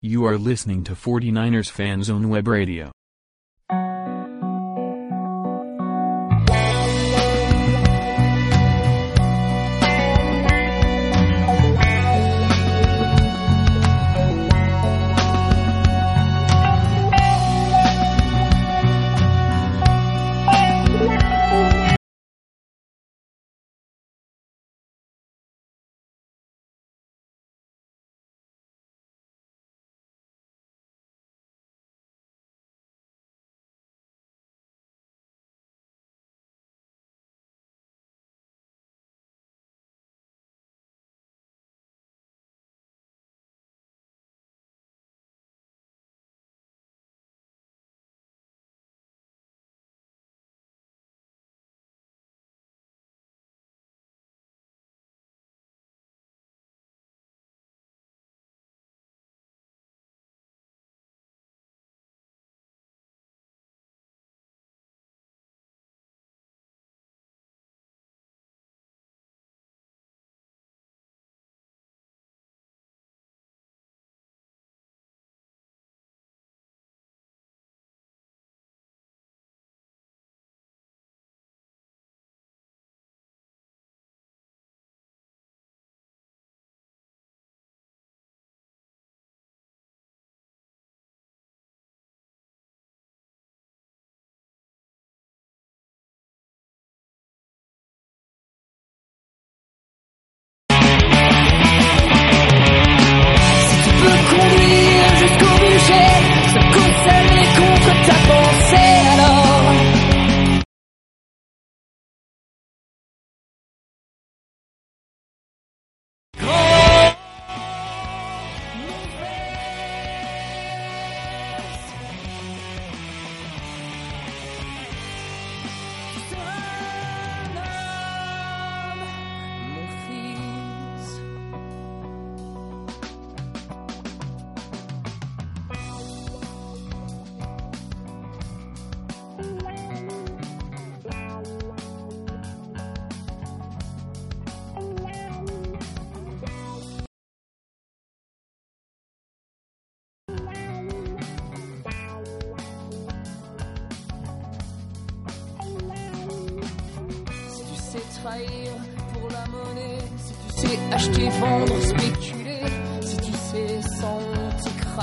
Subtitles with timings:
[0.00, 2.92] You are listening to 49ers Fan Zone Web Radio.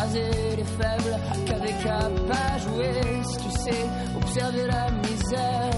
[0.05, 3.85] écraser les faibles qu'avec à pas jouer, si tu sais,
[4.15, 5.74] observer la misère.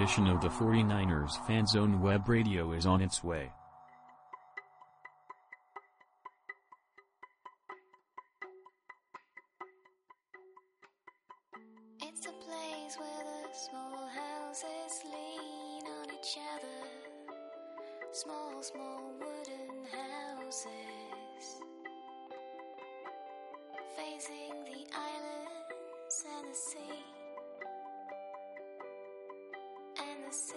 [0.00, 3.50] edition of the 49ers Fan Zone Web Radio is on its way.
[12.00, 17.36] It's a place where the small houses lean on each other.
[18.12, 21.60] Small, small wooden houses.
[23.96, 27.09] Facing the islands and the sea.
[30.30, 30.54] It's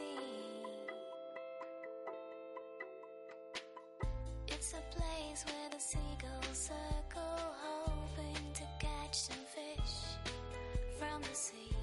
[4.73, 9.95] a place where the seagulls circle, hoping to catch some fish
[10.99, 11.75] from the sea.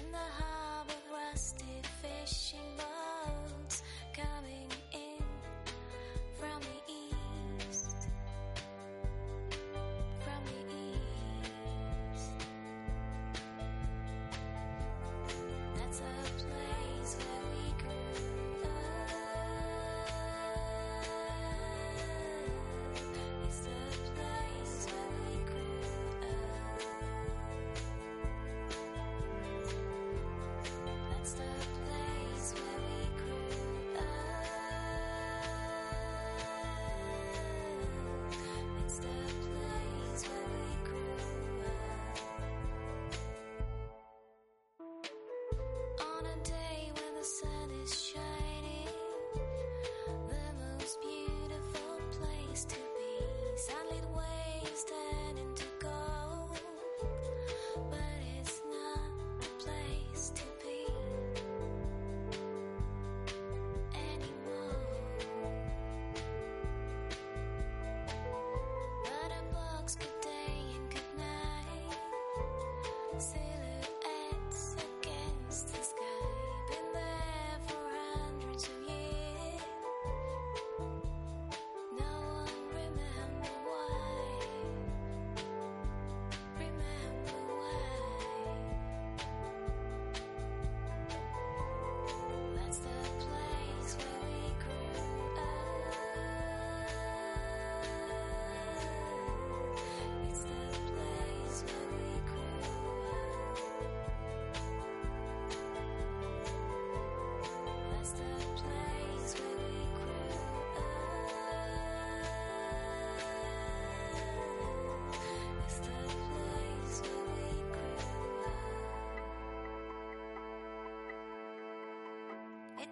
[0.00, 4.68] In the harbor, rusty fishing boats coming.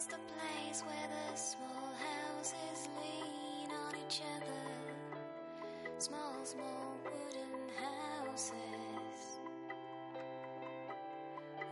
[0.04, 4.64] It's the place where the small houses lean on each other.
[5.96, 8.52] Small, small wooden houses.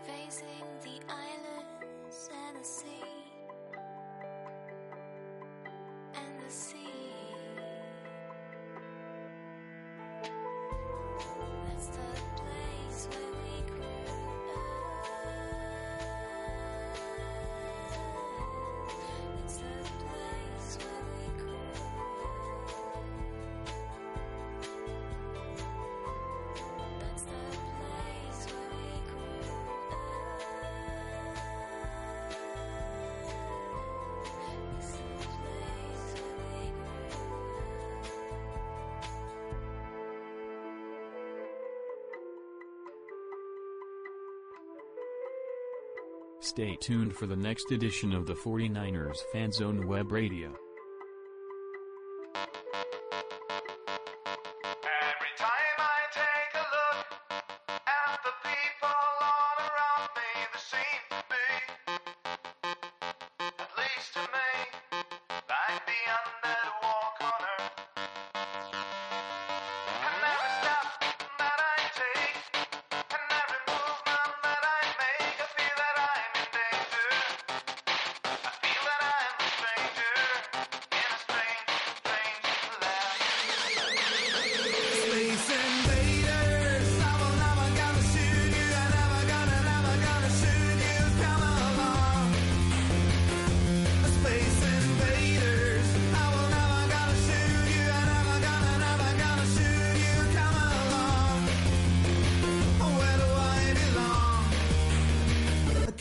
[0.07, 3.05] Facing the islands and the sea.
[6.15, 6.89] And the sea.
[11.69, 14.32] That's the place where we grew.
[46.53, 50.62] Stay tuned for the next edition of the 49ers Fan Zone Web Radio.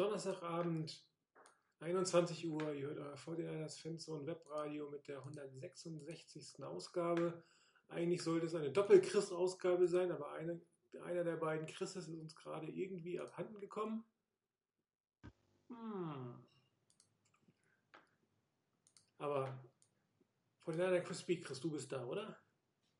[0.00, 1.06] Donnerstagabend,
[1.80, 2.72] 21 Uhr.
[2.72, 6.64] Ihr hört euer 49ers Fanzone Webradio mit der 166.
[6.64, 7.44] Ausgabe.
[7.88, 10.58] Eigentlich sollte es eine Doppel-Chris-Ausgabe sein, aber eine,
[11.02, 14.06] einer der beiden Chrises ist uns gerade irgendwie abhanden gekommen.
[15.68, 16.48] Hm.
[19.18, 19.62] Aber
[20.64, 22.42] 49er Crispy, Chris, du bist da, oder?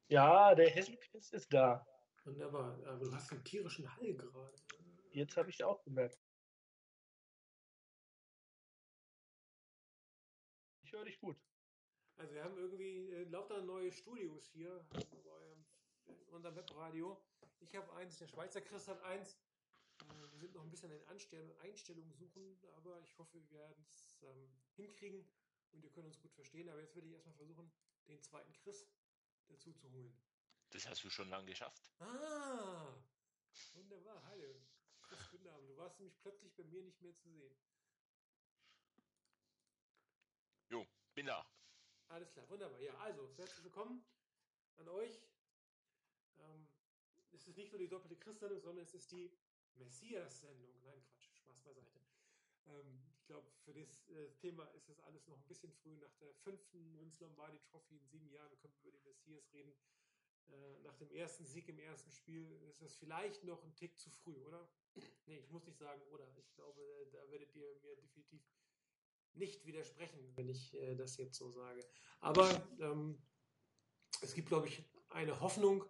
[0.08, 1.86] Ja, der Hessenquiz ist da.
[2.24, 2.78] Wunderbar.
[2.84, 4.54] Aber du hast einen tierischen Hall gerade.
[5.12, 6.18] Jetzt habe ich auch gemerkt.
[10.90, 11.36] Ich höre dich gut.
[12.16, 15.56] Also wir haben irgendwie äh, lauter neue Studios hier bei
[16.32, 17.16] unserem Webradio.
[17.60, 19.38] Ich habe eins, der Schweizer Chris hat eins.
[20.00, 23.84] Äh, wir sind noch ein bisschen in Anstell Einstellungen suchen, aber ich hoffe, wir werden
[23.88, 25.24] es ähm, hinkriegen
[25.70, 26.68] und ihr könnt uns gut verstehen.
[26.68, 27.70] Aber jetzt würde ich erstmal versuchen,
[28.08, 28.88] den zweiten Chris
[29.46, 30.20] dazu zu holen.
[30.70, 31.88] Das hast du schon lange geschafft.
[32.00, 32.96] Ah,
[33.74, 34.24] wunderbar.
[34.26, 34.60] Hallo.
[35.02, 35.70] Chris, guten Abend.
[35.70, 37.54] Du warst nämlich plötzlich bei mir nicht mehr zu sehen.
[41.14, 41.44] Bin da.
[42.08, 42.80] Alles klar, wunderbar.
[42.80, 44.04] Ja, also, herzlich willkommen
[44.76, 45.22] an euch.
[46.38, 46.66] Ähm,
[47.32, 49.30] es ist nicht nur die doppelte Christ-Sendung, sondern es ist die
[49.74, 50.70] Messias-Sendung.
[50.82, 52.00] Nein, Quatsch, Spaß beiseite.
[52.66, 55.96] Ähm, ich glaube, für das äh, Thema ist es alles noch ein bisschen früh.
[55.96, 59.74] Nach der fünften Vince Lombardi Trophy in sieben Jahren können wir über den Messias reden.
[60.48, 64.10] Äh, nach dem ersten Sieg im ersten Spiel ist es vielleicht noch ein Tick zu
[64.10, 64.68] früh, oder?
[65.26, 66.26] nee, ich muss nicht sagen, oder?
[66.36, 68.42] Ich glaube, äh, da werdet ihr mir definitiv
[69.34, 71.80] nicht widersprechen, wenn ich äh, das jetzt so sage.
[72.20, 72.48] Aber
[72.80, 73.18] ähm,
[74.22, 75.84] es gibt, glaube ich, eine Hoffnung,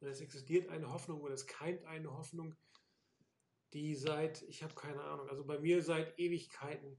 [0.00, 2.54] oder es existiert eine Hoffnung, oder es keimt eine Hoffnung,
[3.72, 6.96] die seit, ich habe keine Ahnung, also bei mir seit Ewigkeiten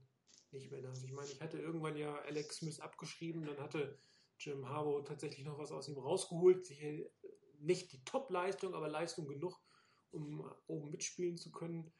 [0.50, 1.04] nicht mehr da ist.
[1.04, 3.98] Ich meine, ich hatte irgendwann ja Alex Smith abgeschrieben, dann hatte
[4.38, 6.64] Jim Harbaugh tatsächlich noch was aus ihm rausgeholt.
[6.64, 7.04] Sicher
[7.58, 9.60] nicht die Top-Leistung, aber Leistung genug,
[10.10, 11.92] um oben mitspielen zu können.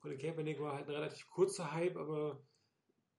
[0.00, 2.44] Colin Kaepernick war halt ein relativ kurzer Hype, aber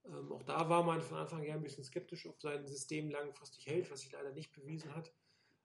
[0.07, 3.65] ähm, auch da war man von Anfang an ein bisschen skeptisch, ob sein System langfristig
[3.67, 5.13] hält, was sich leider nicht bewiesen hat.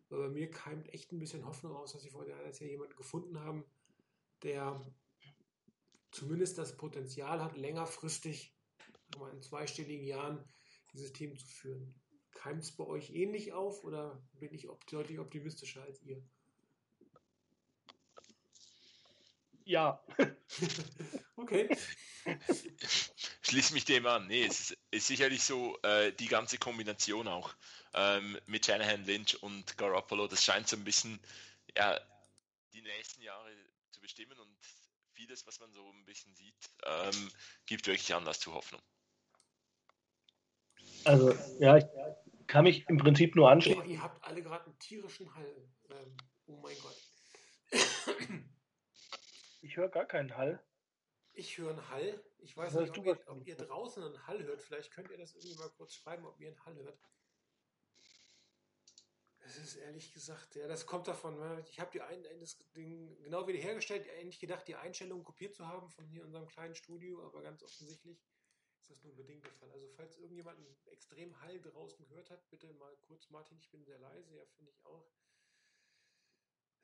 [0.09, 2.97] Aber bei mir keimt echt ein bisschen Hoffnung aus, dass sie vor der ja jemanden
[2.97, 3.65] gefunden haben,
[4.43, 4.85] der
[6.11, 8.55] zumindest das Potenzial hat, längerfristig,
[9.19, 10.45] mal in zweistelligen Jahren,
[10.93, 11.95] dieses Team zu führen.
[12.33, 16.23] Keimt es bei euch ähnlich auf oder bin ich deutlich optimistischer als ihr?
[19.65, 20.03] Ja.
[21.37, 21.69] okay.
[23.51, 24.29] Schließ mich dem an.
[24.29, 27.53] Nee, es ist, ist sicherlich so, äh, die ganze Kombination auch
[27.95, 31.21] ähm, mit Shanahan, Lynch und Garoppolo, das scheint so ein bisschen
[31.77, 31.99] ja,
[32.73, 33.51] die nächsten Jahre
[33.91, 34.57] zu bestimmen und
[35.15, 37.31] vieles, was man so ein bisschen sieht, ähm,
[37.67, 38.81] gibt wirklich Anlass zur Hoffnung.
[41.05, 41.85] Also, ja, ich
[42.47, 43.85] kann mich im Prinzip nur Oh, anschließen.
[43.91, 45.69] ihr habt alle gerade einen tierischen Hall.
[45.91, 46.97] Ähm, oh mein Gott.
[49.63, 50.63] Ich höre gar keinen Hall.
[51.33, 52.25] Ich höre einen Hall.
[52.43, 54.63] Ich weiß nicht, ob ihr, ob ihr draußen einen Hall hört.
[54.63, 56.99] Vielleicht könnt ihr das irgendwie mal kurz schreiben, ob ihr einen Hall hört.
[59.41, 61.39] Das ist ehrlich gesagt, ja, das kommt davon.
[61.39, 61.65] ne?
[61.69, 65.67] Ich habe die ein, das Ding genau wieder hergestellt, eigentlich gedacht, die Einstellung kopiert zu
[65.67, 68.23] haben von hier unserem kleinen Studio, aber ganz offensichtlich
[68.81, 69.71] ist das nur bedingt der Fall.
[69.73, 73.85] Also falls irgendjemand einen extremen Hall draußen gehört hat, bitte mal kurz, Martin, ich bin
[73.85, 75.11] sehr leise, ja, finde ich auch.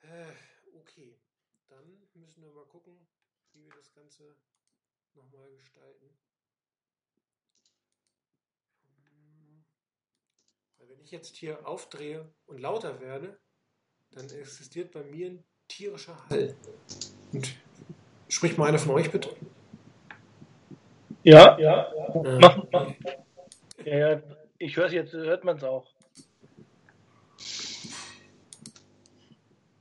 [0.01, 0.33] Äh,
[0.73, 1.19] okay.
[1.67, 3.07] Dann müssen wir mal gucken,
[3.53, 4.35] wie wir das Ganze
[5.17, 6.09] nochmal gestalten.
[10.77, 13.39] Weil wenn ich jetzt hier aufdrehe und lauter werde,
[14.11, 16.55] dann existiert bei mir ein tierischer Hall.
[17.33, 17.55] Und
[18.29, 19.35] spricht mal einer von euch bitte.
[21.23, 21.91] Ja, ja.
[22.23, 22.93] Äh, Mach, mach.
[23.83, 24.21] Ja, ja,
[24.57, 25.93] ich höre es jetzt, hört man es auch.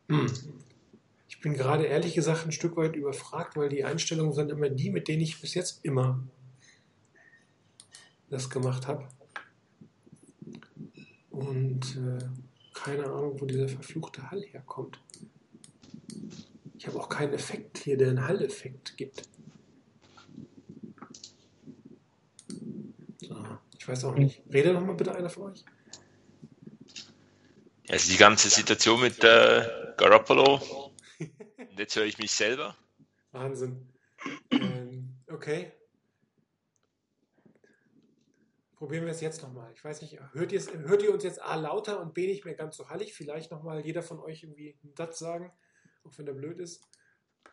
[0.08, 0.55] Hm.
[1.46, 5.06] Bin gerade ehrlich gesagt ein Stück weit überfragt, weil die Einstellungen sind immer die, mit
[5.06, 6.26] denen ich bis jetzt immer
[8.28, 9.06] das gemacht habe.
[11.30, 12.18] Und äh,
[12.74, 14.98] keine Ahnung, wo dieser verfluchte Hall herkommt.
[16.76, 19.22] Ich habe auch keinen Effekt hier, der einen Hall-Effekt gibt.
[23.78, 24.42] Ich weiß auch nicht.
[24.52, 25.64] Rede noch mal bitte einer von euch.
[27.88, 29.62] Also die ganze Situation mit äh,
[29.96, 30.86] Garoppolo.
[31.18, 32.76] Und jetzt höre ich mich selber.
[33.32, 33.92] Wahnsinn.
[34.50, 35.72] ähm, okay.
[38.76, 39.72] Probieren wir es jetzt nochmal.
[39.72, 42.44] Ich weiß nicht, hört ihr, es, hört ihr uns jetzt A lauter und B nicht
[42.44, 43.14] mehr ganz so hallig?
[43.14, 45.52] Vielleicht nochmal jeder von euch irgendwie einen Satz sagen,
[46.04, 46.82] auch wenn der blöd ist.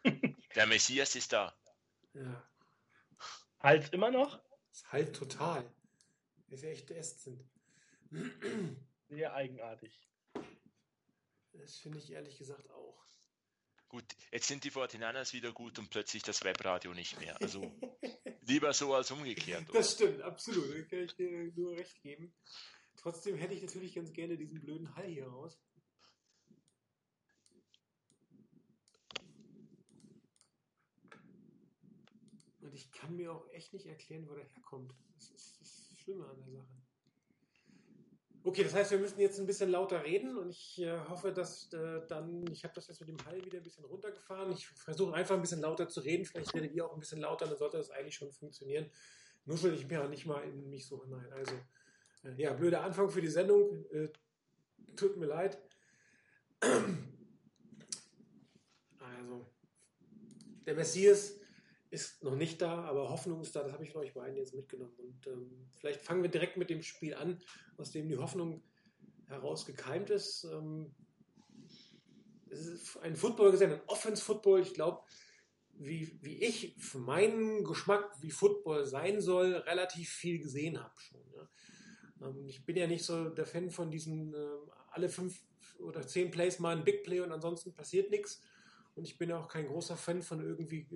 [0.56, 1.56] Der Messias ist da.
[2.13, 2.47] Ja,
[3.63, 4.41] Hals immer noch?
[4.71, 5.73] ist halt total.
[6.49, 7.43] Ist ja echt ätzend.
[9.08, 10.10] Sehr eigenartig.
[11.54, 13.06] Das finde ich ehrlich gesagt auch.
[13.93, 17.39] Gut, jetzt sind die 49ers wieder gut und plötzlich das Webradio nicht mehr.
[17.39, 17.71] Also
[18.41, 19.69] lieber so als umgekehrt.
[19.69, 19.77] Oder?
[19.77, 20.67] Das stimmt, absolut.
[20.67, 22.34] Da kann ich dir nur recht geben.
[22.95, 25.62] Trotzdem hätte ich natürlich ganz gerne diesen blöden Hall hier raus.
[32.62, 34.91] Und ich kann mir auch echt nicht erklären, wo der herkommt.
[35.13, 36.83] Das ist das Schlimme an der Sache.
[38.45, 41.71] Okay, das heißt, wir müssen jetzt ein bisschen lauter reden und ich äh, hoffe, dass
[41.71, 44.51] äh, dann, ich habe das jetzt mit dem Hall wieder ein bisschen runtergefahren.
[44.51, 46.25] Ich versuche einfach ein bisschen lauter zu reden.
[46.25, 48.91] Vielleicht redet ihr auch ein bisschen lauter, dann sollte das eigentlich schon funktionieren.
[49.45, 51.32] Nuschel ich mir ja nicht mal in mich so hinein.
[51.32, 51.56] Also,
[52.25, 53.86] äh, ja, blöder Anfang für die Sendung.
[53.91, 54.10] Äh,
[54.97, 55.58] tut mir leid.
[58.99, 59.45] Also,
[60.65, 61.36] der Messias
[61.93, 63.62] ist noch nicht da, aber Hoffnung ist da.
[63.62, 64.95] Das habe ich von euch beiden jetzt mitgenommen.
[64.97, 67.39] Und ähm, vielleicht fangen wir direkt mit dem Spiel an,
[67.77, 68.63] aus dem die Hoffnung
[69.27, 70.43] herausgekeimt ist.
[70.45, 70.95] Ähm,
[72.49, 74.62] es ist ein Football gesehen, ein Offense-Football.
[74.62, 75.03] Ich glaube,
[75.73, 81.21] wie, wie ich für meinen Geschmack, wie Football sein soll, relativ viel gesehen habe schon.
[81.36, 82.27] Ja.
[82.27, 85.43] Ähm, ich bin ja nicht so der Fan von diesen ähm, alle fünf
[85.77, 88.41] oder zehn Plays mal ein Big Play und ansonsten passiert nichts.
[88.95, 90.88] Und ich bin auch kein großer Fan von irgendwie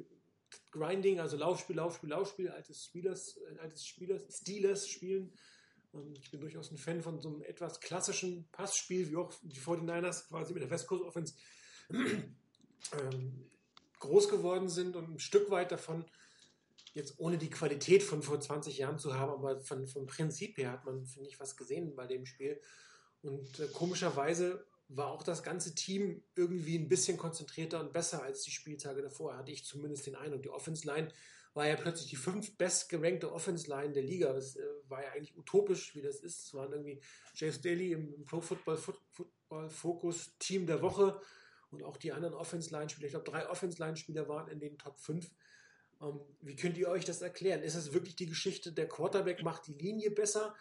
[0.71, 5.33] Grinding, also Laufspiel, Laufspiel, Laufspiel, altes Spielers, äh, altes Spielers, Steelers spielen.
[6.21, 10.27] Ich bin durchaus ein Fan von so einem etwas klassischen Passspiel, wie auch die 49ers
[10.27, 11.33] quasi mit der West Coast Offense
[11.89, 13.49] ähm,
[13.99, 16.05] groß geworden sind und ein Stück weit davon,
[16.93, 20.71] jetzt ohne die Qualität von vor 20 Jahren zu haben, aber von, vom Prinzip her
[20.71, 22.61] hat man, finde ich, was gesehen bei dem Spiel.
[23.21, 28.43] Und äh, komischerweise war auch das ganze Team irgendwie ein bisschen konzentrierter und besser als
[28.43, 30.43] die Spieltage davor, hatte ich zumindest den Eindruck.
[30.43, 31.09] Die Offense Line
[31.53, 34.31] war ja plötzlich die fünf bestgerankte Offense Line der Liga.
[34.31, 36.45] Das äh, war ja eigentlich utopisch, wie das ist.
[36.45, 37.01] Es waren irgendwie
[37.33, 41.19] James Daly im, Pro Football, Foot, Football Focus Team der Woche
[41.71, 43.07] und auch die anderen Offense Line Spieler.
[43.07, 45.29] Ich glaube, drei Offense Line Spieler waren in den Top 5.
[46.01, 47.61] Ähm, wie könnt ihr euch das erklären?
[47.61, 50.55] Ist es wirklich die Geschichte, der Quarterback macht die Linie besser?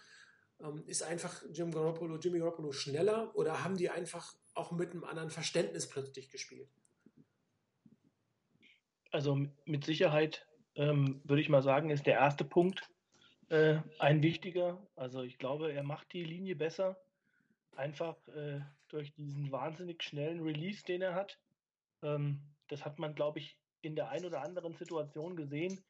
[0.61, 5.05] Ähm, ist einfach Jim Garoppolo, Jimmy Garoppolo schneller oder haben die einfach auch mit einem
[5.05, 6.69] anderen Verständnis plötzlich gespielt?
[9.11, 12.89] Also mit Sicherheit ähm, würde ich mal sagen, ist der erste Punkt
[13.49, 14.87] äh, ein wichtiger.
[14.95, 17.01] Also ich glaube, er macht die Linie besser.
[17.75, 21.39] Einfach äh, durch diesen wahnsinnig schnellen Release, den er hat.
[22.03, 25.85] Ähm, das hat man, glaube ich, in der ein oder anderen Situation gesehen,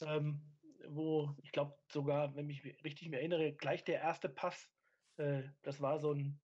[0.00, 0.40] ähm,
[0.86, 4.68] wo ich glaube sogar, wenn ich mich richtig erinnere, gleich der erste Pass,
[5.16, 6.38] äh, das war so ein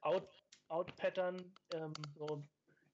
[0.00, 0.28] Out,
[0.68, 2.42] Out-Pattern, ähm, so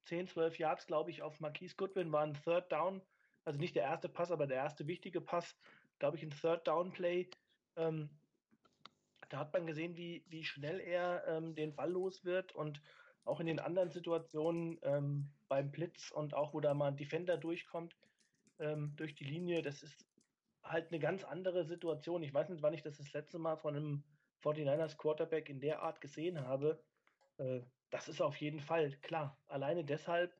[0.05, 3.01] 10, 12 Yards, glaube ich, auf Marquise Goodwin war ein Third Down,
[3.45, 5.55] also nicht der erste Pass, aber der erste wichtige Pass,
[5.99, 7.29] glaube ich, ein Third Down Play.
[7.75, 8.09] Ähm,
[9.29, 12.81] da hat man gesehen, wie, wie schnell er ähm, den Ball los wird und
[13.25, 17.37] auch in den anderen Situationen ähm, beim Blitz und auch wo da mal ein Defender
[17.37, 17.95] durchkommt
[18.59, 20.05] ähm, durch die Linie, das ist
[20.63, 22.23] halt eine ganz andere Situation.
[22.23, 24.03] Ich weiß nicht, wann ich das das letzte Mal von einem
[24.43, 26.83] 49ers Quarterback in der Art gesehen habe.
[27.37, 29.37] Äh, das ist auf jeden Fall klar.
[29.47, 30.33] Alleine deshalb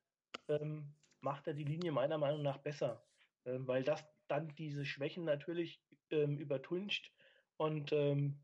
[0.48, 3.06] ähm, macht er die Linie meiner Meinung nach besser,
[3.46, 7.12] ähm, weil das dann diese Schwächen natürlich ähm, übertüncht
[7.58, 8.40] und ähm,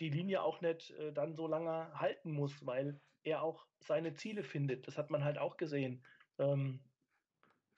[0.00, 4.42] die Linie auch nicht äh, dann so lange halten muss, weil er auch seine Ziele
[4.42, 4.86] findet.
[4.86, 6.04] Das hat man halt auch gesehen.
[6.38, 6.80] Ähm,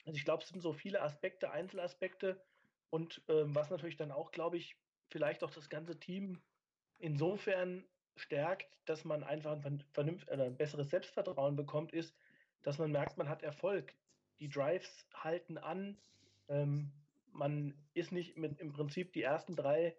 [0.05, 2.40] also ich glaube, es sind so viele Aspekte, Einzelaspekte
[2.90, 4.77] und ähm, was natürlich dann auch, glaube ich,
[5.11, 6.40] vielleicht auch das ganze Team
[6.98, 7.85] insofern
[8.16, 12.14] stärkt, dass man einfach ein, vern- vernünft, oder ein besseres Selbstvertrauen bekommt, ist,
[12.62, 13.94] dass man merkt, man hat Erfolg.
[14.40, 15.98] Die Drives halten an.
[16.48, 16.92] Ähm,
[17.33, 19.96] man ist nicht mit im Prinzip die ersten drei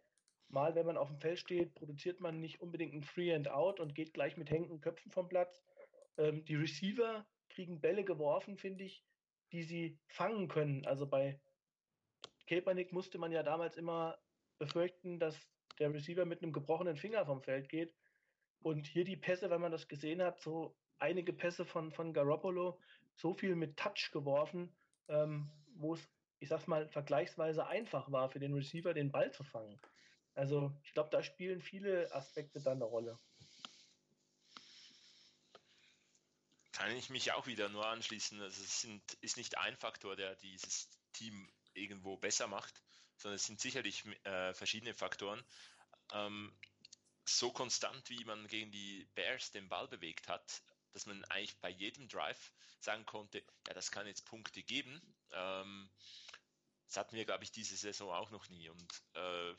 [0.49, 3.79] Mal, wenn man auf dem Feld steht, produziert man nicht unbedingt ein Free and Out
[3.79, 5.61] und geht gleich mit hängenden Köpfen vom Platz.
[6.17, 9.05] Ähm, die Receiver kriegen Bälle geworfen, finde ich,
[9.51, 10.85] die sie fangen können.
[10.87, 11.39] Also bei
[12.49, 14.17] Kaepernick musste man ja damals immer
[14.57, 15.37] befürchten, dass
[15.77, 17.93] der Receiver mit einem gebrochenen Finger vom Feld geht.
[18.61, 22.81] Und hier die Pässe, wenn man das gesehen hat, so einige Pässe von, von Garoppolo,
[23.15, 24.75] so viel mit Touch geworfen,
[25.07, 26.09] ähm, wo es,
[26.39, 29.79] ich sag's mal, vergleichsweise einfach war für den Receiver, den Ball zu fangen.
[30.33, 33.19] Also ich glaube, da spielen viele Aspekte dann eine Rolle.
[36.71, 38.41] Kann ich mich auch wieder nur anschließen.
[38.41, 42.81] Also es sind, ist nicht ein Faktor, der dieses Team irgendwo besser macht,
[43.17, 45.43] sondern es sind sicherlich äh, verschiedene Faktoren.
[46.13, 46.53] Ähm,
[47.25, 50.61] so konstant, wie man gegen die Bears den Ball bewegt hat,
[50.93, 55.01] dass man eigentlich bei jedem Drive sagen konnte, ja, das kann jetzt Punkte geben.
[55.31, 55.89] Ähm,
[56.87, 58.69] das hatten wir, glaube ich, diese Saison auch noch nie.
[58.69, 59.53] Und äh,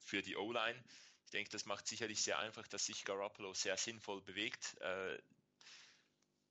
[0.00, 0.82] für die O-Line,
[1.24, 4.76] ich denke, das macht sicherlich sehr einfach, dass sich Garoppolo sehr sinnvoll bewegt.
[4.80, 5.18] Äh,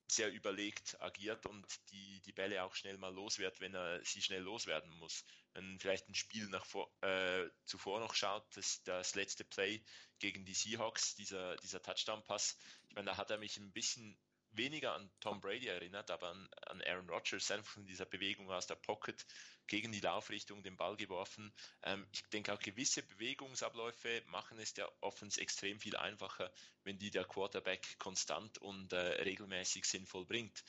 [0.07, 4.41] sehr überlegt agiert und die, die Bälle auch schnell mal los wenn er sie schnell
[4.41, 5.25] loswerden muss.
[5.53, 9.83] Wenn vielleicht ein Spiel nach vor, äh, zuvor noch schaut, das, das letzte Play
[10.19, 14.17] gegen die Seahawks, dieser, dieser Touchdown-Pass, ich meine, da hat er mich ein bisschen
[14.57, 18.67] weniger an Tom Brady erinnert, aber an, an Aaron Rodgers, einfach von dieser Bewegung aus
[18.67, 19.25] der Pocket
[19.67, 21.53] gegen die Laufrichtung den Ball geworfen.
[21.83, 26.51] Ähm, ich denke auch gewisse Bewegungsabläufe machen es der Offense extrem viel einfacher,
[26.83, 30.63] wenn die der Quarterback konstant und äh, regelmäßig sinnvoll bringt.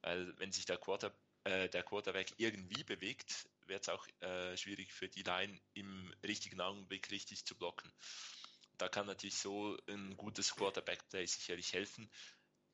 [0.00, 4.92] Weil wenn sich der, Quarter, äh, der Quarterback irgendwie bewegt, wird es auch äh, schwierig
[4.92, 7.92] für die Line im richtigen Augenblick richtig zu blocken.
[8.76, 12.10] Da kann natürlich so ein gutes Quarterback-Play sicherlich helfen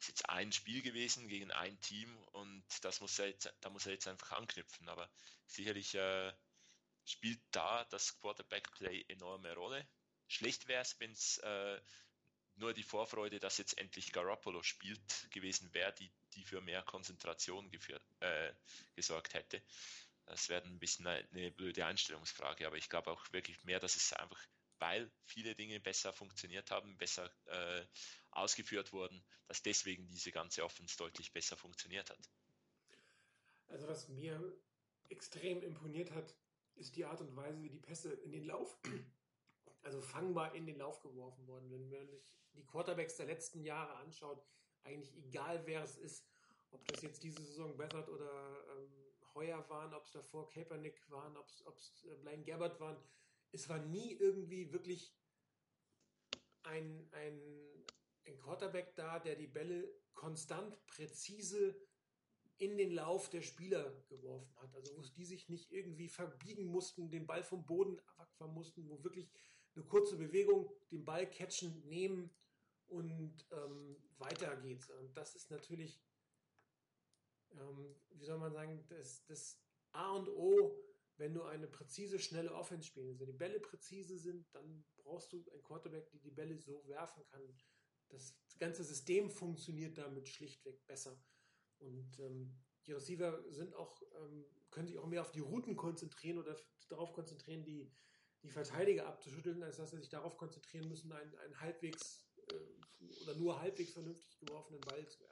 [0.01, 3.87] ist jetzt ein Spiel gewesen gegen ein Team und das muss er jetzt, da muss
[3.87, 4.89] er jetzt einfach anknüpfen.
[4.89, 5.11] Aber
[5.47, 6.33] sicherlich äh,
[7.05, 9.87] spielt da das Quarterback-Play enorme Rolle.
[10.27, 11.81] Schlecht wäre es, wenn es äh,
[12.57, 17.71] nur die Vorfreude, dass jetzt endlich Garoppolo spielt, gewesen wäre, die, die für mehr Konzentration
[17.71, 18.53] geführt, äh,
[18.95, 19.63] gesorgt hätte.
[20.27, 23.97] Das wäre ein bisschen eine, eine blöde Einstellungsfrage, aber ich glaube auch wirklich mehr, dass
[23.97, 24.41] es einfach
[24.81, 27.87] weil viele Dinge besser funktioniert haben, besser äh,
[28.31, 32.31] ausgeführt wurden, dass deswegen diese ganze Offense deutlich besser funktioniert hat.
[33.69, 34.41] Also was mir
[35.09, 36.35] extrem imponiert hat,
[36.75, 38.79] ist die Art und Weise, wie die Pässe in den Lauf,
[39.83, 41.71] also fangbar in den Lauf geworfen wurden.
[41.71, 44.43] Wenn man sich die Quarterbacks der letzten Jahre anschaut,
[44.83, 46.27] eigentlich egal wer es ist,
[46.71, 51.37] ob das jetzt diese Saison Bethard oder ähm, Heuer waren, ob es davor Kaepernick waren,
[51.37, 52.97] ob es äh, Blaine Gabbard waren,
[53.53, 55.15] es war nie irgendwie wirklich
[56.63, 57.41] ein, ein,
[58.27, 61.75] ein Quarterback da, der die Bälle konstant, präzise
[62.59, 64.75] in den Lauf der Spieler geworfen hat.
[64.75, 69.03] Also wo die sich nicht irgendwie verbiegen mussten, den Ball vom Boden abfangen mussten, wo
[69.03, 69.31] wirklich
[69.75, 72.31] eine kurze Bewegung, den Ball catchen, nehmen
[72.87, 74.91] und ähm, weiter geht's.
[74.91, 76.03] Und das ist natürlich,
[77.53, 79.59] ähm, wie soll man sagen, das, das
[79.93, 80.77] A und O
[81.21, 85.45] wenn du eine präzise, schnelle Offense spielst, wenn die Bälle präzise sind, dann brauchst du
[85.53, 87.43] einen Quarterback, der die Bälle so werfen kann.
[88.09, 91.23] Das ganze System funktioniert damit schlichtweg besser.
[91.79, 96.39] Und ähm, die Receiver sind auch, ähm, können sich auch mehr auf die Routen konzentrieren
[96.39, 96.57] oder
[96.89, 97.93] darauf konzentrieren, die,
[98.43, 103.35] die Verteidiger abzuschütteln, als dass sie sich darauf konzentrieren müssen, einen, einen halbwegs äh, oder
[103.35, 105.30] nur halbwegs vernünftig geworfenen Ball zu werfen.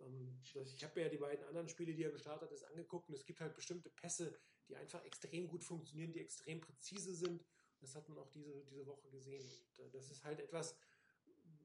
[0.00, 3.08] Ähm, ich habe mir ja die beiden anderen Spiele, die er gestartet hat, ist angeguckt
[3.08, 7.44] und es gibt halt bestimmte Pässe, die einfach extrem gut funktionieren, die extrem präzise sind.
[7.80, 9.42] Das hat man auch diese, diese Woche gesehen.
[9.42, 10.76] Und äh, das ist halt etwas,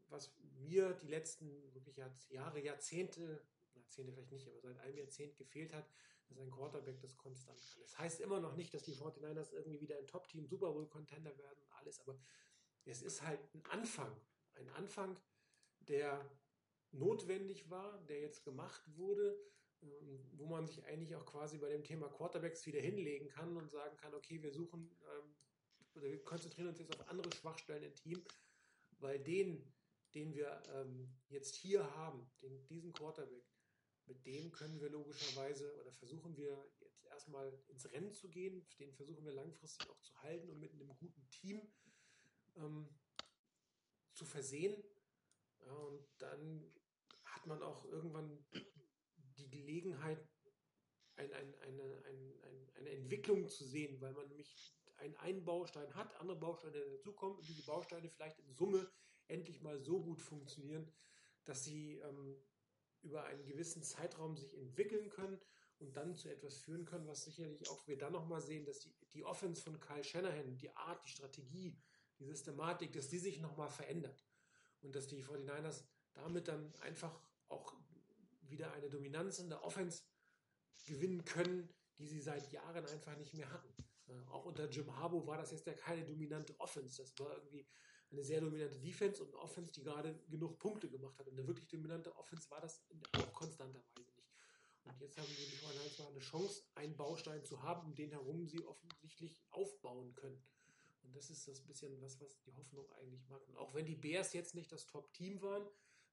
[0.09, 1.97] was mir die letzten wirklich
[2.29, 3.41] Jahre, Jahrzehnte,
[3.73, 5.89] Jahrzehnte vielleicht nicht, aber seit einem Jahrzehnt gefehlt hat,
[6.27, 7.81] dass ein Quarterback das konstant kann.
[7.81, 11.59] Das heißt immer noch nicht, dass die 49ers irgendwie wieder ein Top-Team, Super Bowl-Contender werden
[11.61, 12.17] und alles, aber
[12.85, 14.15] es ist halt ein Anfang.
[14.53, 15.19] Ein Anfang,
[15.79, 16.23] der
[16.95, 19.37] notwendig war, der jetzt gemacht wurde,
[19.81, 23.69] ähm, wo man sich eigentlich auch quasi bei dem Thema Quarterbacks wieder hinlegen kann und
[23.69, 25.35] sagen kann, okay, wir suchen ähm,
[25.95, 28.23] oder wir konzentrieren uns jetzt auf andere Schwachstellen im Team,
[28.99, 29.73] weil den,
[30.13, 33.45] den wir ähm, jetzt hier haben, den, diesen Quarterback,
[34.07, 38.93] mit dem können wir logischerweise oder versuchen wir jetzt erstmal ins Rennen zu gehen, den
[38.93, 41.61] versuchen wir langfristig auch zu halten und mit einem guten Team
[42.57, 42.87] ähm,
[44.13, 44.75] zu versehen.
[45.65, 46.71] Ja, und dann
[47.47, 48.45] man auch irgendwann
[49.37, 50.27] die Gelegenheit,
[51.17, 55.93] ein, ein, eine, ein, ein, eine Entwicklung zu sehen, weil man nämlich einen, einen Baustein
[55.95, 58.89] hat, andere Bausteine dazukommen und diese Bausteine vielleicht in Summe
[59.27, 60.91] endlich mal so gut funktionieren,
[61.45, 62.37] dass sie ähm,
[63.01, 65.39] über einen gewissen Zeitraum sich entwickeln können
[65.79, 68.93] und dann zu etwas führen können, was sicherlich auch wir dann nochmal sehen, dass die,
[69.13, 71.77] die Offense von Kyle Shanahan, die Art, die Strategie,
[72.19, 74.25] die Systematik, dass die sich nochmal verändert.
[74.81, 77.73] Und dass die 49ers damit dann einfach auch
[78.43, 80.03] wieder eine Dominanz in der Offense
[80.85, 83.73] gewinnen können, die sie seit Jahren einfach nicht mehr hatten.
[84.07, 87.01] Ja, auch unter Jim Harbaugh war das jetzt ja keine dominante Offense.
[87.01, 87.65] Das war irgendwie
[88.11, 91.27] eine sehr dominante Defense und eine Offense, die gerade genug Punkte gemacht hat.
[91.27, 94.23] Und eine wirklich dominante Offense war das auch konstanterweise nicht.
[94.83, 98.47] Und jetzt haben sie 49ers mal eine Chance, einen Baustein zu haben, um den herum
[98.47, 100.43] sie offensichtlich aufbauen können.
[101.01, 103.47] Und das ist das bisschen was, was die Hoffnung eigentlich macht.
[103.47, 105.67] Und auch wenn die Bears jetzt nicht das Top-Team waren,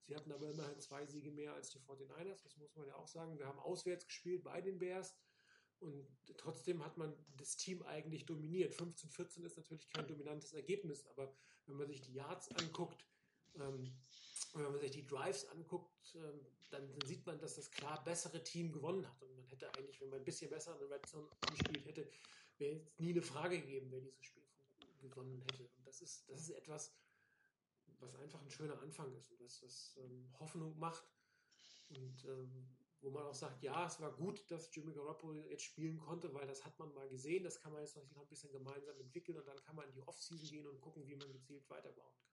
[0.07, 3.09] sie hatten aber immerhin zwei Siege mehr als die 49ers, das muss man ja auch
[3.09, 3.39] sagen.
[3.39, 5.15] Wir haben auswärts gespielt bei den Bears
[5.81, 8.75] und trotzdem hat man das Team eigentlich dominiert.
[8.75, 11.35] 15-14 ist natürlich kein dominantes Ergebnis, aber
[11.67, 13.05] wenn man sich die Yards anguckt,
[13.55, 13.93] ähm,
[14.55, 18.43] wenn man sich die Drives anguckt, ähm, dann, dann, sieht man, dass das klar bessere
[18.43, 19.23] Team gewonnen hat.
[19.23, 22.09] Und man hätte eigentlich, wenn man ein bisschen besser in Red Zone gespielt hätte,
[22.59, 24.43] wäre nie eine Frage gegeben, wer dieses Spiel
[25.01, 25.65] gewonnen hätte.
[25.65, 26.93] Und das ist, das ist etwas,
[28.03, 31.05] was einfach ein schöner Anfang ist und was, was ähm, Hoffnung macht.
[31.91, 32.69] Und ähm,
[33.03, 36.47] wo man auch sagt, ja, es war gut, dass Jimmy Garoppolo jetzt spielen konnte, weil
[36.47, 39.47] das hat man mal gesehen, das kann man jetzt noch ein bisschen gemeinsam entwickeln und
[39.47, 42.33] dann kann man in die Offseason gehen und gucken, wie man gezielt weiterbauen kann.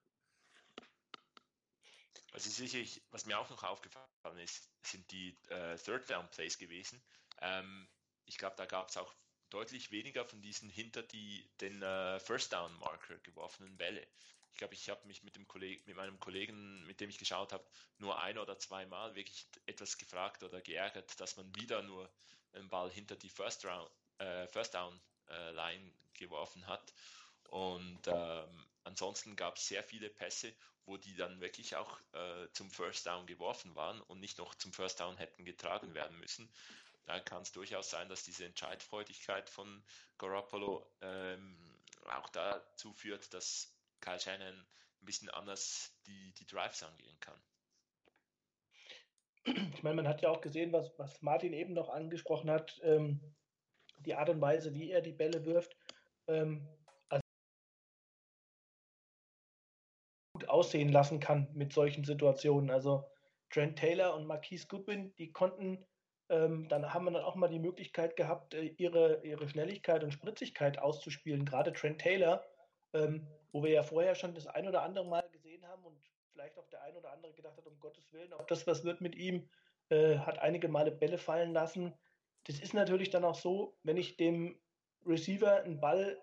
[2.32, 7.02] Also sicherlich, was mir auch noch aufgefallen ist, sind die äh, Third Down Plays gewesen.
[7.40, 7.88] Ähm,
[8.26, 9.12] ich glaube, da gab es auch
[9.50, 14.06] deutlich weniger von diesen hinter die den äh, First Down Marker geworfenen Bälle.
[14.60, 17.54] Ich glaube, ich habe mich mit dem Kollegen, mit meinem Kollegen, mit dem ich geschaut
[17.54, 17.64] habe,
[17.96, 22.12] nur ein oder zweimal wirklich etwas gefragt oder geärgert, dass man wieder nur
[22.52, 26.92] einen Ball hinter die First, Round, äh, First Down äh, Line geworfen hat.
[27.48, 30.52] Und ähm, ansonsten gab es sehr viele Pässe,
[30.84, 34.74] wo die dann wirklich auch äh, zum First Down geworfen waren und nicht noch zum
[34.74, 36.52] First Down hätten getragen werden müssen.
[37.06, 39.82] Da kann es durchaus sein, dass diese Entscheidfreudigkeit von
[40.18, 41.56] Garoppolo ähm,
[42.10, 47.40] auch dazu führt, dass Kyle Shanahan ein bisschen anders die, die Drives angehen kann.
[49.44, 53.20] Ich meine, man hat ja auch gesehen, was, was Martin eben noch angesprochen hat, ähm,
[54.00, 55.76] die Art und Weise, wie er die Bälle wirft.
[56.26, 56.68] Ähm,
[57.08, 57.22] also
[60.34, 62.70] gut aussehen lassen kann mit solchen Situationen.
[62.70, 63.08] Also
[63.50, 65.86] Trent Taylor und Marquise Goodwin, die konnten,
[66.28, 70.12] ähm, dann haben wir dann auch mal die Möglichkeit gehabt, äh, ihre, ihre Schnelligkeit und
[70.12, 71.44] Spritzigkeit auszuspielen.
[71.44, 72.44] Gerade Trent Taylor,
[72.92, 75.98] ähm, wo wir ja vorher schon das ein oder andere Mal gesehen haben und
[76.32, 79.00] vielleicht auch der ein oder andere gedacht hat, um Gottes Willen, ob das was wird
[79.00, 79.48] mit ihm,
[79.88, 81.94] äh, hat einige Male Bälle fallen lassen.
[82.44, 84.58] Das ist natürlich dann auch so, wenn ich dem
[85.04, 86.18] Receiver einen Ball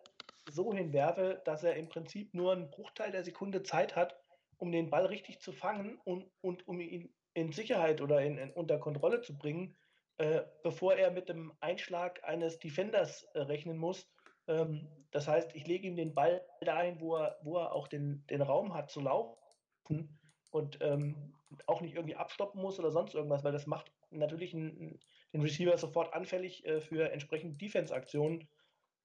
[0.50, 4.18] so hinwerfe, dass er im Prinzip nur einen Bruchteil der Sekunde Zeit hat,
[4.58, 8.52] um den Ball richtig zu fangen und, und um ihn in Sicherheit oder in, in
[8.52, 9.76] unter Kontrolle zu bringen,
[10.18, 14.10] äh, bevor er mit dem Einschlag eines Defenders äh, rechnen muss.
[14.48, 18.26] Ähm, das heißt, ich lege ihm den Ball dahin, wo er, wo er auch den,
[18.28, 20.20] den Raum hat zu laufen
[20.52, 21.34] und ähm,
[21.66, 25.00] auch nicht irgendwie abstoppen muss oder sonst irgendwas, weil das macht natürlich einen,
[25.34, 28.48] den Receiver sofort anfällig äh, für entsprechende Defense-Aktionen.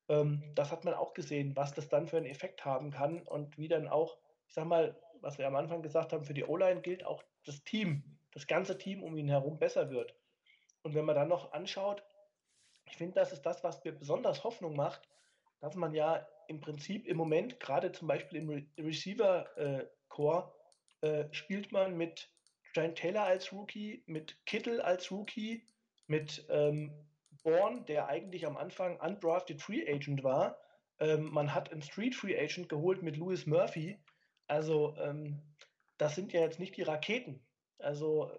[0.09, 3.59] Ähm, das hat man auch gesehen, was das dann für einen Effekt haben kann und
[3.59, 6.81] wie dann auch, ich sag mal, was wir am Anfang gesagt haben, für die O-Line
[6.81, 10.17] gilt auch das Team, das ganze Team um ihn herum besser wird.
[10.83, 12.03] Und wenn man dann noch anschaut,
[12.87, 15.09] ich finde, das ist das, was mir besonders Hoffnung macht,
[15.63, 20.53] dass man ja im Prinzip im Moment, gerade zum Beispiel im Re Receiver-Core,
[21.01, 22.29] äh, äh, spielt man mit
[22.75, 25.65] Giant Taylor als Rookie, mit Kittle als Rookie,
[26.09, 26.93] mit ähm,
[27.45, 30.59] Bourne, der eigentlich am Anfang undrafted Free Agent war.
[30.99, 33.99] Ähm, man hat einen Street Free Agent geholt mit Louis Murphy.
[34.49, 35.41] Also ähm,
[35.97, 37.41] das sind ja jetzt nicht die Raketen.
[37.79, 38.33] Also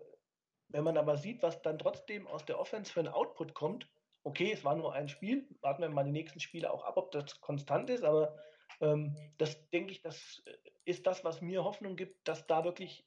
[0.68, 3.88] wenn man aber sieht, was dann trotzdem aus der Offense für ein Output kommt,
[4.24, 7.12] okay, es war nur ein Spiel, warten wir mal die nächsten Spiele auch ab, ob
[7.12, 8.38] das konstant ist, aber
[8.80, 10.44] ähm, das denke ich, das
[10.86, 13.06] ist das, was mir Hoffnung gibt, dass da wirklich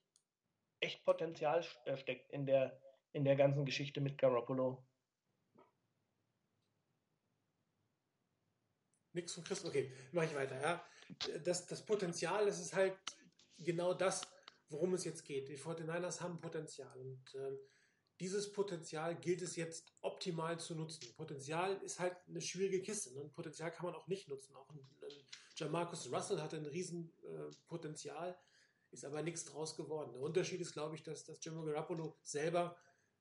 [0.80, 2.80] echt Potenzial äh, steckt in der,
[3.12, 4.84] in der ganzen Geschichte mit Garoppolo.
[9.12, 10.60] Nix von Chris, okay, mache ich weiter.
[10.60, 10.84] Ja.
[11.44, 12.98] Das, das Potenzial, das ist halt
[13.58, 14.30] genau das,
[14.68, 15.48] worum es jetzt geht.
[15.48, 17.58] Die 49ers haben Potenzial und ähm,
[18.20, 21.12] dieses Potenzial gilt es jetzt optimal zu nutzen.
[21.16, 23.12] Potenzial ist halt eine schwierige Kiste.
[23.14, 23.28] Ne?
[23.34, 24.54] Potenzial kann man auch nicht nutzen.
[24.56, 25.26] Auch ein, ein
[25.56, 30.12] Jamarcus Russell hatte ein Riesenpotenzial, äh, ist aber nichts draus geworden.
[30.12, 32.76] Der Unterschied ist, glaube ich, dass, dass Jimmy Garoppolo selber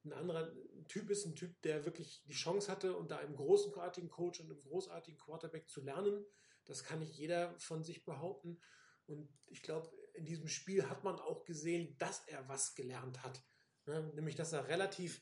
[0.05, 0.51] ein anderer
[0.87, 4.61] Typ ist, ein Typ, der wirklich die Chance hatte, unter einem großartigen Coach und einem
[4.61, 6.25] großartigen Quarterback zu lernen.
[6.65, 8.59] Das kann nicht jeder von sich behaupten.
[9.07, 13.43] Und ich glaube, in diesem Spiel hat man auch gesehen, dass er was gelernt hat.
[13.85, 14.11] Ne?
[14.15, 15.21] Nämlich, dass er relativ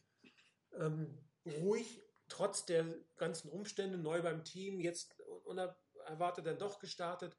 [0.73, 2.85] ähm, ruhig, trotz der
[3.17, 7.37] ganzen Umstände, neu beim Team, jetzt unerwartet dann doch gestartet,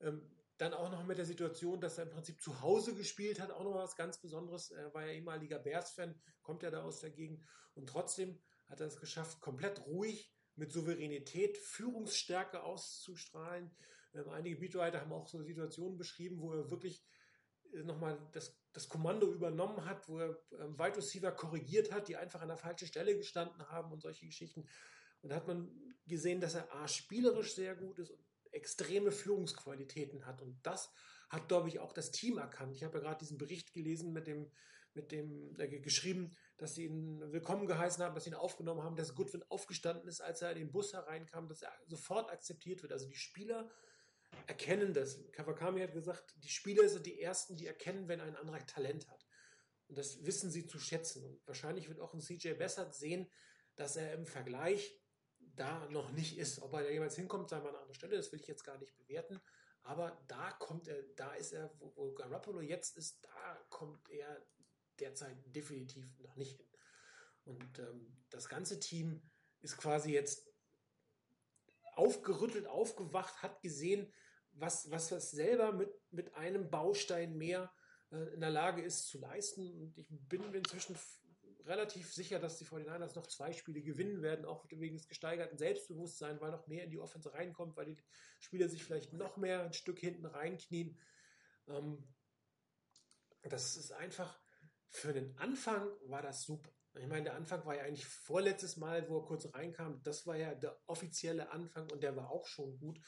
[0.00, 3.50] ähm, dann auch noch mit der Situation, dass er im Prinzip zu Hause gespielt hat,
[3.50, 4.70] auch noch was ganz Besonderes.
[4.70, 7.44] Er war ja ehemaliger Bears-Fan, kommt ja da aus der Gegend.
[7.74, 13.70] Und trotzdem hat er es geschafft, komplett ruhig, mit Souveränität, Führungsstärke auszustrahlen.
[14.14, 17.04] Ähm, einige Beatwriter haben auch so Situationen beschrieben, wo er wirklich
[17.84, 22.40] nochmal das, das Kommando übernommen hat, wo er ähm, Wide Receiver korrigiert hat, die einfach
[22.40, 24.66] an der falschen Stelle gestanden haben und solche Geschichten.
[25.22, 25.70] Und da hat man
[26.06, 30.42] gesehen, dass er A, spielerisch sehr gut ist und extreme Führungsqualitäten hat.
[30.42, 30.90] Und das
[31.28, 32.74] hat, glaube ich, auch das Team erkannt.
[32.76, 34.50] Ich habe ja gerade diesen Bericht gelesen mit dem,
[34.94, 38.96] mit dem äh, geschrieben, dass sie ihn willkommen geheißen haben, dass sie ihn aufgenommen haben,
[38.96, 42.92] dass Goodwin aufgestanden ist, als er in den Bus hereinkam, dass er sofort akzeptiert wird.
[42.92, 43.68] Also die Spieler
[44.46, 45.18] erkennen das.
[45.32, 49.26] Kawakami hat gesagt, die Spieler sind die Ersten, die erkennen, wenn ein anderer Talent hat.
[49.88, 51.24] Und das wissen sie zu schätzen.
[51.24, 53.30] Und wahrscheinlich wird auch ein CJ Bessert sehen,
[53.76, 55.00] dass er im Vergleich
[55.38, 56.60] da noch nicht ist.
[56.60, 58.64] Ob er da jemals hinkommt, sei mal an einer anderen Stelle, das will ich jetzt
[58.64, 59.40] gar nicht bewerten.
[59.82, 64.46] Aber da kommt er, da ist er, wo, wo Garoppolo jetzt ist, da kommt er
[64.98, 66.68] derzeit definitiv noch nicht hin.
[67.44, 69.22] Und ähm, das ganze Team
[69.60, 70.46] ist quasi jetzt
[71.98, 74.12] aufgerüttelt, aufgewacht, hat gesehen,
[74.52, 77.72] was, was es selber mit, mit einem Baustein mehr
[78.10, 79.70] äh, in der Lage ist zu leisten.
[79.82, 81.20] Und ich bin inzwischen f-
[81.64, 86.40] relativ sicher, dass die 49ers noch zwei Spiele gewinnen werden, auch wegen des gesteigerten Selbstbewusstseins,
[86.40, 87.98] weil noch mehr in die Offense reinkommt, weil die
[88.40, 90.98] Spieler sich vielleicht noch mehr ein Stück hinten reinknien.
[91.68, 92.08] Ähm,
[93.42, 94.40] das ist einfach,
[94.88, 96.70] für den Anfang war das super.
[97.00, 100.02] Ich meine, der Anfang war ja eigentlich vorletztes Mal, wo er kurz reinkam.
[100.02, 103.00] Das war ja der offizielle Anfang und der war auch schon gut.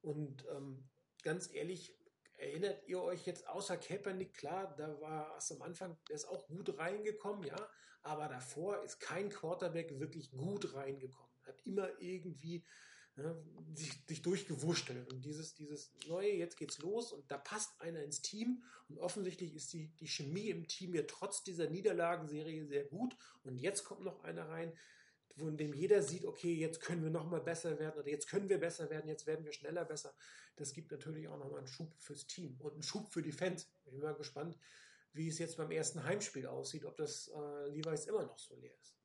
[0.00, 0.88] Und ähm,
[1.22, 1.96] ganz ehrlich,
[2.36, 6.46] erinnert ihr euch jetzt außer Kaepernick, klar, da war es am Anfang, der ist auch
[6.46, 7.56] gut reingekommen, ja,
[8.02, 11.32] aber davor ist kein Quarterback wirklich gut reingekommen.
[11.44, 12.64] Hat immer irgendwie
[13.18, 13.36] ja,
[13.74, 15.12] sich, sich durchgewurschtelt.
[15.12, 19.54] Und dieses, dieses Neue, jetzt geht's los und da passt einer ins Team und offensichtlich
[19.54, 23.16] ist die, die Chemie im Team ja trotz dieser Niederlagenserie sehr gut.
[23.42, 24.72] Und jetzt kommt noch einer rein,
[25.36, 28.48] von dem jeder sieht, okay, jetzt können wir noch mal besser werden oder jetzt können
[28.48, 30.14] wir besser werden, jetzt werden wir schneller besser.
[30.56, 33.32] Das gibt natürlich auch noch mal einen Schub fürs Team und einen Schub für die
[33.32, 33.68] Fans.
[33.84, 34.58] Ich bin mal gespannt,
[35.12, 38.74] wie es jetzt beim ersten Heimspiel aussieht, ob das äh, Levi's immer noch so leer
[38.80, 38.97] ist.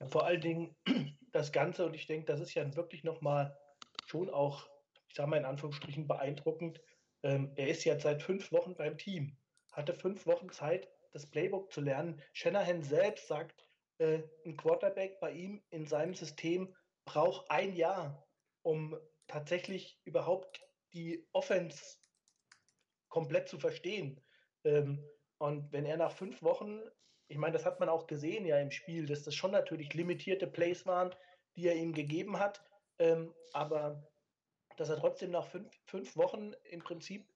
[0.00, 0.76] Ja, vor allen Dingen
[1.32, 3.58] das Ganze, und ich denke, das ist ja wirklich nochmal
[4.06, 4.68] schon auch,
[5.08, 6.80] ich sage mal in Anführungsstrichen, beeindruckend.
[7.22, 9.36] Ähm, er ist jetzt seit fünf Wochen beim Team,
[9.72, 12.22] hatte fünf Wochen Zeit, das Playbook zu lernen.
[12.32, 13.66] Shanahan selbst sagt,
[13.98, 16.74] äh, ein Quarterback bei ihm in seinem System
[17.04, 18.26] braucht ein Jahr,
[18.62, 18.96] um
[19.26, 20.60] tatsächlich überhaupt
[20.92, 21.98] die Offense
[23.08, 24.20] komplett zu verstehen.
[24.64, 25.04] Ähm,
[25.38, 26.80] und wenn er nach fünf Wochen
[27.28, 30.46] ich meine, das hat man auch gesehen ja im Spiel, dass das schon natürlich limitierte
[30.46, 31.14] Plays waren,
[31.56, 32.62] die er ihm gegeben hat.
[32.98, 34.02] Ähm, aber
[34.76, 37.28] dass er trotzdem nach fünf, fünf Wochen im Prinzip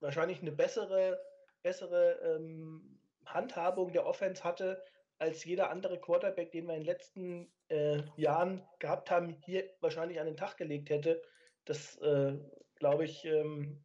[0.00, 1.20] wahrscheinlich eine bessere,
[1.62, 4.82] bessere ähm, Handhabung der Offense hatte,
[5.18, 10.20] als jeder andere Quarterback, den wir in den letzten äh, Jahren gehabt haben, hier wahrscheinlich
[10.20, 11.22] an den Tag gelegt hätte.
[11.64, 12.38] Das äh,
[12.76, 13.82] glaube ich, ähm,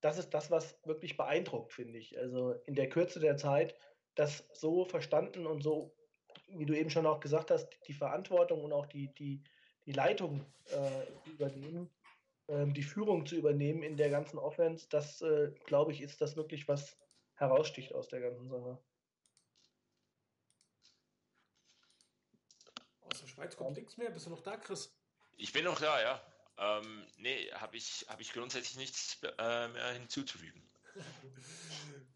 [0.00, 2.16] das ist das, was wirklich beeindruckt, finde ich.
[2.18, 3.74] Also in der Kürze der Zeit
[4.18, 5.94] das so verstanden und so,
[6.48, 9.42] wie du eben schon auch gesagt hast, die Verantwortung und auch die, die,
[9.86, 11.88] die Leitung äh, übernehmen,
[12.48, 16.36] ähm, die Führung zu übernehmen in der ganzen Offense, das äh, glaube ich, ist das
[16.36, 16.98] wirklich, was
[17.34, 18.78] heraussticht aus der ganzen Sache.
[23.02, 24.10] Aus der Schweiz kommt nichts mehr.
[24.10, 24.92] Bist du noch da, Chris?
[25.36, 26.20] Ich bin noch da, ja.
[26.58, 30.68] Ähm, nee, habe ich, hab ich grundsätzlich nichts äh, mehr hinzuzufügen.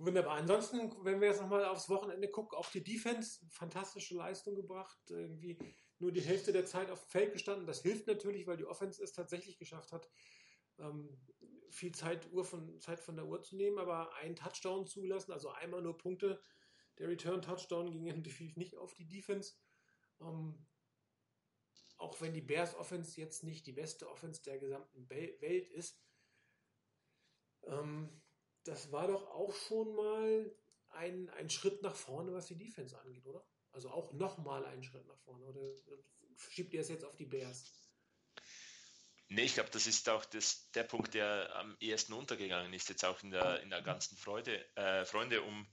[0.05, 0.35] Wunderbar.
[0.35, 4.99] Ansonsten, wenn wir jetzt nochmal aufs Wochenende gucken, auch die Defense, fantastische Leistung gebracht.
[5.09, 5.57] Irgendwie
[6.01, 7.69] nur die Hälfte der Zeit auf dem Feld gestanden.
[7.69, 10.11] Das hilft natürlich, weil die Offense es tatsächlich geschafft hat,
[10.81, 11.21] ähm,
[11.71, 15.51] viel Zeit, Uhr von, Zeit von der Uhr zu nehmen, aber einen Touchdown zulassen, also
[15.51, 16.43] einmal nur Punkte.
[16.99, 19.55] Der Return-Touchdown ging definitiv nicht auf die Defense.
[20.21, 20.67] Ähm,
[21.99, 26.03] auch wenn die Bears Offense jetzt nicht die beste Offense der gesamten Welt ist,
[27.63, 28.22] ähm,
[28.65, 30.55] das war doch auch schon mal
[30.91, 33.45] ein, ein Schritt nach vorne, was die Defense angeht, oder?
[33.73, 35.45] Also auch nochmal einen Schritt nach vorne.
[35.47, 35.61] Oder
[36.37, 37.73] schiebt ihr es jetzt auf die Bears?
[39.29, 43.05] Nee, ich glaube, das ist auch das, der Punkt, der am ehesten untergegangen ist, jetzt
[43.05, 45.67] auch in der, in der ganzen Freude, äh, Freunde um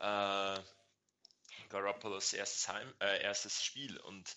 [0.00, 0.58] äh,
[1.68, 4.34] Garoppolos erstes, Heim, äh, erstes Spiel und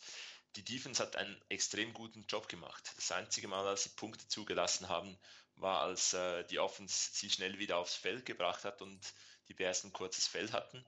[0.57, 2.91] die Defense hat einen extrem guten Job gemacht.
[2.95, 5.17] Das einzige Mal, als sie Punkte zugelassen haben,
[5.57, 8.99] war, als äh, die Offense sie schnell wieder aufs Feld gebracht hat und
[9.47, 10.85] die Bears ein kurzes Feld hatten.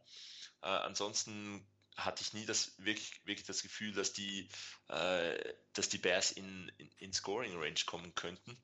[0.61, 1.65] Äh, ansonsten
[1.95, 4.49] hatte ich nie das wirklich, wirklich das Gefühl, dass die,
[4.87, 8.61] äh, dass die Bears in, in, in Scoring Range kommen könnten.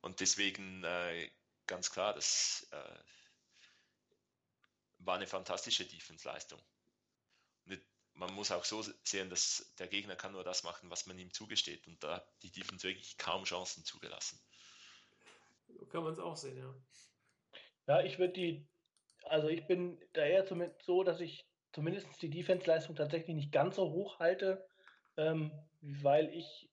[0.00, 1.30] Und deswegen äh,
[1.66, 2.98] ganz klar, das äh,
[4.98, 6.60] war eine fantastische Defense-Leistung.
[8.16, 11.32] Man muss auch so sehen, dass der Gegner kann nur das machen, was man ihm
[11.32, 11.84] zugesteht.
[11.88, 14.40] Und da hat die Defense wirklich kaum Chancen zugelassen.
[15.78, 16.74] So kann man es auch sehen, ja.
[17.86, 18.66] Ja, ich würde die,
[19.24, 23.76] also ich bin da eher zumindest so, dass ich zumindest die Defense-Leistung tatsächlich nicht ganz
[23.76, 24.66] so hoch halte,
[25.16, 25.50] ähm,
[25.80, 26.70] weil ich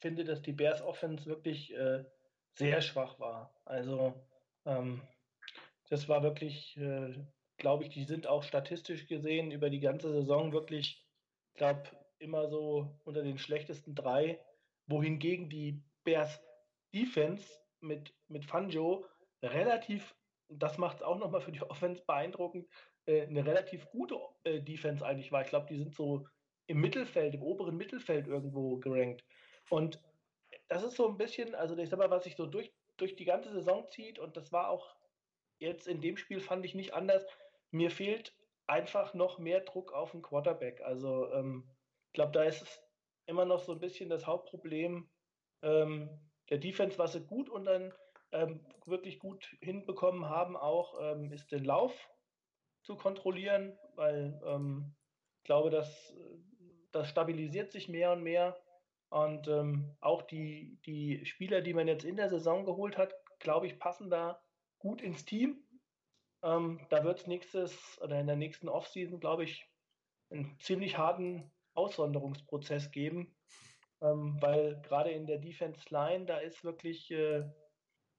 [0.00, 2.04] finde, dass die Bears Offense wirklich äh,
[2.54, 3.60] sehr schwach war.
[3.64, 4.14] Also
[4.64, 5.02] ähm,
[5.90, 7.14] das war wirklich, äh,
[7.56, 11.06] glaube ich, die sind auch statistisch gesehen über die ganze Saison wirklich,
[11.54, 11.82] glaube
[12.18, 14.40] immer so unter den schlechtesten drei,
[14.86, 16.40] wohingegen die Bears
[16.94, 17.48] Defense
[17.80, 19.04] mit, mit Fangio
[19.42, 20.14] relativ,
[20.48, 22.68] das macht es auch nochmal für die Offense beeindruckend,
[23.06, 25.42] äh, eine relativ gute äh, Defense eigentlich war.
[25.42, 26.26] Ich glaube, die sind so
[26.66, 29.24] im Mittelfeld, im oberen Mittelfeld irgendwo gerankt.
[29.70, 30.00] Und
[30.68, 33.24] das ist so ein bisschen, also ich sag mal, was sich so durch, durch die
[33.24, 34.94] ganze Saison zieht, und das war auch
[35.58, 37.26] jetzt in dem Spiel, fand ich nicht anders.
[37.70, 38.34] Mir fehlt
[38.66, 40.80] einfach noch mehr Druck auf den Quarterback.
[40.82, 41.68] Also ähm,
[42.06, 42.82] ich glaube, da ist es
[43.26, 45.08] immer noch so ein bisschen das Hauptproblem.
[45.62, 47.92] Ähm, der Defense, was sie gut und dann
[48.32, 52.08] ähm, wirklich gut hinbekommen haben, auch ähm, ist den Lauf
[52.82, 54.94] zu kontrollieren, weil ähm,
[55.38, 56.14] ich glaube, dass
[56.92, 58.56] das stabilisiert sich mehr und mehr.
[59.10, 63.66] Und ähm, auch die, die Spieler, die man jetzt in der Saison geholt hat, glaube
[63.66, 64.42] ich, passen da
[64.78, 65.64] gut ins Team.
[66.42, 69.66] Ähm, da wird es nächstes oder in der nächsten Offseason, glaube ich,
[70.30, 73.34] einen ziemlich harten Auswanderungsprozess geben,
[74.00, 77.44] ähm, weil gerade in der Defense Line, da ist wirklich, äh,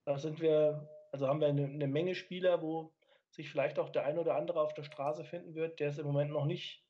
[0.06, 2.94] da sind wir, also haben wir eine, eine, Menge Spieler, wo
[3.30, 6.08] sich vielleicht auch der ein oder andere auf der Straße finden wird, der es im
[6.08, 6.84] Moment noch nicht,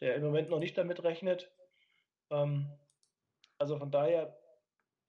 [0.00, 1.52] der im Moment noch nicht damit rechnet.
[2.30, 2.70] Ähm,
[3.58, 4.36] also von daher,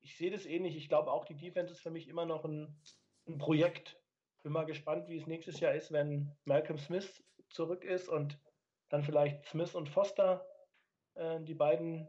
[0.02, 0.76] ich sehe das ähnlich.
[0.76, 2.80] Ich glaube auch, die Defense ist für mich immer noch ein,
[3.28, 4.00] ein Projekt.
[4.44, 8.40] Bin mal gespannt, wie es nächstes Jahr ist, wenn Malcolm Smith zurück ist und
[8.90, 10.46] dann vielleicht Smith und Foster
[11.16, 12.08] äh, die beiden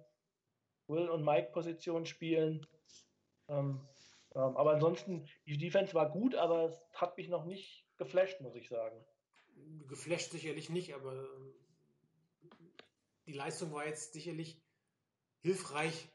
[0.88, 2.66] Will und Mike Positionen spielen.
[3.48, 3.80] Ähm,
[4.34, 8.54] ähm, aber ansonsten, die Defense war gut, aber es hat mich noch nicht geflasht, muss
[8.54, 9.04] ich sagen.
[9.88, 11.54] Geflasht sicherlich nicht, aber ähm,
[13.26, 14.60] die Leistung war jetzt sicherlich
[15.40, 16.08] hilfreich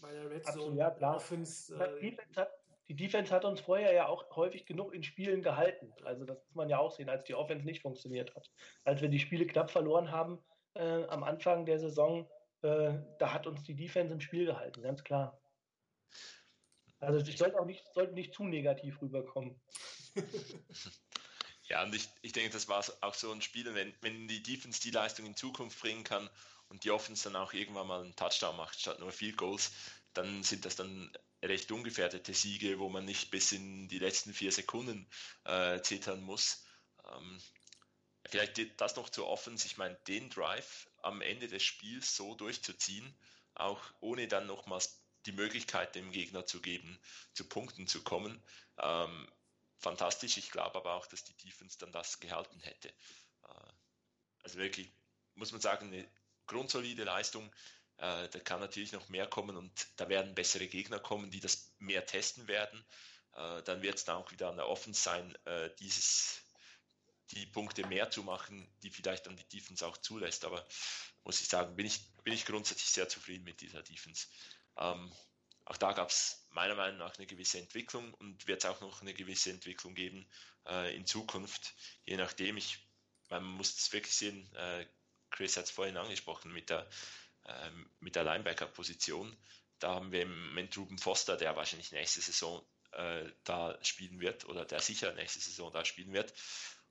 [0.00, 0.76] bei der Red Zone.
[0.76, 1.16] ja, klar.
[1.16, 2.50] Offense, äh, die, Defense hat,
[2.88, 5.92] die Defense hat uns vorher ja auch häufig genug in Spielen gehalten.
[6.04, 8.50] Also das muss man ja auch sehen, als die Offense nicht funktioniert hat.
[8.84, 10.38] Als wir die Spiele knapp verloren haben
[10.74, 12.30] äh, am Anfang der Saison,
[12.62, 15.40] äh, da hat uns die Defense im Spiel gehalten, ganz klar.
[17.00, 19.60] Also ich sollte auch nicht, sollte nicht zu negativ rüberkommen.
[21.64, 24.80] ja, und ich, ich denke, das war auch so ein Spiel, wenn, wenn die Defense
[24.80, 26.28] die Leistung in Zukunft bringen kann
[26.68, 29.72] und die Offense dann auch irgendwann mal einen Touchdown macht, statt nur Field Goals,
[30.12, 34.50] dann sind das dann recht ungefährdete Siege, wo man nicht bis in die letzten vier
[34.50, 35.08] Sekunden
[35.44, 36.64] äh, zittern muss.
[37.08, 37.40] Ähm,
[38.26, 39.66] vielleicht das noch zur Offense.
[39.66, 43.16] Ich meine, den Drive am Ende des Spiels so durchzuziehen,
[43.54, 46.98] auch ohne dann nochmals die Möglichkeit dem Gegner zu geben,
[47.34, 48.42] zu Punkten zu kommen.
[48.78, 49.28] Ähm,
[49.78, 50.36] fantastisch.
[50.36, 52.88] Ich glaube aber auch, dass die Defense dann das gehalten hätte.
[52.88, 53.72] Äh,
[54.42, 54.92] also wirklich,
[55.34, 56.08] muss man sagen, eine
[56.46, 57.52] grundsolide Leistung.
[57.98, 61.74] Äh, da kann natürlich noch mehr kommen und da werden bessere Gegner kommen, die das
[61.78, 62.84] mehr testen werden.
[63.34, 66.40] Äh, dann wird es dann auch wieder an der Offense sein, äh, dieses,
[67.30, 70.44] die Punkte mehr zu machen, die vielleicht dann die Defense auch zulässt.
[70.44, 70.66] Aber
[71.24, 74.26] muss ich sagen, bin ich, bin ich grundsätzlich sehr zufrieden mit dieser Defense.
[74.76, 75.12] Ähm,
[75.64, 79.02] auch da gab es meiner Meinung nach eine gewisse Entwicklung und wird es auch noch
[79.02, 80.26] eine gewisse Entwicklung geben
[80.66, 81.74] äh, in Zukunft,
[82.04, 82.56] je nachdem.
[82.56, 82.78] Ich,
[83.28, 84.86] man muss es wirklich sehen, äh,
[85.30, 86.88] Chris hat es vorhin angesprochen mit der,
[87.44, 89.36] ähm, mit der Linebacker-Position.
[89.78, 94.46] Da haben wir im Moment Ruben Foster, der wahrscheinlich nächste Saison äh, da spielen wird
[94.46, 96.32] oder der sicher nächste Saison da spielen wird.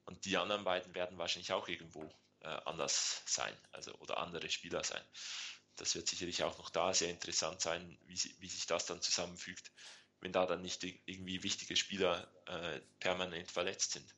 [0.07, 4.83] Und die anderen beiden werden wahrscheinlich auch irgendwo äh, anders sein, also oder andere Spieler
[4.83, 5.03] sein.
[5.75, 9.71] Das wird sicherlich auch noch da sehr interessant sein, wie, wie sich das dann zusammenfügt,
[10.21, 14.15] wenn da dann nicht irgendwie wichtige Spieler äh, permanent verletzt sind.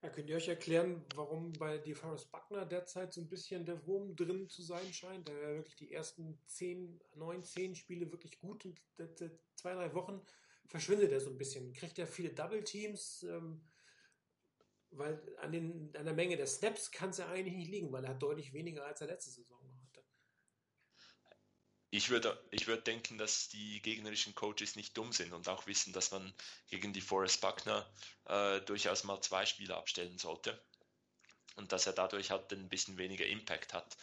[0.00, 4.16] Ja, könnt ihr euch erklären, warum bei DeForest Buckner derzeit so ein bisschen der Wurm
[4.16, 5.28] drin zu sein scheint?
[5.28, 8.80] Der war wirklich die ersten zehn, neun, zehn Spiele wirklich gut und
[9.56, 10.22] zwei, drei Wochen
[10.66, 11.72] verschwindet er so ein bisschen.
[11.74, 13.22] Kriegt er viele Double Teams?
[13.24, 13.60] Ähm,
[14.96, 18.04] weil an, den, an der Menge der Snaps kann es ja eigentlich nicht liegen, weil
[18.04, 20.04] er hat deutlich weniger als er letzte Saison noch hatte.
[21.90, 25.92] Ich würde, ich würde denken, dass die gegnerischen Coaches nicht dumm sind und auch wissen,
[25.92, 26.34] dass man
[26.68, 27.88] gegen die Forrest Buckner
[28.26, 30.60] äh, durchaus mal zwei Spieler abstellen sollte
[31.56, 33.96] und dass er dadurch halt ein bisschen weniger Impact hat.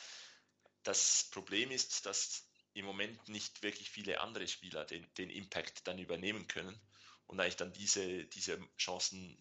[0.84, 6.00] Das Problem ist, dass im Moment nicht wirklich viele andere Spieler den, den Impact dann
[6.00, 6.80] übernehmen können
[7.28, 9.38] und eigentlich dann diese, diese Chancen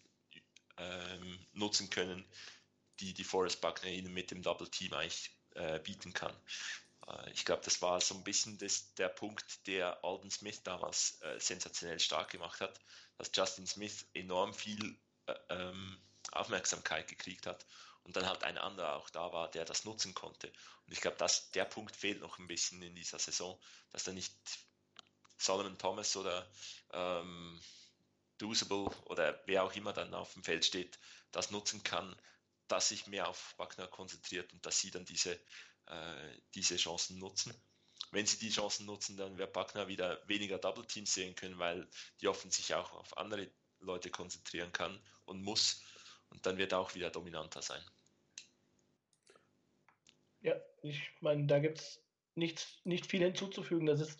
[0.81, 2.25] ähm, nutzen können,
[2.99, 6.35] die die Forest Buckner ihnen mit dem Double Team eigentlich äh, bieten kann.
[7.07, 11.21] Äh, ich glaube, das war so ein bisschen das, der Punkt, der Alden Smith damals
[11.21, 12.79] äh, sensationell stark gemacht hat,
[13.17, 15.97] dass Justin Smith enorm viel äh, ähm,
[16.31, 17.65] Aufmerksamkeit gekriegt hat
[18.03, 20.47] und dann halt ein anderer auch da war, der das nutzen konnte.
[20.87, 23.59] Und ich glaube, dass der Punkt fehlt noch ein bisschen in dieser Saison,
[23.91, 24.33] dass da nicht
[25.37, 26.47] Solomon Thomas oder
[26.93, 27.59] ähm,
[28.41, 30.99] Dusable oder wer auch immer dann auf dem Feld steht,
[31.31, 32.15] das nutzen kann,
[32.67, 35.33] dass sich mehr auf Wagner konzentriert und dass sie dann diese,
[35.87, 37.53] äh, diese Chancen nutzen.
[38.11, 41.87] Wenn sie die Chancen nutzen, dann wird Wagner wieder weniger Double Teams sehen können, weil
[42.19, 45.83] die offen sich auch auf andere Leute konzentrieren kann und muss.
[46.29, 47.83] Und dann wird er auch wieder dominanter sein.
[50.41, 52.01] Ja, ich meine, da gibt es
[52.35, 53.85] nichts, nicht viel hinzuzufügen.
[53.85, 54.19] Das ist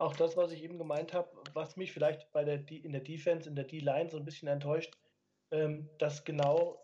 [0.00, 3.48] auch das, was ich eben gemeint habe, was mich vielleicht bei der, in der Defense,
[3.48, 4.92] in der D-Line so ein bisschen enttäuscht,
[5.50, 6.80] ähm, dass genau,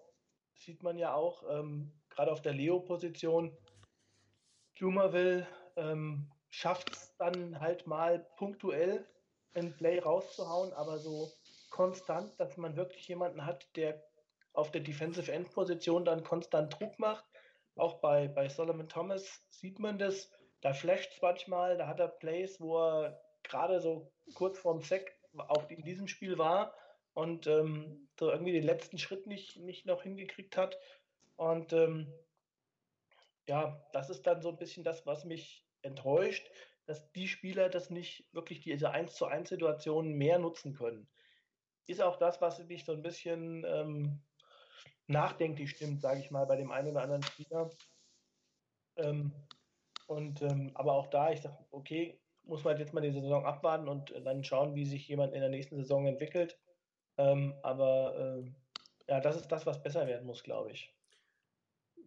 [0.54, 3.56] sieht man ja auch, ähm, gerade auf der Leo-Position,
[4.74, 5.46] Jumerville
[5.76, 9.06] ähm, schafft es dann halt mal punktuell
[9.54, 11.32] ein Play rauszuhauen, aber so
[11.70, 14.02] konstant, dass man wirklich jemanden hat, der
[14.52, 17.24] auf der Defensive End Position dann konstant Druck macht.
[17.76, 20.30] Auch bei, bei Solomon Thomas sieht man das.
[20.60, 25.14] Da flasht es manchmal, da hat er Plays, wo er gerade so kurz vorm Sack
[25.36, 26.74] auch in diesem Spiel war
[27.14, 30.78] und ähm, so irgendwie den letzten Schritt nicht, nicht noch hingekriegt hat.
[31.36, 32.12] Und ähm,
[33.46, 36.50] ja, das ist dann so ein bisschen das, was mich enttäuscht,
[36.86, 41.08] dass die Spieler das nicht wirklich diese 1 zu 1 Situationen mehr nutzen können.
[41.86, 44.22] Ist auch das, was mich so ein bisschen ähm,
[45.06, 47.70] nachdenklich stimmt, sage ich mal, bei dem einen oder anderen Spieler.
[48.96, 49.32] Ähm,
[50.06, 53.88] und ähm, aber auch da, ich sage, okay, muss man jetzt mal die Saison abwarten
[53.88, 56.58] und dann schauen, wie sich jemand in der nächsten Saison entwickelt.
[57.18, 58.50] Ähm, aber äh,
[59.08, 60.94] ja, das ist das, was besser werden muss, glaube ich.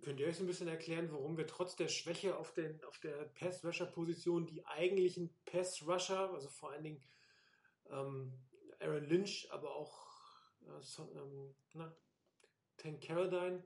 [0.01, 2.99] Könnt ihr euch so ein bisschen erklären, warum wir trotz der Schwäche auf, den, auf
[2.99, 7.03] der Pass-Rusher-Position die eigentlichen Pass-Rusher, also vor allen Dingen
[7.91, 8.33] ähm,
[8.79, 10.07] Aaron Lynch, aber auch
[10.61, 11.93] äh, so, ähm, na,
[12.77, 13.61] Tank Carradine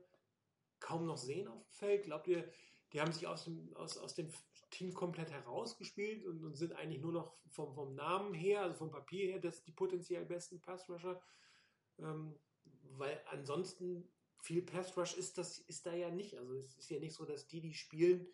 [0.80, 2.04] kaum noch sehen auf dem Feld?
[2.04, 2.50] Glaubt ihr,
[2.94, 4.32] die haben sich aus dem, aus, aus dem
[4.70, 8.90] Team komplett herausgespielt und, und sind eigentlich nur noch vom, vom Namen her, also vom
[8.90, 11.20] Papier her, das die potenziell besten Pass-Rusher?
[11.98, 12.38] Ähm,
[12.96, 14.08] weil ansonsten
[14.42, 16.36] viel Pass Rush ist das ist da ja nicht.
[16.38, 18.28] Also es ist ja nicht so, dass die, die spielen,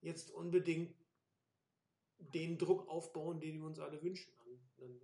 [0.00, 0.94] jetzt unbedingt
[2.18, 4.32] den Druck aufbauen, den wir uns alle wünschen.
[4.78, 4.98] Dann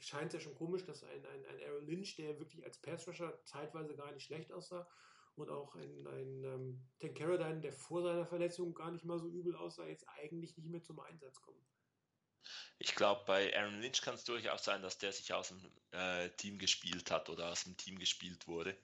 [0.00, 3.06] scheint es ja schon komisch, dass ein, ein, ein Aaron Lynch, der wirklich als Pass
[3.06, 4.88] Rusher zeitweise gar nicht schlecht aussah,
[5.36, 9.28] und auch ein, ein ähm, Tank Carradine, der vor seiner Verletzung gar nicht mal so
[9.28, 11.64] übel aussah, jetzt eigentlich nicht mehr zum Einsatz kommen.
[12.78, 15.60] Ich glaube, bei Aaron Lynch kann es durchaus sein, dass der sich aus dem
[15.92, 18.76] äh, Team gespielt hat oder aus dem Team gespielt wurde.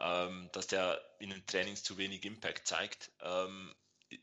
[0.00, 3.74] Ähm, dass der in den Trainings zu wenig Impact zeigt, ähm,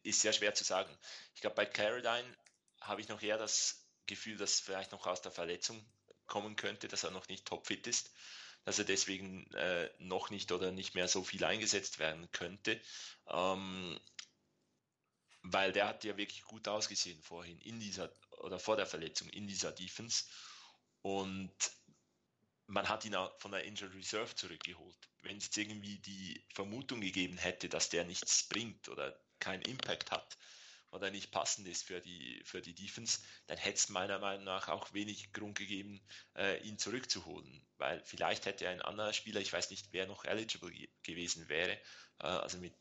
[0.03, 0.89] ist sehr schwer zu sagen.
[1.35, 2.35] Ich glaube, bei Carradine
[2.81, 5.85] habe ich noch eher das Gefühl, dass vielleicht noch aus der Verletzung
[6.25, 8.11] kommen könnte, dass er noch nicht topfit ist,
[8.65, 12.79] dass er deswegen äh, noch nicht oder nicht mehr so viel eingesetzt werden könnte.
[13.27, 13.99] Ähm,
[15.41, 19.47] weil der hat ja wirklich gut ausgesehen vorhin in dieser oder vor der Verletzung in
[19.47, 20.25] dieser Defense
[21.01, 21.53] und
[22.67, 25.09] man hat ihn auch von der Injured Reserve zurückgeholt.
[25.21, 30.11] Wenn es jetzt irgendwie die Vermutung gegeben hätte, dass der nichts bringt oder keinen Impact
[30.11, 30.37] hat
[30.91, 34.67] oder nicht passend ist für die, für die Defense, dann hätte es meiner Meinung nach
[34.69, 36.01] auch wenig Grund gegeben,
[36.35, 37.65] äh, ihn zurückzuholen.
[37.77, 41.73] Weil vielleicht hätte ein anderer Spieler, ich weiß nicht, wer noch eligible ge gewesen wäre,
[42.19, 42.75] äh, also mit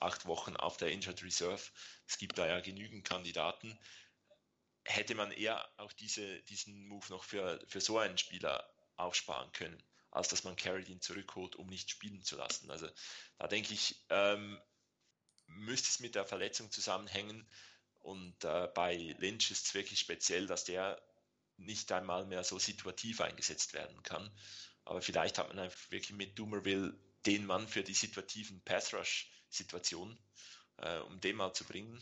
[0.00, 1.62] acht Wochen auf der Injured Reserve,
[2.06, 3.78] es gibt da ja genügend Kandidaten,
[4.84, 9.82] hätte man eher auch diese, diesen Move noch für, für so einen Spieler aufsparen können,
[10.10, 12.70] als dass man Carradine zurückholt, um nicht spielen zu lassen.
[12.70, 12.88] Also
[13.38, 14.60] da denke ich, ähm,
[15.46, 17.46] müsste es mit der Verletzung zusammenhängen.
[18.00, 21.00] Und äh, bei Lynch ist es wirklich speziell, dass der
[21.56, 24.30] nicht einmal mehr so situativ eingesetzt werden kann.
[24.84, 29.30] Aber vielleicht hat man einfach wirklich mit Doomerville den Mann für die situativen Pass Rush
[29.48, 30.18] Situationen,
[30.78, 32.00] äh, um den mal zu bringen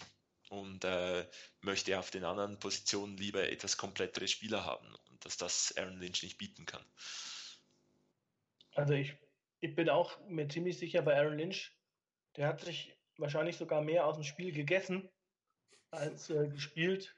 [0.48, 1.28] und äh,
[1.60, 6.22] möchte auf den anderen Positionen lieber etwas komplettere Spieler haben und dass das Aaron Lynch
[6.22, 6.84] nicht bieten kann.
[8.72, 9.14] Also ich
[9.60, 11.70] ich bin auch mir ziemlich sicher bei Aaron Lynch,
[12.36, 15.08] der hat sich wahrscheinlich sogar mehr aus dem Spiel gegessen
[15.90, 17.14] als äh, gespielt.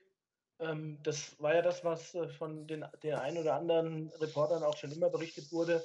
[0.59, 4.77] Ähm, das war ja das, was äh, von den, den ein oder anderen Reportern auch
[4.77, 5.85] schon immer berichtet wurde,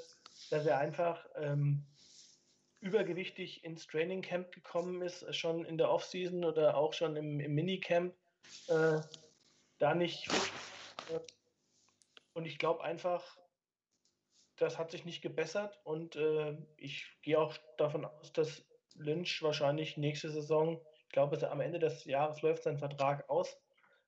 [0.49, 1.86] dass er einfach ähm,
[2.80, 7.39] übergewichtig ins Training Camp gekommen ist, äh, schon in der Offseason oder auch schon im,
[7.39, 8.13] im Minicamp,
[8.68, 8.99] äh,
[9.80, 10.30] da nicht
[12.38, 13.36] und ich glaube einfach,
[14.57, 18.63] das hat sich nicht gebessert und äh, ich gehe auch davon aus, dass
[18.98, 23.58] Lynch wahrscheinlich nächste Saison, ich glaube, am Ende des Jahres läuft sein Vertrag aus.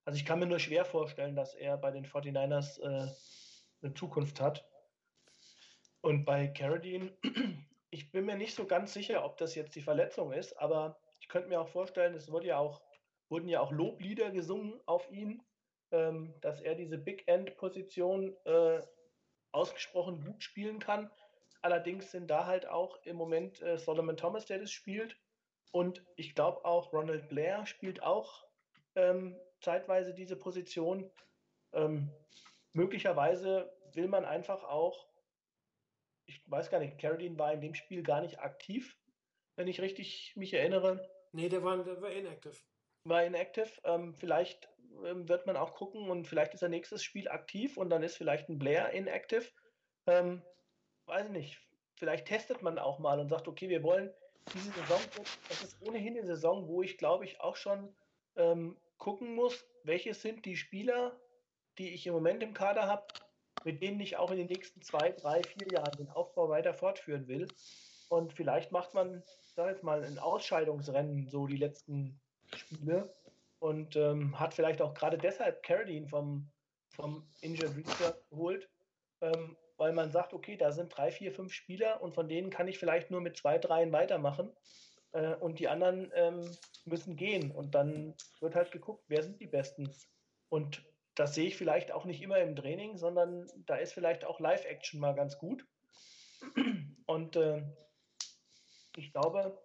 [0.06, 3.10] Also ich kann mir nur schwer vorstellen, dass er bei den 49ers äh,
[3.82, 4.66] eine Zukunft hat.
[6.02, 7.12] Und bei Carradine,
[7.90, 11.28] ich bin mir nicht so ganz sicher, ob das jetzt die Verletzung ist, aber ich
[11.28, 12.82] könnte mir auch vorstellen, es wurde ja auch,
[13.30, 15.42] wurden ja auch Loblieder gesungen auf ihn,
[15.92, 18.82] ähm, dass er diese Big End-Position äh,
[19.52, 21.10] ausgesprochen gut spielen kann.
[21.62, 25.18] Allerdings sind da halt auch im Moment äh, Solomon Thomas, der das spielt.
[25.72, 28.46] Und ich glaube auch Ronald Blair spielt auch
[28.96, 31.12] ähm, zeitweise diese Position.
[31.74, 32.12] Ähm,
[32.74, 35.08] möglicherweise will man einfach auch,
[36.26, 38.98] ich weiß gar nicht, Carradine war in dem Spiel gar nicht aktiv,
[39.56, 41.08] wenn ich richtig mich erinnere.
[41.32, 42.58] Nee, der war, der war inactive.
[43.04, 43.70] War inactive.
[43.84, 44.70] Ähm, vielleicht
[45.06, 48.18] ähm, wird man auch gucken und vielleicht ist er nächstes Spiel aktiv und dann ist
[48.18, 49.46] vielleicht ein Blair inactive.
[50.08, 50.42] Ähm,
[51.10, 51.60] weiß ich nicht.
[51.96, 54.10] Vielleicht testet man auch mal und sagt, okay, wir wollen
[54.54, 55.02] diese Saison,
[55.50, 57.94] das ist ohnehin eine Saison, wo ich glaube ich auch schon
[58.36, 61.20] ähm, gucken muss, welche sind die Spieler,
[61.78, 63.08] die ich im Moment im Kader habe,
[63.64, 67.28] mit denen ich auch in den nächsten zwei, drei, vier Jahren den Aufbau weiter fortführen
[67.28, 67.48] will.
[68.10, 69.24] Und vielleicht macht man,
[69.56, 72.20] sag jetzt mal, ein Ausscheidungsrennen, so die letzten
[72.56, 73.14] Spiele.
[73.60, 76.50] Und ähm, hat vielleicht auch gerade deshalb Carradine vom,
[76.92, 78.70] vom Injured Reserve geholt,
[79.22, 82.68] ähm, weil man sagt, okay, da sind drei, vier, fünf Spieler und von denen kann
[82.68, 84.52] ich vielleicht nur mit zwei, dreien weitermachen.
[85.12, 87.52] Äh, und die anderen ähm, müssen gehen.
[87.52, 89.94] Und dann wird halt geguckt, wer sind die Besten.
[90.50, 90.84] Und
[91.16, 95.00] das sehe ich vielleicht auch nicht immer im Training, sondern da ist vielleicht auch Live-Action
[95.00, 95.66] mal ganz gut.
[97.06, 97.64] Und äh,
[98.96, 99.60] ich glaube,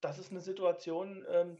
[0.00, 1.58] das ist eine Situation, ähm,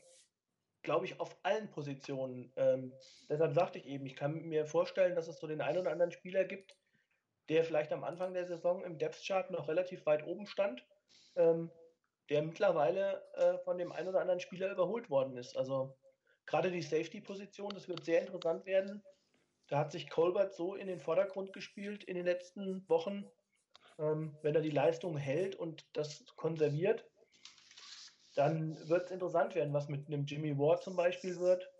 [0.82, 2.52] glaube ich, auf allen Positionen.
[2.56, 2.92] Ähm,
[3.28, 6.12] deshalb sagte ich eben, ich kann mir vorstellen, dass es so den einen oder anderen
[6.12, 6.76] Spieler gibt,
[7.48, 10.84] der vielleicht am Anfang der Saison im Depth-Chart noch relativ weit oben stand,
[11.36, 11.70] ähm,
[12.30, 15.56] der mittlerweile äh, von dem einen oder anderen Spieler überholt worden ist.
[15.56, 15.96] Also
[16.46, 19.02] gerade die Safety-Position, das wird sehr interessant werden.
[19.68, 23.30] Da hat sich Colbert so in den Vordergrund gespielt in den letzten Wochen.
[23.98, 27.04] Ähm, wenn er die Leistung hält und das konserviert,
[28.34, 31.70] dann wird es interessant werden, was mit einem Jimmy Ward zum Beispiel wird.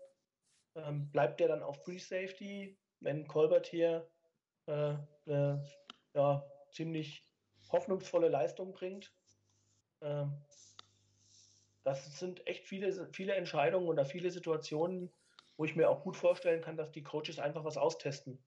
[0.75, 4.09] Ähm, bleibt der dann auf Free Safety, wenn Colbert hier
[4.67, 4.95] äh,
[5.25, 5.65] eine
[6.13, 7.23] ja, ziemlich
[7.71, 9.13] hoffnungsvolle Leistung bringt?
[10.01, 10.33] Ähm,
[11.83, 15.11] das sind echt viele, viele Entscheidungen oder viele Situationen,
[15.57, 18.43] wo ich mir auch gut vorstellen kann, dass die Coaches einfach was austesten.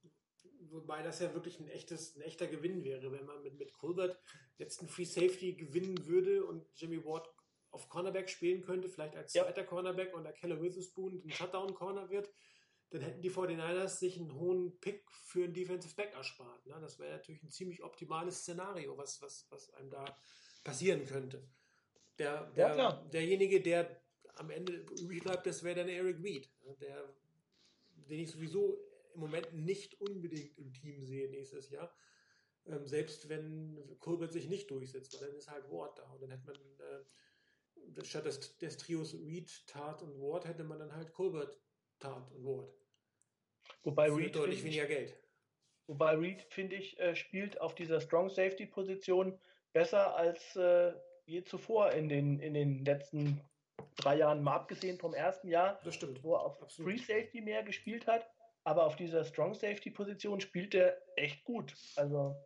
[0.71, 4.19] Wobei das ja wirklich ein, echtes, ein echter Gewinn wäre, wenn man mit, mit Colbert
[4.59, 7.29] jetzt einen Free Safety gewinnen würde und Jimmy Ward
[7.71, 9.45] auf Cornerback spielen könnte, vielleicht als Ja.
[9.45, 12.29] zweiter Cornerback und der Keller Witherspoon ein Shutdown-Corner wird,
[12.91, 16.67] dann hätten die 49ers sich einen hohen Pick für einen Defensive Back erspart.
[16.67, 16.79] Ne?
[16.81, 20.05] Das wäre natürlich ein ziemlich optimales Szenario, was, was, was einem da
[20.65, 21.47] passieren könnte.
[22.19, 23.09] Der, der, klar.
[23.13, 24.01] derjenige, der
[24.37, 26.77] am Ende übrig bleibt, das wäre dann Eric Reed, ne?
[26.81, 27.15] der,
[28.09, 28.79] den ich sowieso
[29.15, 31.95] im Moment nicht unbedingt im Team sehe nächstes Jahr.
[32.67, 36.31] Ähm, selbst wenn Colbert sich nicht durchsetzt, weil dann ist halt Ward da und dann
[36.31, 41.13] hätte man äh, statt des, des Trios Reed, Tat und Ward hätte man dann halt
[41.13, 41.59] Colbert,
[41.99, 42.75] Tat und Ward.
[43.83, 45.17] Wobei Reed, deutlich weniger Geld.
[45.87, 49.39] wobei Reed, finde ich, äh, spielt auf dieser Strong Safety Position
[49.73, 50.93] besser als äh,
[51.27, 53.41] je zuvor in den, in den letzten
[53.97, 55.81] drei Jahren, mal abgesehen vom ersten Jahr,
[56.23, 56.93] wo er auf Absolut.
[56.93, 58.29] Free Safety mehr gespielt hat.
[58.65, 61.75] Aber auf dieser Strong Safety Position spielt er echt gut.
[61.97, 62.37] Also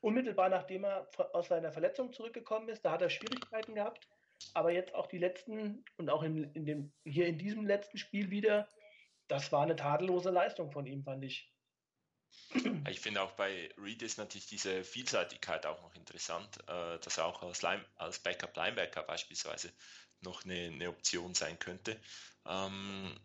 [0.00, 4.08] unmittelbar nachdem er aus seiner Verletzung zurückgekommen ist, da hat er Schwierigkeiten gehabt.
[4.54, 8.30] Aber jetzt auch die letzten und auch in, in dem, hier in diesem letzten Spiel
[8.30, 8.68] wieder,
[9.32, 11.50] das war eine tadellose Leistung von ihm, fand ich.
[12.88, 17.24] Ich finde auch bei Reed ist natürlich diese Vielseitigkeit auch noch interessant, äh, dass er
[17.24, 19.72] auch als, Line, als Backup Linebacker beispielsweise
[20.20, 21.98] noch eine, eine Option sein könnte.
[22.46, 23.18] Ähm,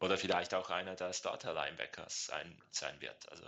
[0.00, 3.26] oder vielleicht auch einer der Starter Linebackers sein, sein wird.
[3.30, 3.44] Also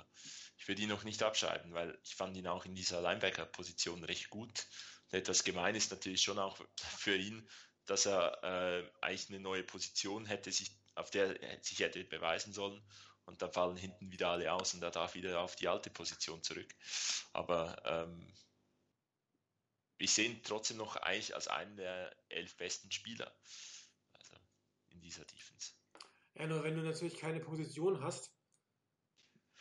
[0.56, 4.30] ich würde ihn noch nicht abschreiben, weil ich fand ihn auch in dieser Linebacker-Position recht
[4.30, 4.66] gut.
[5.10, 7.46] Und etwas gemein ist natürlich schon auch für ihn,
[7.84, 12.52] dass er äh, eigentlich eine neue Position hätte, sich, auf der er sich hätte beweisen
[12.52, 12.82] sollen.
[13.24, 16.44] Und dann fallen hinten wieder alle aus und er darf wieder auf die alte Position
[16.44, 16.72] zurück.
[17.32, 18.32] Aber ähm,
[19.98, 23.36] ich sehe ihn trotzdem noch eigentlich als einen der elf besten Spieler.
[24.12, 24.36] Also
[24.90, 25.72] in dieser Defense.
[26.34, 28.30] Ja, nur wenn du natürlich keine Position hast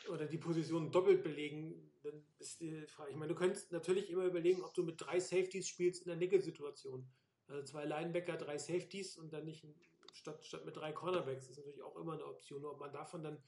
[0.10, 3.12] oder die Position doppelt belegen, dann ist die Frage.
[3.12, 6.18] Ich meine, du könntest natürlich immer überlegen, ob du mit drei Safeties spielst in der
[6.18, 7.10] Nickel-Situation.
[7.48, 9.80] Also zwei Linebacker, drei Safeties und dann nicht ein-
[10.16, 11.49] statt, statt mit drei Cornerbacks.
[11.49, 12.66] Ist natürlich auch immer eine Option.
[12.66, 13.43] Ob man davon dann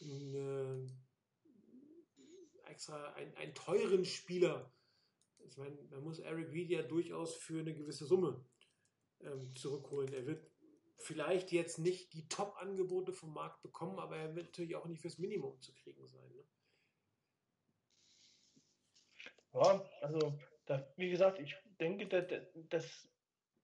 [0.00, 0.86] eine,
[2.66, 4.72] extra einen, einen teuren Spieler,
[5.38, 8.44] ich meine, man muss Eric Reed ja durchaus für eine gewisse Summe
[9.20, 10.12] ähm, zurückholen.
[10.12, 10.50] Er wird
[10.98, 15.18] vielleicht jetzt nicht die Top-Angebote vom Markt bekommen, aber er wird natürlich auch nicht fürs
[15.18, 16.28] Minimum zu kriegen sein.
[16.34, 16.44] Ne?
[19.54, 22.26] Ja, also da, wie gesagt, ich denke, dass,
[22.68, 23.08] dass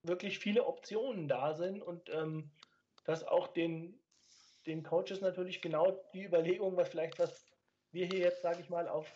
[0.05, 2.51] wirklich viele Optionen da sind und ähm,
[3.05, 4.01] dass auch den,
[4.67, 7.45] den Coaches natürlich genau die Überlegung, was vielleicht was
[7.91, 9.07] wir hier jetzt, sage ich mal, auf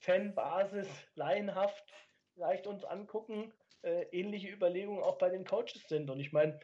[0.00, 1.84] Fanbasis laienhaft
[2.34, 3.52] vielleicht uns angucken,
[3.82, 6.10] äh, ähnliche Überlegungen auch bei den Coaches sind.
[6.10, 6.58] Und ich meine,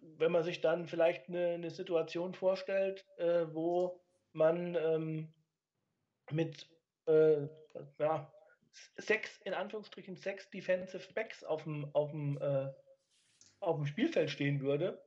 [0.00, 4.00] wenn man sich dann vielleicht eine, eine Situation vorstellt, äh, wo
[4.32, 5.34] man ähm,
[6.30, 6.68] mit
[7.06, 7.48] äh,
[7.98, 8.32] ja,
[8.96, 12.72] sechs, in Anführungsstrichen, sechs Defensive Backs auf dem, auf dem, äh,
[13.60, 15.02] auf dem Spielfeld stehen würde.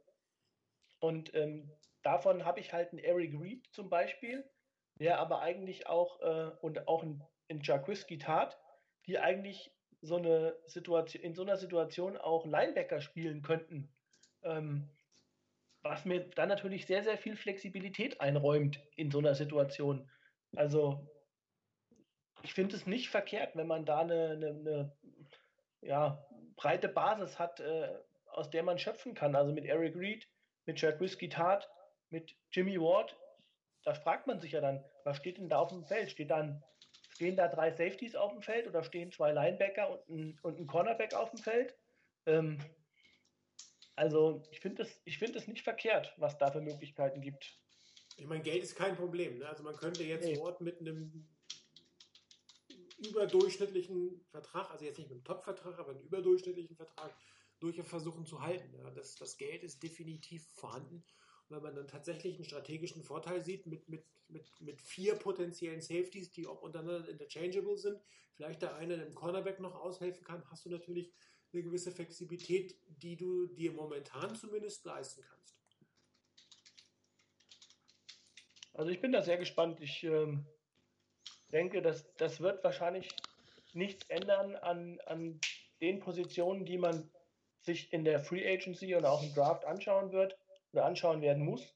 [0.99, 4.49] Und ähm, davon habe ich halt einen Eric Reed zum Beispiel,
[4.95, 8.57] der aber eigentlich auch äh, und auch in, in Jaquiski tat,
[9.05, 13.93] die eigentlich so eine Situation, in so einer Situation auch Linebacker spielen könnten.
[14.43, 14.89] Ähm,
[15.81, 20.09] was mir dann natürlich sehr, sehr viel Flexibilität einräumt in so einer Situation.
[20.55, 21.07] Also
[22.43, 24.97] ich finde es nicht verkehrt, wenn man da eine, eine, eine
[25.81, 26.25] ja,
[26.55, 27.89] breite Basis hat, äh,
[28.31, 29.35] aus der man schöpfen kann.
[29.35, 30.27] Also mit Eric Reed,
[30.65, 31.69] mit Jack Whiskey Tart,
[32.09, 33.17] mit Jimmy Ward.
[33.83, 36.11] Da fragt man sich ja dann, was steht denn da auf dem Feld?
[36.11, 36.63] Steht dann,
[37.09, 40.67] stehen da drei Safeties auf dem Feld oder stehen zwei Linebacker und ein, und ein
[40.67, 41.75] Cornerback auf dem Feld?
[42.25, 42.59] Ähm,
[43.95, 47.57] also ich finde es find nicht verkehrt, was da für Möglichkeiten gibt.
[48.17, 49.39] Ich meine, Geld ist kein Problem.
[49.39, 49.47] Ne?
[49.47, 50.39] Also man könnte jetzt Nee.
[50.39, 51.27] Ward mit einem
[52.97, 57.15] überdurchschnittlichen Vertrag, also jetzt nicht mit einem Top-Vertrag, aber einem überdurchschnittlichen Vertrag,
[57.59, 58.73] durchaus versuchen zu halten.
[58.75, 58.89] Ja?
[58.91, 61.03] Das, das Geld ist definitiv vorhanden.
[61.49, 65.81] Und wenn man dann tatsächlich einen strategischen Vorteil sieht mit, mit, mit, mit vier potenziellen
[65.81, 67.99] Safeties, die auch untereinander interchangeable sind,
[68.33, 71.13] vielleicht der eine im Cornerback noch aushelfen kann, hast du natürlich
[71.53, 75.57] eine gewisse Flexibilität, die du dir momentan zumindest leisten kannst.
[78.73, 79.79] Also ich bin da sehr gespannt.
[79.81, 80.45] Ich ähm,
[81.51, 83.09] denke, dass das wird wahrscheinlich
[83.73, 85.39] nichts ändern an, an
[85.81, 87.09] den Positionen, die man
[87.61, 90.37] sich in der Free Agency oder auch im Draft anschauen wird
[90.71, 91.75] oder anschauen werden muss.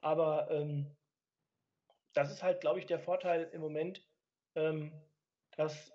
[0.00, 0.94] Aber ähm,
[2.12, 4.06] das ist halt, glaube ich, der Vorteil im Moment,
[4.54, 4.92] ähm,
[5.56, 5.92] dass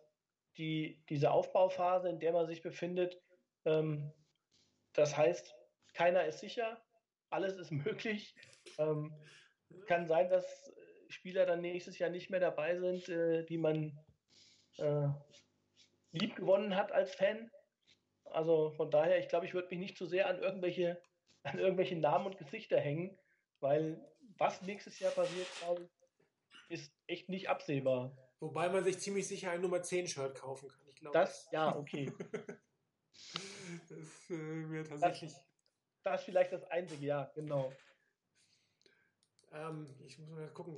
[0.57, 3.21] die, diese Aufbauphase, in der man sich befindet,
[3.65, 4.11] ähm,
[4.93, 5.55] das heißt,
[5.93, 6.81] keiner ist sicher,
[7.29, 8.35] alles ist möglich.
[8.77, 9.13] Ähm,
[9.85, 10.73] kann sein, dass
[11.09, 13.97] Spieler dann nächstes Jahr nicht mehr dabei sind, äh, die man
[14.77, 15.07] äh,
[16.11, 17.51] lieb gewonnen hat als Fan.
[18.25, 21.01] Also von daher, ich glaube, ich würde mich nicht zu sehr an irgendwelche,
[21.43, 23.17] an irgendwelche Namen und Gesichter hängen,
[23.59, 23.99] weil
[24.37, 25.89] was nächstes Jahr passiert, glaube ich,
[26.69, 28.15] ist echt nicht absehbar.
[28.39, 30.87] Wobei man sich ziemlich sicher ein Nummer 10 Shirt kaufen kann.
[30.87, 32.13] Ich glaube, Das, ja, okay.
[33.89, 35.33] das äh, wäre tatsächlich.
[36.03, 37.73] Das ist vielleicht das Einzige, ja, genau.
[39.51, 40.77] Ähm, ich muss mal gucken.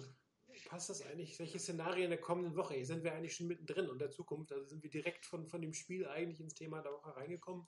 [0.66, 1.38] Passt das eigentlich?
[1.40, 2.76] Welche Szenarien in der kommenden Woche?
[2.76, 4.52] Hier sind wir eigentlich schon mittendrin und der Zukunft.
[4.52, 7.68] Also sind wir direkt von, von dem Spiel eigentlich ins Thema der Woche reingekommen.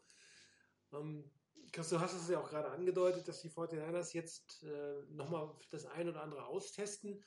[0.94, 1.30] Ähm,
[1.72, 6.08] du hast es ja auch gerade angedeutet, dass die 49ers jetzt äh, nochmal das ein
[6.10, 7.24] oder andere austesten.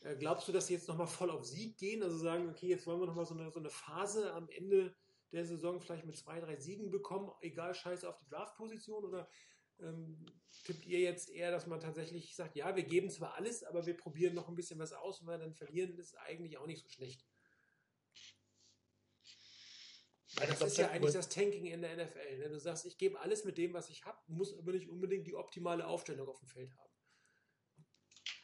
[0.00, 2.02] Äh, glaubst du, dass sie jetzt nochmal voll auf Sieg gehen?
[2.02, 4.94] Also sagen, okay, jetzt wollen wir nochmal so eine, so eine Phase am Ende
[5.32, 9.04] der Saison vielleicht mit zwei, drei Siegen bekommen, egal scheiße auf die Draftposition?
[9.04, 9.28] Oder
[9.80, 10.24] ähm,
[10.64, 13.96] tippt ihr jetzt eher, dass man tatsächlich sagt, ja, wir geben zwar alles, aber wir
[13.96, 16.88] probieren noch ein bisschen was aus und wir dann verlieren, ist eigentlich auch nicht so
[16.88, 17.24] schlecht.
[20.36, 22.38] Weil das glaub, ist ja das eigentlich das Tanking in der NFL.
[22.38, 22.48] Ne?
[22.50, 25.34] Du sagst, ich gebe alles mit dem, was ich habe, muss aber nicht unbedingt die
[25.34, 26.92] optimale Aufstellung auf dem Feld haben.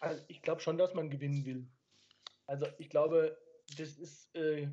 [0.01, 1.68] Also ich glaube schon, dass man gewinnen will.
[2.47, 3.39] Also ich glaube,
[3.78, 4.68] das ist, äh,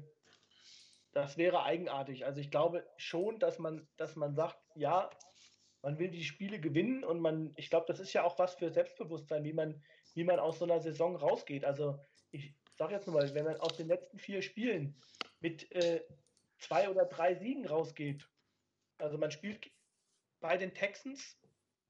[1.12, 2.26] das wäre eigenartig.
[2.26, 5.10] Also ich glaube schon, dass man, dass man sagt, ja,
[5.82, 8.71] man will die Spiele gewinnen und man, ich glaube, das ist ja auch was für
[8.71, 9.82] Selbstbewusstsein, wie man,
[10.13, 11.63] wie man aus so einer Saison rausgeht.
[11.63, 11.99] Also
[12.32, 15.01] ich sage jetzt mal, wenn man aus den letzten vier Spielen
[15.39, 16.03] mit äh,
[16.57, 18.27] zwei oder drei Siegen rausgeht,
[18.97, 19.71] also man spielt
[20.41, 21.38] bei den Texans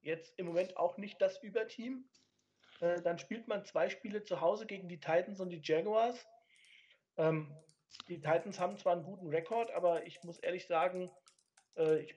[0.01, 2.07] jetzt im Moment auch nicht das Überteam,
[2.81, 6.25] äh, dann spielt man zwei Spiele zu Hause gegen die Titans und die Jaguars.
[7.17, 7.55] Ähm,
[8.07, 11.09] die Titans haben zwar einen guten Rekord, aber ich muss ehrlich sagen,
[11.75, 12.15] äh, ich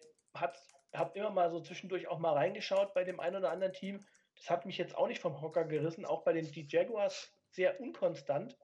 [0.99, 4.05] habe immer mal so zwischendurch auch mal reingeschaut bei dem einen oder anderen Team.
[4.37, 7.81] Das hat mich jetzt auch nicht vom Hocker gerissen, auch bei den die Jaguars sehr
[7.81, 8.57] unkonstant.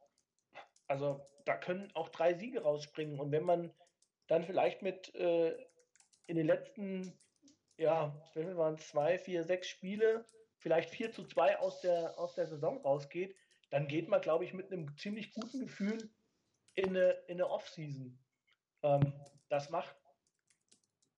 [0.86, 3.18] Also da können auch drei Siege rausspringen.
[3.20, 3.72] Und wenn man
[4.26, 5.56] dann vielleicht mit äh,
[6.26, 7.18] in den letzten,
[7.76, 10.24] ja, wie viel waren zwei, vier, sechs Spiele,
[10.58, 13.34] vielleicht 4 zu 2 aus der, aus der Saison rausgeht,
[13.70, 16.10] dann geht man, glaube ich, mit einem ziemlich guten Gefühl
[16.74, 18.18] in eine, in eine Off-Season.
[18.82, 19.12] Ähm,
[19.48, 19.94] das macht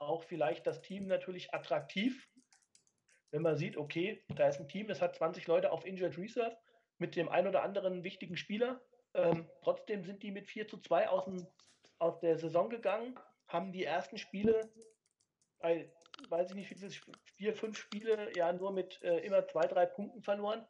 [0.01, 2.29] auch vielleicht das Team natürlich attraktiv,
[3.31, 6.57] wenn man sieht, okay, da ist ein Team, das hat 20 Leute auf Injured Reserve
[6.99, 8.81] mit dem ein oder anderen wichtigen Spieler.
[9.15, 11.47] Ähm, trotzdem sind die mit 4 zu 2 aus, dem,
[11.99, 14.71] aus der Saison gegangen, haben die ersten Spiele
[15.61, 15.93] bei,
[16.29, 16.91] weiß ich nicht, wie viele,
[17.37, 20.67] vier, fünf Spiele ja nur mit äh, immer zwei, drei Punkten verloren.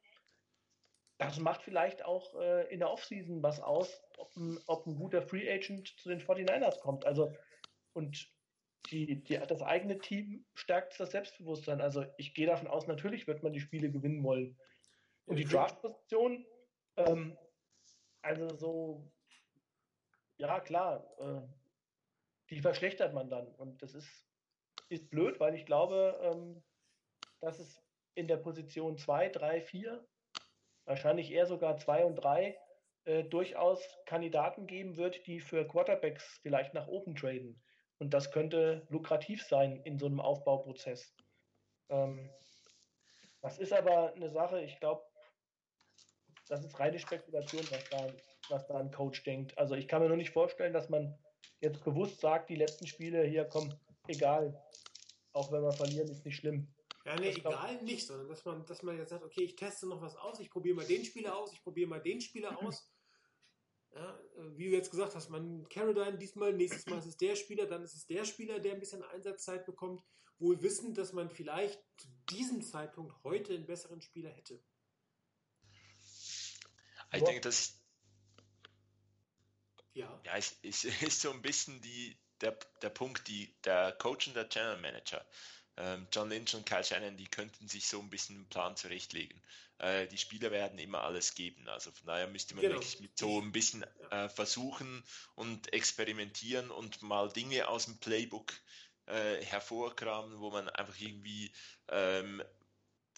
[1.18, 5.22] Das macht vielleicht auch äh, in der Offseason was aus, ob ein, ob ein guter
[5.22, 7.04] Free Agent zu den 49ers kommt.
[7.04, 7.32] Also,
[7.92, 8.30] und
[8.90, 11.80] die, die, das eigene Team stärkt das Selbstbewusstsein.
[11.80, 14.58] Also ich gehe davon aus, natürlich wird man die Spiele gewinnen wollen.
[15.26, 16.44] Und die Draft-Position,
[16.96, 17.38] ähm,
[18.22, 19.12] also so,
[20.38, 21.40] ja klar, äh,
[22.50, 23.46] die verschlechtert man dann.
[23.54, 24.26] Und das ist,
[24.88, 26.62] ist blöd, weil ich glaube, ähm,
[27.40, 27.80] dass es
[28.14, 30.04] in der Position 2, 3, 4,
[30.84, 32.58] wahrscheinlich eher sogar 2 und 3,
[33.04, 37.62] äh, durchaus Kandidaten geben wird, die für Quarterbacks vielleicht nach oben traden.
[38.00, 41.14] Und das könnte lukrativ sein in so einem Aufbauprozess.
[41.90, 42.30] Ähm,
[43.42, 45.04] das ist aber eine Sache, ich glaube,
[46.48, 48.06] das ist reine Spekulation, was da,
[48.48, 49.56] was da ein Coach denkt.
[49.58, 51.14] Also ich kann mir nur nicht vorstellen, dass man
[51.60, 53.72] jetzt bewusst sagt, die letzten Spiele hier, komm,
[54.08, 54.60] egal.
[55.32, 56.74] Auch wenn wir verlieren, ist nicht schlimm.
[57.04, 59.56] Ja, nee, Das glaub- egal nicht, sondern dass man, dass man jetzt sagt, okay, ich
[59.56, 62.58] teste noch was aus, ich probiere mal den Spieler aus, ich probiere mal den Spieler
[62.62, 62.90] aus.
[63.94, 67.34] Ja, äh, wie du jetzt gesagt hast, man Caroline diesmal, nächstes Mal ist es der
[67.34, 70.02] Spieler, dann ist es der Spieler, der ein bisschen Einsatzzeit bekommt,
[70.38, 74.62] wohl wissend, dass man vielleicht zu diesem Zeitpunkt heute einen besseren Spieler hätte.
[77.12, 77.80] Ich denke, das
[79.94, 80.20] Ja.
[80.24, 84.34] ja, ist, ist, ist so ein bisschen die, der, der Punkt, die, der Coach und
[84.34, 85.26] der General Manager,
[86.12, 89.40] John Lynch und Kyle Shannon, die könnten sich so ein bisschen einen Plan zurechtlegen.
[89.78, 91.68] Äh, die Spieler werden immer alles geben.
[91.68, 92.74] Also von daher müsste man Genau.
[92.74, 95.02] wirklich mit so ein bisschen äh, versuchen
[95.34, 98.52] und experimentieren und mal Dinge aus dem Playbook
[99.06, 101.52] äh, hervorkramen, wo man einfach irgendwie
[101.88, 102.42] ähm,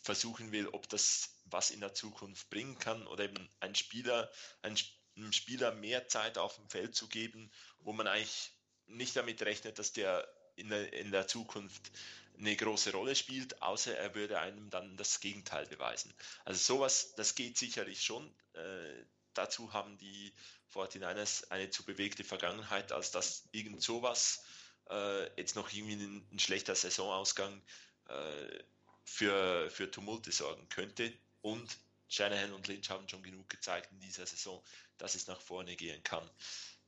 [0.02, 4.30] versuchen will, ob das was in der Zukunft bringen kann oder eben ein Spieler,
[4.62, 4.76] ein,
[5.16, 7.50] einem Spieler mehr Zeit auf dem Feld zu geben,
[7.80, 8.52] wo man eigentlich
[8.86, 10.26] nicht damit rechnet, dass der
[10.56, 11.90] in der, in der Zukunft
[12.38, 16.12] eine große Rolle spielt, außer er würde einem dann das Gegenteil beweisen.
[16.44, 18.26] Also sowas, das geht sicherlich schon.
[18.54, 19.04] Äh,
[19.34, 20.32] dazu haben die
[20.72, 24.44] 49ers eine zu bewegte Vergangenheit, als dass irgend sowas
[24.90, 27.62] äh, jetzt noch irgendwie ein, ein schlechter Saisonausgang
[28.08, 28.58] äh,
[29.04, 31.12] für, für Tumulte sorgen könnte.
[31.42, 31.78] Und
[32.08, 34.62] Shanahan und Lynch haben schon genug gezeigt in dieser Saison,
[34.98, 36.28] dass es nach vorne gehen kann.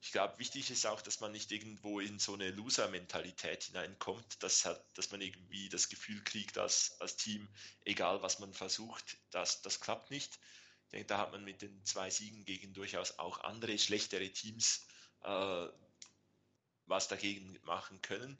[0.05, 4.67] Ich glaube, wichtig ist auch, dass man nicht irgendwo in so eine Loser-Mentalität hineinkommt, dass,
[4.67, 7.49] hat, dass man irgendwie das Gefühl kriegt, als, als Team,
[7.87, 10.39] egal was man versucht, das, das klappt nicht.
[10.85, 14.87] Ich denke, da hat man mit den zwei Siegen gegen durchaus auch andere schlechtere Teams
[15.23, 15.69] äh,
[16.85, 18.39] was dagegen machen können.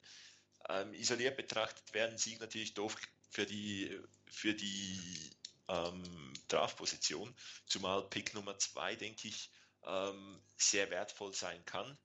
[0.69, 2.95] Ähm, isoliert betrachtet wäre ein Sieg natürlich doof
[3.31, 5.31] für die, für die
[5.67, 7.35] ähm, Draftposition,
[7.65, 9.49] zumal Pick Nummer zwei, denke ich,
[9.85, 11.97] ähm, sehr wertvoll sein kann.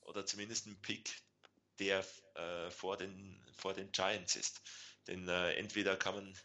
[0.00, 1.22] Oder zumindest ein Pick,
[1.78, 2.04] der
[2.34, 4.60] äh, vor, den, vor den Giants ist.
[5.06, 6.38] Denn äh, entweder kann man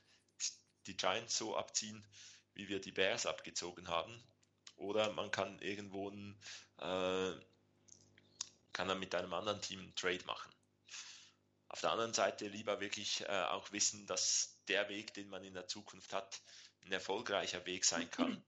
[0.87, 2.05] die Giants so abziehen,
[2.53, 4.23] wie wir die Bears abgezogen haben,
[4.79, 6.39] oder man kann irgendwo ein,
[6.77, 7.33] äh,
[8.73, 10.51] kann dann mit einem anderen Team einen Trade machen.
[11.67, 15.53] Auf der anderen Seite lieber wirklich äh, auch wissen, dass der Weg, den man in
[15.53, 16.41] der Zukunft hat,
[16.85, 18.43] ein erfolgreicher Weg sein kann.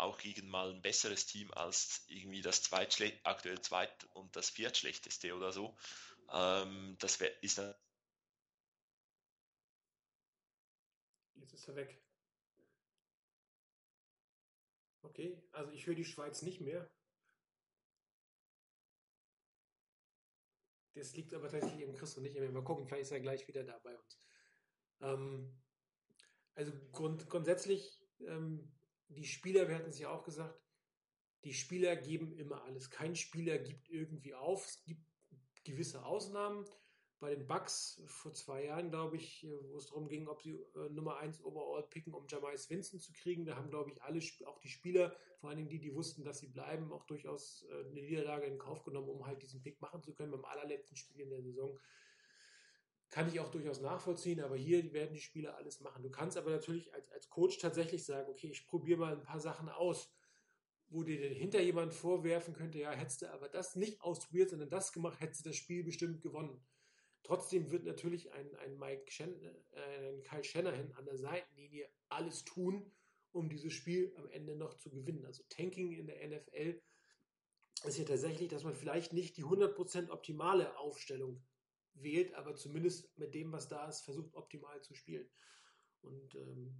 [0.00, 5.34] Auch gegen mal ein besseres Team als irgendwie das Zweitschle aktuell zweit- und das viertschlechteste
[5.34, 5.76] oder so.
[6.32, 7.74] Ähm, das wär, ist dann
[11.34, 12.02] Jetzt ist er weg.
[15.02, 16.88] Okay, also ich höre die Schweiz nicht mehr.
[20.94, 22.50] Das liegt aber tatsächlich im Christo nicht mehr.
[22.50, 24.18] Mal gucken, vielleicht ist er gleich wieder da bei uns.
[25.00, 25.60] Ähm,
[26.54, 28.70] also grund, grundsätzlich, ähm,
[29.10, 30.58] die Spieler, wir hatten es ja auch gesagt,
[31.44, 32.90] die Spieler geben immer alles.
[32.90, 34.66] Kein Spieler gibt irgendwie auf.
[34.66, 35.04] Es gibt
[35.64, 36.64] gewisse Ausnahmen.
[37.18, 40.52] bei den Bucks vor zwei Jahren, glaube ich, äh, wo es darum ging, ob sie
[40.52, 43.44] äh, Nummer 1 Overall picken, um Jamais Vincent zu kriegen.
[43.44, 46.38] Da haben, glaube ich, alle, auch die Spieler, vor allen Dingen die, die wussten, dass
[46.38, 50.02] sie bleiben, auch durchaus äh, eine Niederlage in Kauf genommen, um halt diesen Pick machen
[50.02, 51.78] zu können beim allerletzten Spiel in der Saison.
[53.10, 56.02] Kann ich auch durchaus nachvollziehen, aber hier werden die Spieler alles machen.
[56.02, 59.40] Du kannst aber natürlich als, als Coach tatsächlich sagen, okay, ich probiere mal ein paar
[59.40, 60.12] Sachen aus,
[60.88, 64.68] wo dir denn hinter jemand vorwerfen könnte, ja, hättest du aber das nicht ausprobiert, sondern
[64.68, 66.64] das gemacht, hättest du das Spiel bestimmt gewonnen.
[67.22, 72.44] Trotzdem wird natürlich ein, ein Mike Shen, äh, ein Kyle Shanahan an der Seitenlinie alles
[72.44, 72.92] tun,
[73.32, 75.24] um dieses Spiel am Ende noch zu gewinnen.
[75.26, 76.80] Also Tanking in der NFL
[77.84, 81.42] ist ja tatsächlich, dass man vielleicht nicht die 100% optimale Aufstellung
[82.02, 85.28] wählt, aber zumindest mit dem, was da ist, versucht optimal zu spielen.
[86.02, 86.74] Und ähm,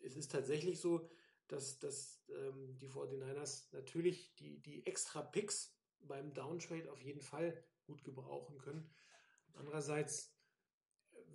[0.00, 1.08] es ist tatsächlich so,
[1.48, 7.64] dass, dass ähm, die 49ers natürlich die, die extra Picks beim Downtrade auf jeden Fall
[7.86, 8.90] gut gebrauchen können.
[9.54, 10.36] Andererseits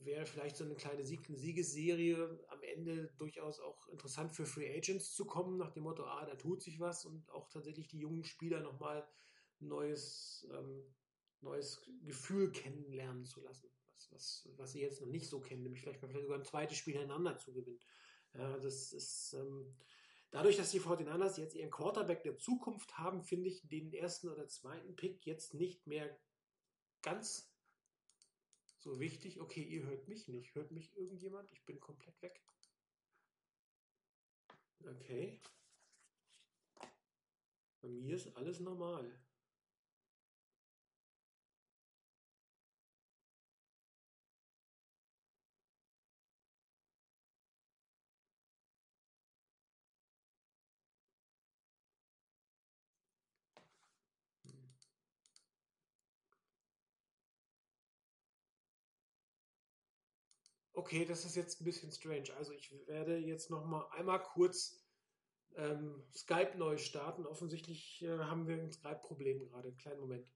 [0.03, 5.13] wäre vielleicht so eine kleine Sieg Siegesserie am Ende durchaus auch interessant für Free Agents
[5.13, 8.23] zu kommen, nach dem Motto, ah, da tut sich was und auch tatsächlich die jungen
[8.23, 9.07] Spieler nochmal
[9.59, 10.83] ein neues, ähm,
[11.41, 15.81] neues Gefühl kennenlernen zu lassen, was, was, was sie jetzt noch nicht so kennen, nämlich
[15.81, 17.79] vielleicht vielleicht sogar ein zweites Spiel hintereinander zu gewinnen.
[18.33, 19.75] Ja, das ist ähm,
[20.29, 24.47] dadurch, dass die 49ers jetzt ihren Quarterback der Zukunft haben, finde ich den ersten oder
[24.47, 26.17] zweiten Pick jetzt nicht mehr
[27.01, 27.51] ganz
[28.77, 29.39] so wichtig.
[29.39, 30.55] Okay, ihr hört mich nicht.
[30.55, 31.51] Hört mich irgendjemand?
[31.51, 32.41] Ich bin komplett weg.
[34.83, 35.39] Okay.
[37.81, 39.11] Bei mir ist alles normal.
[60.73, 62.33] Okay, das ist jetzt ein bisschen strange.
[62.37, 64.81] Also ich werde jetzt noch mal einmal kurz
[65.55, 67.25] ähm, Skype neu starten.
[67.25, 69.73] Offensichtlich äh, haben wir ein Skype-Problem gerade.
[69.73, 70.31] Kleinen Moment.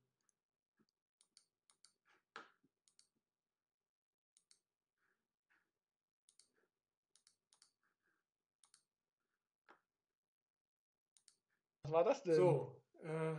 [11.84, 12.36] Was war das denn?
[12.36, 13.36] So, äh,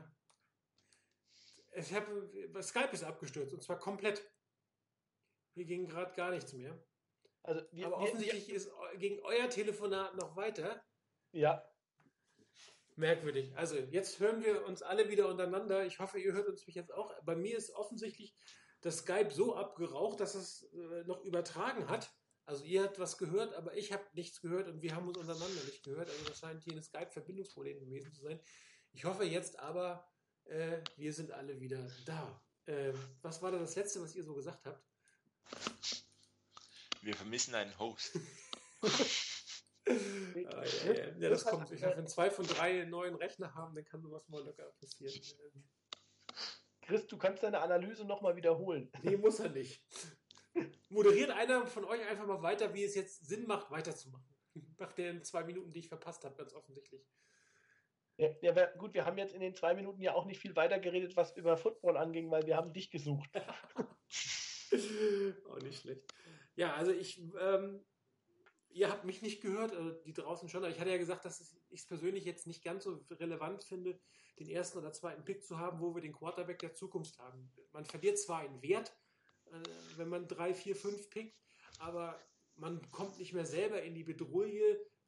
[1.74, 2.06] ich hab,
[2.62, 4.24] Skype ist abgestürzt und zwar komplett.
[5.56, 6.78] Hier ging gerade gar nichts mehr.
[7.42, 10.84] Also wir, Aber wir, offensichtlich ist eu- ging euer Telefonat noch weiter.
[11.32, 11.64] ja,
[12.98, 13.54] Merkwürdig.
[13.56, 15.84] Also jetzt hören wir uns alle wieder untereinander.
[15.86, 17.12] Ich hoffe, ihr hört uns mich jetzt auch.
[17.24, 18.34] Bei mir ist offensichtlich
[18.80, 22.10] das Skype so abgeraucht, dass es äh, noch übertragen hat.
[22.46, 25.62] Also ihr habt was gehört, aber ich habe nichts gehört und wir haben uns untereinander
[25.64, 26.08] nicht gehört.
[26.10, 28.40] Also das scheint hier ein Skype-Verbindungsproblem gewesen zu sein.
[28.92, 30.06] Ich hoffe jetzt aber,
[30.44, 32.42] äh, wir sind alle wieder da.
[32.66, 34.82] Äh, was war da das Letzte, was ihr so gesagt habt?
[37.02, 38.18] Wir vermissen einen Host.
[39.88, 41.12] Ah, ja, ja.
[41.16, 41.70] ja, das kommt.
[41.70, 44.64] Ich hoffe, wenn zwei von drei einen neuen Rechner haben, dann kann sowas mal locker
[44.80, 45.14] passieren.
[46.82, 48.90] Chris, du kannst deine Analyse nochmal wiederholen.
[49.02, 49.84] Nee, muss er nicht.
[50.88, 54.26] Moderiert einer von euch einfach mal weiter, wie es jetzt Sinn macht, weiterzumachen.
[54.78, 57.06] Nach den zwei Minuten, die ich verpasst habe, ganz offensichtlich.
[58.16, 60.78] Ja, ja, gut, wir haben jetzt in den zwei Minuten ja auch nicht viel weiter
[60.78, 63.30] geredet, was über Football anging, weil wir haben dich gesucht.
[65.48, 66.02] Auch nicht schlecht.
[66.54, 67.84] Ja, also ich, ähm,
[68.70, 71.40] ihr habt mich nicht gehört, äh, die draußen schon, aber ich hatte ja gesagt, dass
[71.40, 73.98] ich es persönlich jetzt nicht ganz so relevant finde,
[74.38, 77.50] den ersten oder zweiten Pick zu haben, wo wir den Quarterback der Zukunft haben.
[77.72, 78.94] Man verliert zwar einen Wert,
[79.46, 79.58] äh,
[79.96, 81.38] wenn man drei, vier, fünf pickt,
[81.78, 82.18] aber
[82.54, 84.50] man kommt nicht mehr selber in die Bedrohung,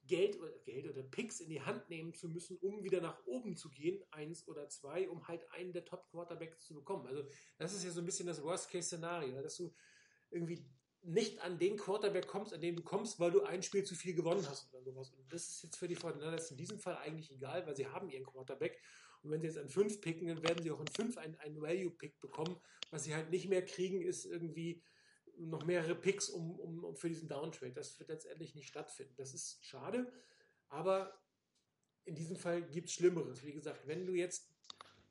[0.08, 3.56] Geld oder, Geld oder Picks in die Hand nehmen zu müssen, um wieder nach oben
[3.56, 7.06] zu gehen, eins oder zwei, um halt einen der Top-Quarterbacks zu bekommen.
[7.06, 7.24] Also
[7.58, 9.72] das ist ja so ein bisschen das Worst-Case-Szenario, dass du
[10.30, 10.66] irgendwie
[11.02, 14.14] nicht an den Quarterback kommst, an den du kommst, weil du ein Spiel zu viel
[14.14, 15.12] gewonnen hast oder sowas.
[15.12, 18.10] Und das ist jetzt für die Fortinanders in diesem Fall eigentlich egal, weil sie haben
[18.10, 18.80] ihren Quarterback.
[19.22, 21.60] Und wenn sie jetzt an fünf picken, dann werden sie auch in fünf einen, einen
[21.60, 22.56] Value-Pick bekommen.
[22.90, 24.82] Was sie halt nicht mehr kriegen, ist irgendwie
[25.38, 27.72] noch mehrere Picks um, um, um für diesen Downtrade.
[27.72, 29.14] Das wird letztendlich nicht stattfinden.
[29.16, 30.12] Das ist schade,
[30.68, 31.18] aber
[32.04, 33.44] in diesem Fall gibt es Schlimmeres.
[33.44, 34.50] Wie gesagt, wenn du jetzt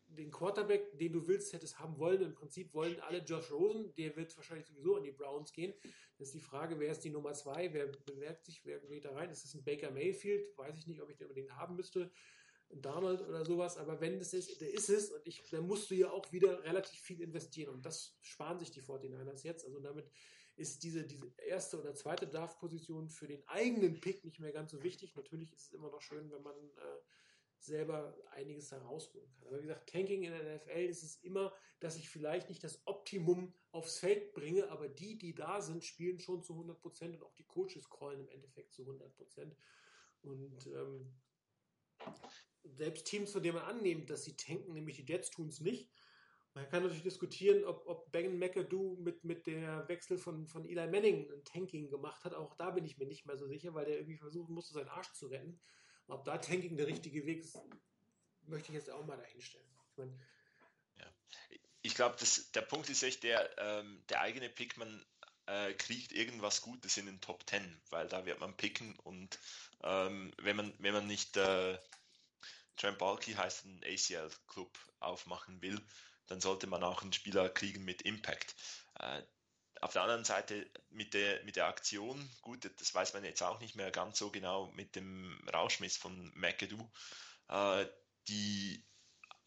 [0.07, 4.15] den Quarterback, den du willst, hättest haben wollen, im Prinzip wollen alle Josh Rosen, der
[4.15, 5.73] wird wahrscheinlich sowieso an die Browns gehen.
[6.18, 9.11] Das ist die Frage, wer ist die Nummer zwei, wer bemerkt sich, wer geht da
[9.11, 9.30] rein?
[9.30, 10.57] Ist das ein Baker Mayfield?
[10.57, 12.11] Weiß ich nicht, ob ich den unbedingt haben müsste.
[12.69, 15.95] Donald oder sowas, aber wenn das ist, der ist es und ich, dann musst du
[15.95, 19.65] ja auch wieder relativ viel investieren und das sparen sich die 49ers jetzt.
[19.65, 20.10] Also damit
[20.57, 24.84] ist diese, diese erste oder zweite Draft-Position für den eigenen Pick nicht mehr ganz so
[24.84, 25.15] wichtig.
[25.15, 26.99] Natürlich ist es immer noch schön, wenn man äh,
[27.60, 29.48] selber einiges da rausholen kann.
[29.48, 32.81] Aber wie gesagt, Tanking in der NFL ist es immer, dass ich vielleicht nicht das
[32.85, 37.23] Optimum aufs Feld bringe, aber die, die da sind, spielen schon zu 100 Prozent und
[37.23, 39.56] auch die Coaches callen im Endeffekt zu 100 Prozent.
[40.23, 41.14] Und ähm,
[42.76, 45.89] selbst Teams, von denen man annimmt, dass sie tanken, nämlich die Jets tun es nicht.
[46.53, 50.88] Man kann natürlich diskutieren, ob, ob Ben McAdoo mit, mit der Wechsel von, von Eli
[50.88, 52.34] Manning ein Tanking gemacht hat.
[52.34, 54.89] Auch da bin ich mir nicht mehr so sicher, weil der irgendwie versuchen musste, seinen
[54.89, 55.60] Arsch zu retten.
[56.07, 57.60] Ob da Tanking der richtige Weg ist,
[58.48, 59.68] möchte ich jetzt auch mal dahinstellen.
[59.91, 60.18] Ich meine,
[61.84, 62.18] Ich glaube,
[62.56, 65.06] der Punkt ist echt der, ähm, der eigene Pick, man
[65.48, 69.39] äh, kriegt irgendwas Gutes in den Top 10, weil da wird man picken und
[69.84, 71.77] ähm, wenn man wenn man nicht äh,
[72.77, 75.81] Trent Balky heißt einen ACL-Club aufmachen will,
[76.27, 78.55] dann sollte man auch einen Spieler kriegen mit Impact.
[78.99, 79.21] Äh,
[79.81, 83.59] auf der anderen Seite mit der, mit der Aktion, gut, das weiß man jetzt auch
[83.59, 86.89] nicht mehr ganz so genau mit dem Rauschmiss von McAdoo.
[87.49, 87.85] Äh,
[88.27, 88.83] die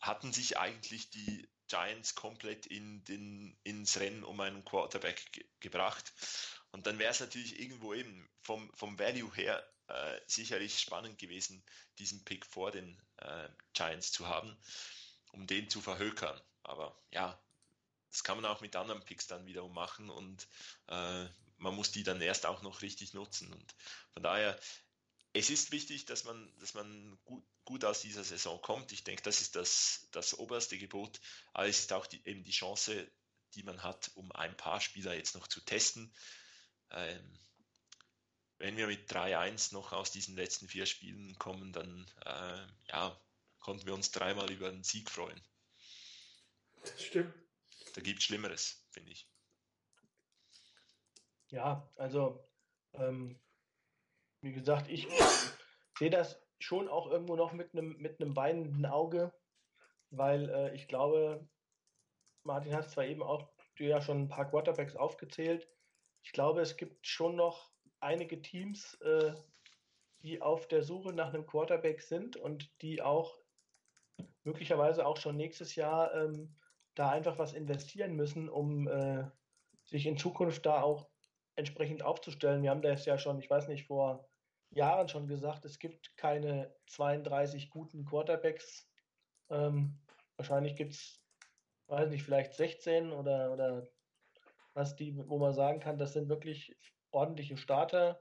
[0.00, 6.12] hatten sich eigentlich die Giants komplett in den, ins Rennen um einen Quarterback ge gebracht.
[6.72, 11.62] Und dann wäre es natürlich irgendwo eben vom, vom Value her äh, sicherlich spannend gewesen,
[11.98, 14.56] diesen Pick vor den äh, Giants zu haben,
[15.32, 16.40] um den zu verhökern.
[16.62, 17.40] Aber ja,
[18.10, 20.48] das kann man auch mit anderen Picks dann wiederum machen und
[20.88, 21.26] äh,
[21.58, 23.52] man muss die dann erst auch noch richtig nutzen.
[23.52, 23.74] Und
[24.12, 24.58] von daher,
[25.32, 28.92] es ist wichtig, dass man, dass man gut, gut aus dieser Saison kommt.
[28.92, 31.20] Ich denke, das ist das, das oberste Gebot.
[31.52, 33.10] Aber es ist auch die, eben die Chance,
[33.54, 36.12] die man hat, um ein paar Spieler jetzt noch zu testen.
[36.90, 37.38] Ähm,
[38.60, 43.18] wenn wir mit 3-1 noch aus diesen letzten vier Spielen kommen, dann äh, ja,
[43.58, 45.40] konnten wir uns dreimal über einen Sieg freuen.
[46.82, 47.34] das stimmt.
[47.94, 49.28] Da gibt es Schlimmeres, finde ich.
[51.48, 52.46] Ja, also
[52.92, 53.40] ähm,
[54.42, 55.08] wie gesagt, ich
[55.98, 59.32] sehe das schon auch irgendwo noch mit einem mit einem weinenden Auge,
[60.10, 61.48] weil äh, ich glaube,
[62.44, 65.66] Martin hat zwar eben auch du ja schon ein paar Quarterbacks aufgezählt.
[66.22, 69.34] Ich glaube, es gibt schon noch einige Teams, äh,
[70.22, 73.38] die auf der Suche nach einem Quarterback sind und die auch
[74.44, 76.54] möglicherweise auch schon nächstes Jahr ähm,
[76.94, 79.24] da einfach was investieren müssen, um äh,
[79.84, 81.08] sich in Zukunft da auch
[81.56, 82.62] entsprechend aufzustellen.
[82.62, 84.28] Wir haben das ja schon, ich weiß nicht, vor
[84.70, 88.88] Jahren schon gesagt, es gibt keine 32 guten Quarterbacks.
[89.50, 89.98] Ähm,
[90.36, 91.20] wahrscheinlich gibt es,
[91.88, 93.88] weiß nicht, vielleicht 16 oder, oder
[94.74, 96.76] was die, wo man sagen kann, das sind wirklich
[97.10, 98.20] ordentliche Starter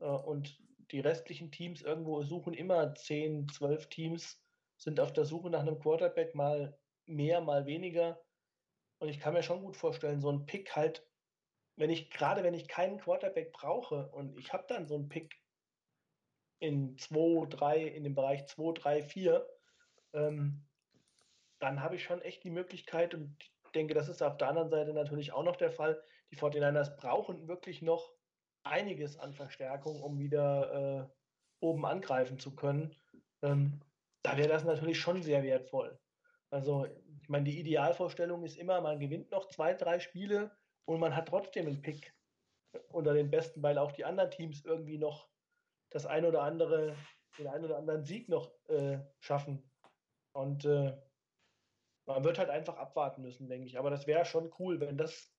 [0.00, 0.58] äh, und
[0.90, 4.42] die restlichen Teams irgendwo suchen immer 10, 12 Teams,
[4.76, 6.76] sind auf der Suche nach einem Quarterback, mal
[7.06, 8.20] mehr, mal weniger.
[8.98, 11.06] Und ich kann mir schon gut vorstellen, so ein Pick halt,
[11.76, 15.40] wenn ich, gerade wenn ich keinen Quarterback brauche und ich habe dann so einen Pick
[16.58, 19.46] in 2, 3, in dem Bereich 2, 3, 4,
[20.12, 20.66] ähm,
[21.58, 24.70] dann habe ich schon echt die Möglichkeit und ich denke, das ist auf der anderen
[24.70, 26.02] Seite natürlich auch noch der Fall.
[26.30, 28.12] Die 49ers brauchen wirklich noch
[28.62, 32.94] einiges an Verstärkung, um wieder äh, oben angreifen zu können.
[33.42, 33.80] Ähm,
[34.22, 35.98] da wäre das natürlich schon sehr wertvoll.
[36.50, 36.86] Also,
[37.22, 40.50] ich meine, die Idealvorstellung ist immer, man gewinnt noch zwei, drei Spiele
[40.84, 42.12] und man hat trotzdem einen Pick
[42.88, 45.28] unter den Besten, weil auch die anderen Teams irgendwie noch
[45.90, 46.96] das ein oder andere,
[47.38, 49.70] den einen oder anderen Sieg noch äh, schaffen.
[50.32, 50.96] Und äh,
[52.06, 53.78] man wird halt einfach abwarten müssen, denke ich.
[53.78, 55.32] Aber das wäre schon cool, wenn das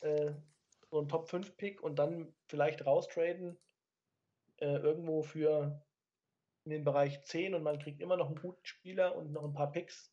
[0.00, 0.32] äh,
[0.98, 3.56] so ein Top 5 Pick und dann vielleicht raustraden
[4.56, 5.80] äh, irgendwo für
[6.64, 9.54] in den Bereich 10 und man kriegt immer noch einen guten Spieler und noch ein
[9.54, 10.12] paar Picks.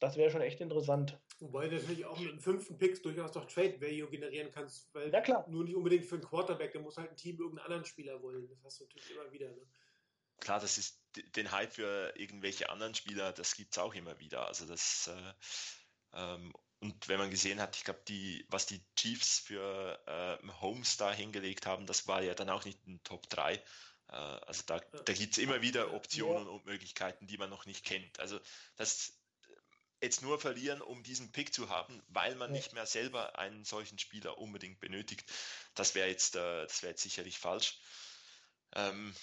[0.00, 1.20] Das wäre schon echt interessant.
[1.38, 5.12] Wobei du natürlich auch mit dem fünften Picks durchaus doch Trade Value generieren kannst, weil
[5.12, 5.48] Ja, klar.
[5.48, 8.48] nur nicht unbedingt für einen Quarterback, da muss halt ein Team irgendeinen anderen Spieler wollen.
[8.48, 9.48] Das hast du natürlich immer wieder.
[9.48, 9.62] Ne?
[10.40, 11.00] Klar, das ist
[11.36, 14.46] den Hype für irgendwelche anderen Spieler, das gibt es auch immer wieder.
[14.46, 15.32] Also das äh,
[16.14, 20.96] ähm, und wenn man gesehen hat, ich glaube, die, was die Chiefs für äh, Holmes
[20.96, 23.54] da hingelegt haben, das war ja dann auch nicht ein Top 3.
[23.54, 23.62] Äh,
[24.12, 28.20] also da, da gibt es immer wieder Optionen und Möglichkeiten, die man noch nicht kennt.
[28.20, 28.40] Also
[28.76, 29.18] das
[30.00, 32.56] jetzt nur verlieren, um diesen Pick zu haben, weil man Ja.
[32.56, 35.28] nicht mehr selber einen solchen Spieler unbedingt benötigt,
[35.74, 37.80] das wäre jetzt, äh, das wäre jetzt sicherlich falsch.
[38.72, 39.14] Ähm,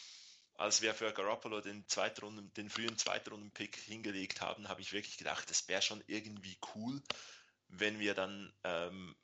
[0.56, 5.50] als wir für Garoppolo den Zweitrunden, den frühen Zweitrunden-Pick hingelegt haben, habe ich wirklich gedacht,
[5.50, 7.02] das wäre schon irgendwie cool,
[7.68, 9.16] wenn wir dann ähm,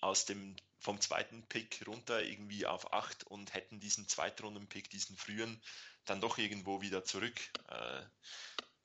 [0.00, 5.60] aus dem vom zweiten Pick runter irgendwie auf 8 und hätten diesen Zweitrunden-Pick, diesen frühen,
[6.04, 7.36] dann doch irgendwo wieder zurück.
[7.68, 8.02] Äh,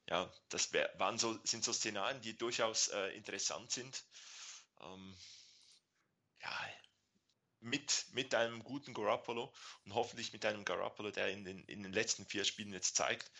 [0.10, 4.04] ja, das wär, waren so, sind so Szenarien, die durchaus äh, interessant sind.
[4.82, 5.16] Ähm,
[6.42, 6.70] ja,
[7.64, 9.54] mit, mit einem guten Garoppolo
[9.86, 13.32] und hoffentlich mit einem Garoppolo, der in den, in den letzten vier Spielen jetzt zeigt,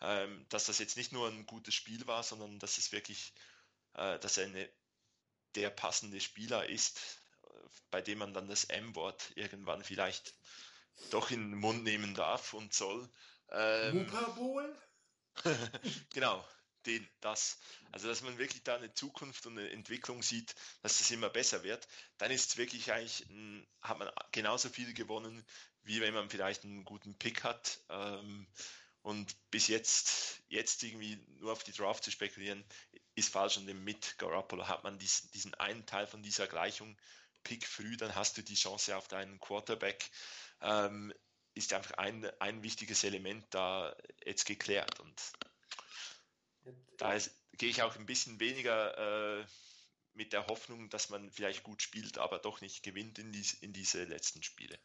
[0.00, 3.34] ähm, dass das jetzt nicht nur ein gutes Spiel war, sondern dass es wirklich,
[3.94, 4.70] äh, dass er eine,
[5.56, 7.00] der passende Spieler ist,
[7.90, 10.34] bei dem man dann das M-Wort irgendwann vielleicht
[11.10, 13.08] doch in den Mund nehmen darf und soll.
[13.50, 14.06] Ähm,
[16.14, 16.46] genau,
[16.86, 17.58] den, das.
[17.92, 21.62] Also, dass man wirklich da eine Zukunft und eine Entwicklung sieht, dass es immer besser
[21.62, 21.86] wird,
[22.18, 23.26] dann ist es wirklich eigentlich,
[23.80, 25.44] hat man genauso viel gewonnen,
[25.82, 27.80] wie wenn man vielleicht einen guten Pick hat.
[27.88, 28.46] Ähm,
[29.02, 32.64] und bis jetzt, jetzt irgendwie nur auf die Draft zu spekulieren,
[33.16, 33.56] ist falsch.
[33.56, 36.96] Und mit Garoppolo hat man diesen, diesen einen Teil von dieser Gleichung,
[37.42, 40.10] Pick früh, dann hast du die Chance auf deinen Quarterback.
[40.60, 41.12] Ähm,
[41.54, 45.00] ist einfach ein, ein wichtiges Element da jetzt geklärt.
[45.00, 45.32] Und
[46.98, 49.46] da ist, gehe ich auch ein bisschen weniger äh,
[50.12, 53.72] mit der Hoffnung, dass man vielleicht gut spielt, aber doch nicht gewinnt in, dies, in
[53.72, 54.78] diese letzten Spiele.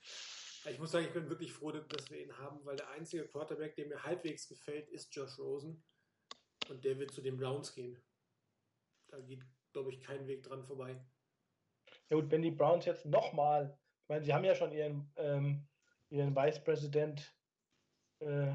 [0.65, 3.75] Ich muss sagen, ich bin wirklich froh, dass wir ihn haben, weil der einzige Quarterback,
[3.75, 5.83] der mir halbwegs gefällt, ist Josh Rosen.
[6.69, 7.99] Und der wird zu den Browns gehen.
[9.11, 10.99] Da geht, glaube ich, kein Weg dran vorbei.
[12.09, 15.67] Ja gut, wenn die Browns jetzt nochmal, ich meine, sie haben ja schon ihren, ähm,
[16.09, 17.35] ihren Vice President,
[18.19, 18.53] äh,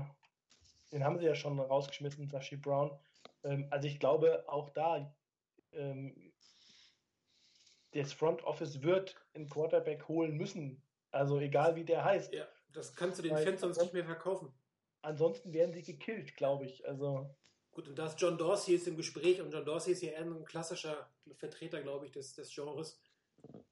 [0.92, 2.98] den haben sie ja schon rausgeschmissen, Sashi Brown.
[3.44, 5.14] Ähm, also ich glaube, auch da,
[5.72, 6.32] ähm,
[7.92, 10.82] das Front Office wird einen Quarterback holen müssen.
[11.10, 12.32] Also egal wie der heißt.
[12.32, 14.52] Ja, das kannst du den Fans sonst nicht mehr verkaufen.
[15.02, 16.86] Ansonsten werden sie gekillt, glaube ich.
[16.86, 17.34] Also
[17.76, 20.22] Gut, und da ist John Dorsey jetzt im Gespräch und John Dorsey ist ja eher
[20.22, 22.98] ein klassischer Vertreter, glaube ich, des, des Genres.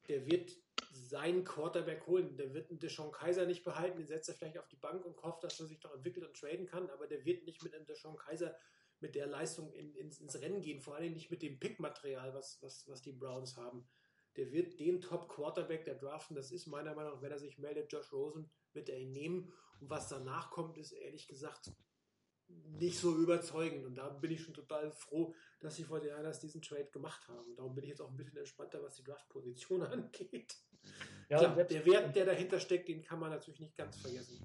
[0.08, 0.52] Der wird
[0.92, 2.36] seinen Quarterback holen.
[2.36, 5.22] Der wird einen Deshaun Kaiser nicht behalten, den setzt er vielleicht auf die Bank und
[5.22, 7.86] hofft, dass er sich noch entwickelt und traden kann, aber der wird nicht mit einem
[7.86, 8.54] Deshaun Kaiser
[9.00, 12.58] mit der Leistung in, ins, ins Rennen gehen, vor allem nicht mit dem Pickmaterial, was,
[12.60, 13.88] was, was die Browns haben.
[14.36, 17.90] Der wird den Top-Quarterback der draften, das ist meiner Meinung nach, wenn er sich meldet,
[17.90, 19.50] Josh Rosen, wird er ihn nehmen.
[19.80, 21.72] Und was danach kommt, ist ehrlich gesagt
[22.48, 23.84] nicht so überzeugend.
[23.84, 27.54] Und da bin ich schon total froh, dass die 49ers diesen Trade gemacht haben.
[27.56, 30.56] Darum bin ich jetzt auch ein bisschen entspannter, was die Draft-Position angeht.
[31.28, 34.44] Ja, Klar, der Wert, der dahinter steckt, den kann man natürlich nicht ganz vergessen.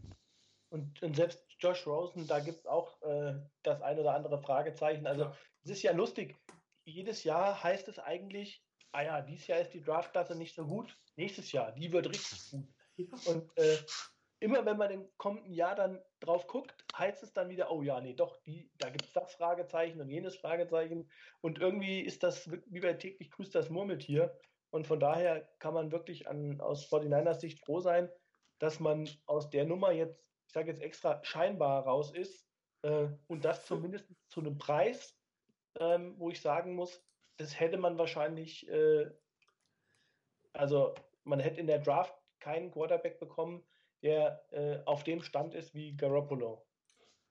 [0.69, 5.07] Und, und selbst Josh Rosen, da gibt es auch äh, das ein oder andere Fragezeichen.
[5.07, 5.37] Also Klar.
[5.63, 6.37] es ist ja lustig.
[6.85, 10.97] Jedes Jahr heißt es eigentlich, ah ja, dieses Jahr ist die Draftklasse nicht so gut,
[11.15, 12.67] nächstes Jahr, die wird richtig gut.
[13.27, 13.77] Und äh,
[14.39, 17.99] immer wenn man im kommenden Jahr dann drauf guckt, heißt es dann wieder, oh ja,
[17.99, 21.09] nee, doch, die, da gibt es das Fragezeichen und jenes Fragezeichen.
[21.41, 24.37] Und irgendwie ist das wie bei täglich grüßt das Murmeltier.
[24.71, 28.09] Und von daher kann man wirklich an, aus 49ers Sicht froh sein,
[28.59, 32.47] dass man aus der Nummer jetzt, ich sage jetzt extra, scheinbar raus ist.
[32.83, 35.17] Äh, und das zumindest zu einem Preis,
[35.79, 37.03] ähm, wo ich sagen muss,
[37.37, 39.09] das hätte man wahrscheinlich, äh,
[40.53, 40.93] also
[41.23, 43.65] man hätte in der Draft keinen Quarterback bekommen,
[44.01, 46.65] der äh, auf dem Stand ist wie Garoppolo.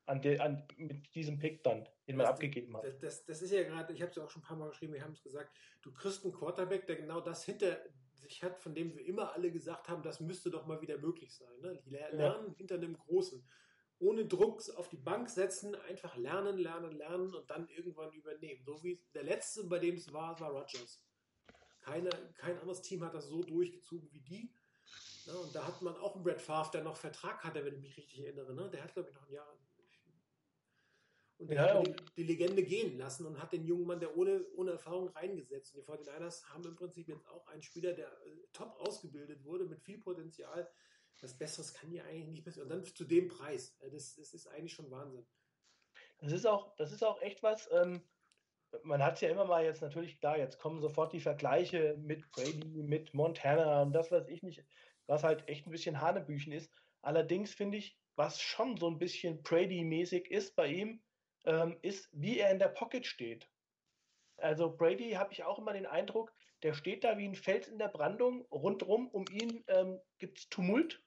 [0.07, 2.85] An de, an, mit diesem Pick dann, den man Das- abgegeben hat.
[2.85, 4.69] Das, das, das ist ja gerade, ich habe es ja auch schon ein paar Mal
[4.71, 7.79] geschrieben, wir haben es gesagt, du kriegst einen Quarterback, der genau das hinter
[8.15, 11.37] sich hat, von dem wir immer alle gesagt haben, das müsste doch mal wieder möglich
[11.37, 11.61] sein.
[11.61, 11.79] Ne?
[11.85, 12.17] Die ler- Ja.
[12.17, 13.47] lernen hinter einem Großen.
[14.01, 18.63] Ohne Druck auf die Bank setzen, einfach lernen, lernen, lernen und dann irgendwann übernehmen.
[18.65, 21.05] So wie der letzte, bei dem es war, war Rodgers.
[21.81, 24.53] Keine, kein anderes Team hat das so durchgezogen wie die.
[25.29, 25.39] Ne?
[25.39, 27.97] Und da hat man auch einen Brett Favre, der noch Vertrag hatte, wenn ich mich
[27.99, 28.55] richtig erinnere.
[28.55, 28.71] Ne?
[28.71, 29.59] Der hat, glaube ich, noch ein Jahr.
[31.37, 34.17] Und der Ja, hat die, die Legende gehen lassen und hat den jungen Mann, der
[34.17, 35.75] ohne, ohne Erfahrung reingesetzt.
[35.75, 39.67] Und die 49ers haben im Prinzip jetzt auch einen Spieler, der äh, top ausgebildet wurde,
[39.67, 40.69] mit viel Potenzial.
[41.21, 42.71] Das Besseres kann ja eigentlich nicht passieren.
[42.71, 43.77] Und dann zu dem Preis.
[43.93, 45.27] Das, das ist eigentlich schon Wahnsinn.
[46.21, 47.69] Das ist auch, das ist auch echt was.
[47.71, 48.03] Ähm,
[48.83, 52.31] man hat es ja immer mal jetzt natürlich klar, jetzt kommen sofort die Vergleiche mit
[52.33, 54.65] Brady, mit Montana und das, was ich nicht,
[55.09, 56.71] was halt echt ein bisschen Hanebüchen ist.
[57.03, 61.03] Allerdings finde ich, was schon so ein bisschen Brady-mäßig ist bei ihm,
[61.45, 63.49] ähm, ist, wie er in der Pocket steht.
[64.37, 66.33] Also Brady habe ich auch immer den Eindruck,
[66.63, 70.49] der steht da wie ein Fels in der Brandung, rundrum um ihn ähm, gibt es
[70.49, 71.03] Tumult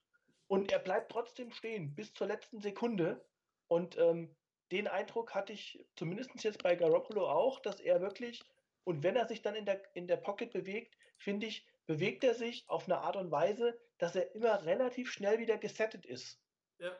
[0.47, 3.23] und er bleibt trotzdem stehen bis zur letzten Sekunde.
[3.67, 4.35] Und ähm,
[4.71, 8.41] den Eindruck hatte ich zumindest jetzt bei Garoppolo auch, dass er wirklich,
[8.83, 12.33] und wenn er sich dann in der, in der Pocket bewegt, finde ich, bewegt er
[12.33, 16.41] sich auf eine Art und Weise, dass er immer relativ schnell wieder gesettet ist.
[16.79, 16.95] Ja.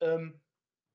[0.00, 0.40] Ähm,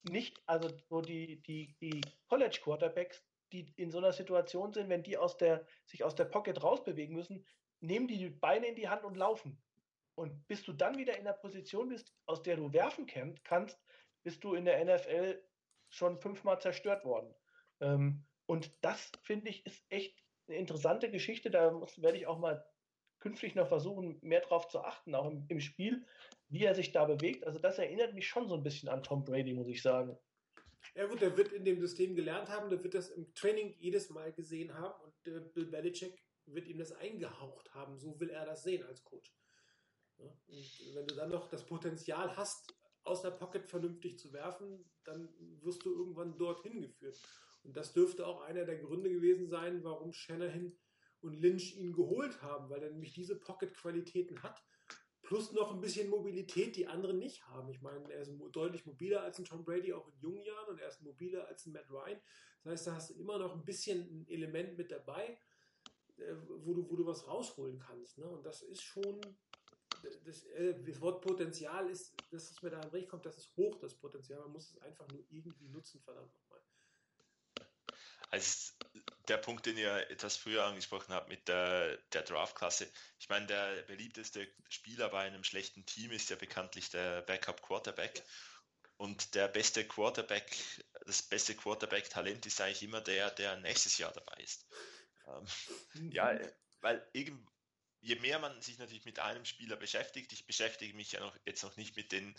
[0.04, 5.04] nicht, also so die, die, die College Quarterbacks, die in so einer Situation sind, wenn
[5.04, 7.46] die aus der, sich aus der Pocket rausbewegen müssen,
[7.82, 9.62] nehmen die die Beine in die Hand und laufen.
[10.16, 13.80] Und bis du dann wieder in der Position bist, aus der du werfen kann, kannst,
[14.24, 15.42] bist du in der NFL
[15.90, 17.34] schon fünfmal zerstört worden.
[17.80, 21.50] Ähm, und das, finde ich, ist echt eine interessante Geschichte.
[21.50, 22.66] Da muss, werde ich auch mal
[23.22, 26.06] künftig noch versuchen, mehr drauf zu achten, auch im, im Spiel,
[26.50, 27.48] wie er sich da bewegt.
[27.48, 30.18] Also das erinnert mich schon so ein bisschen an Tom Brady, muss ich sagen.
[30.96, 34.10] Ja gut, der wird in dem System gelernt haben, der wird das im Training jedes
[34.10, 37.98] Mal gesehen haben und äh, Bill Belichick wird ihm das eingehaucht haben.
[37.98, 39.34] So will er das sehen als Coach.
[40.18, 44.84] Ja, und wenn du dann noch das Potenzial hast, aus der Pocket vernünftig zu werfen,
[45.06, 45.30] dann
[45.62, 47.20] wirst du irgendwann dorthin geführt.
[47.64, 50.76] Und das dürfte auch einer der Gründe gewesen sein, warum Shanahan
[51.22, 54.64] und Lynch ihn geholt haben, weil er nämlich diese Pocket-Qualitäten hat,
[55.22, 57.70] plus noch ein bisschen Mobilität, die andere nicht haben.
[57.70, 60.80] Ich meine, er ist deutlich mobiler als ein Tom Brady, auch in jungen Jahren, und
[60.80, 62.20] er ist mobiler als ein Matt Ryan.
[62.64, 65.40] Das heißt, da hast du immer noch ein bisschen ein Element mit dabei,
[66.18, 68.18] äh, wo du, wo du was rausholen kannst.
[68.18, 68.28] Ne?
[68.28, 69.22] Und das ist schon,
[70.26, 73.56] das, äh, das Wort Potenzial ist, das, was mir da an Recht kommt, das ist
[73.56, 74.40] hoch, das Potenzial.
[74.42, 76.62] Man muss es einfach nur irgendwie nutzen, verdammt nochmal.
[78.30, 78.74] Also
[79.32, 82.92] der Punkt, den ihr etwas früher angesprochen habt mit der, der Draft-Klasse.
[83.18, 88.24] Ich meine, der beliebteste Spieler bei einem schlechten Team ist ja bekanntlich der Backup-Quarterback.
[88.98, 90.54] Und der beste Quarterback,
[91.06, 94.68] das beste Quarterback-Talent ist eigentlich immer der, der nächstes Jahr dabei ist.
[95.26, 96.38] Ähm, ja,
[96.82, 97.48] weil irgend,
[98.02, 101.64] je mehr man sich natürlich mit einem Spieler beschäftigt, ich beschäftige mich ja noch, jetzt
[101.64, 102.36] noch nicht mit den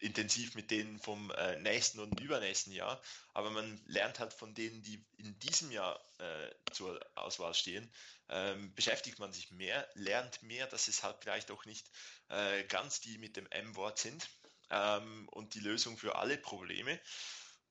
[0.00, 3.00] intensiv mit denen vom äh, nächsten und übernächsten Jahr,
[3.34, 7.90] aber man lernt halt von denen, die in diesem Jahr äh, zur Auswahl stehen,
[8.28, 11.90] ähm, beschäftigt man sich mehr, lernt mehr, dass es halt vielleicht auch nicht
[12.28, 14.28] äh, ganz die mit dem M-Wort sind
[14.70, 16.98] ähm, und die Lösung für alle Probleme.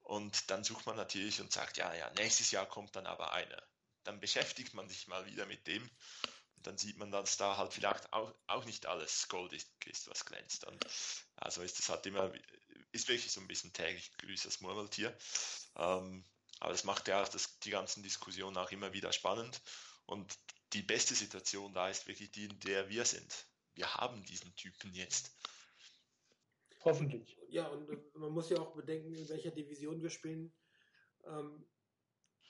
[0.02, 3.62] Und dann sucht man natürlich und sagt, ja, ja, nächstes Jahr kommt dann aber einer.
[4.04, 5.90] Dann beschäftigt man sich mal wieder mit dem
[6.64, 10.26] dann sieht man, dass da halt vielleicht auch, auch nicht alles Gold ist, ist, was
[10.26, 10.66] glänzt.
[10.66, 10.86] Und
[11.36, 12.32] also ist das halt immer,
[12.92, 15.16] ist wirklich so ein bisschen täglich grüßt das Murmeltier.
[15.76, 16.26] Ähm,
[16.60, 19.62] aber das macht ja auch das, die ganzen Diskussionen auch immer wieder spannend.
[20.06, 20.38] Und
[20.74, 23.48] die beste Situation da ist wirklich die, in der wir sind.
[23.76, 25.32] Wir haben diesen Typen jetzt.
[26.82, 27.38] Hoffentlich.
[27.50, 30.54] Ja, und äh, man muss ja auch bedenken, in welcher Division wir spielen.
[31.26, 31.66] Ähm,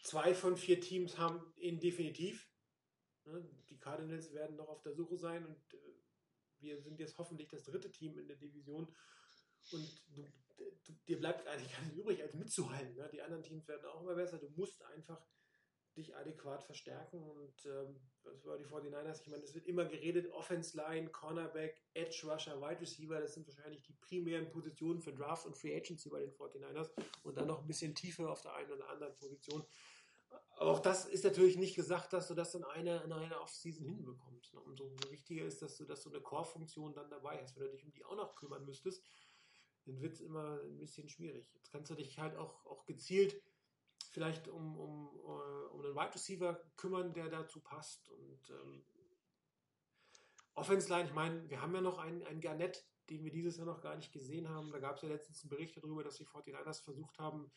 [0.04, 2.49] zwei von vier Teams haben ihn definitiv.
[3.32, 3.50] Ne?
[3.70, 5.78] Die Cardinals werden noch auf der Suche sein und äh,
[6.60, 8.88] wir sind jetzt hoffentlich das dritte Team in der Division.
[9.72, 10.26] Und du,
[10.58, 12.96] du, dir bleibt eigentlich gar nicht übrig, als mitzuhalten.
[12.96, 13.10] Ne?
[13.12, 14.38] Die anderen Teams werden auch immer besser.
[14.38, 15.22] Du musst einfach
[15.96, 17.22] dich adäquat verstärken.
[17.22, 19.22] Und ähm, das war die 49ers.
[19.22, 23.20] Ich meine, es wird immer geredet: Offense Line, Cornerback, Edge Rusher, Wide Receiver.
[23.20, 26.92] Das sind wahrscheinlich die primären Positionen für Draft und Free Agency bei den 49ers.
[27.24, 29.66] Und dann noch ein bisschen Tiefe auf der einen oder anderen Position.
[30.58, 34.54] Auch das ist natürlich nicht gesagt, dass du das in einer in eine Offseason hinbekommst.
[34.54, 34.60] Ne?
[34.60, 37.56] Umso wichtiger ist, dass du, dass du eine Core-Funktion dann dabei hast.
[37.56, 39.04] Wenn du dich um die auch noch kümmern müsstest,
[39.86, 41.50] dann wird es immer ein bisschen schwierig.
[41.54, 43.42] Jetzt kannst du dich halt auch, auch gezielt
[44.10, 48.10] vielleicht um, um, äh, um einen Wide Receiver kümmern, der dazu passt.
[48.10, 48.84] Und ähm,
[50.56, 53.66] Offense Line, ich meine, wir haben ja noch einen, einen Garnett, den wir dieses Jahr
[53.66, 54.72] noch gar nicht gesehen haben.
[54.72, 57.52] Da gab es ja letztens einen Bericht darüber, dass die 49ers versucht haben,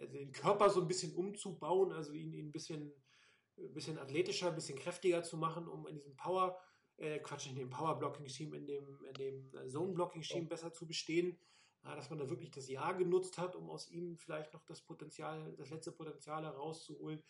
[0.00, 2.92] also den Körper so ein bisschen umzubauen, also ihn, ihn ein bisschen,
[3.56, 6.58] ein bisschen athletischer, ein bisschen kräftiger zu machen, um in diesem Power,
[6.96, 11.38] äh, Quatsch, in dem Power-Blocking-Scheme, in dem, in dem Zone-Blocking-Scheme besser zu bestehen.
[11.84, 14.82] Ja, dass man da wirklich das Jahr genutzt hat, um aus ihm vielleicht noch das
[14.82, 17.22] Potenzial, das letzte Potenzial herauszuholen.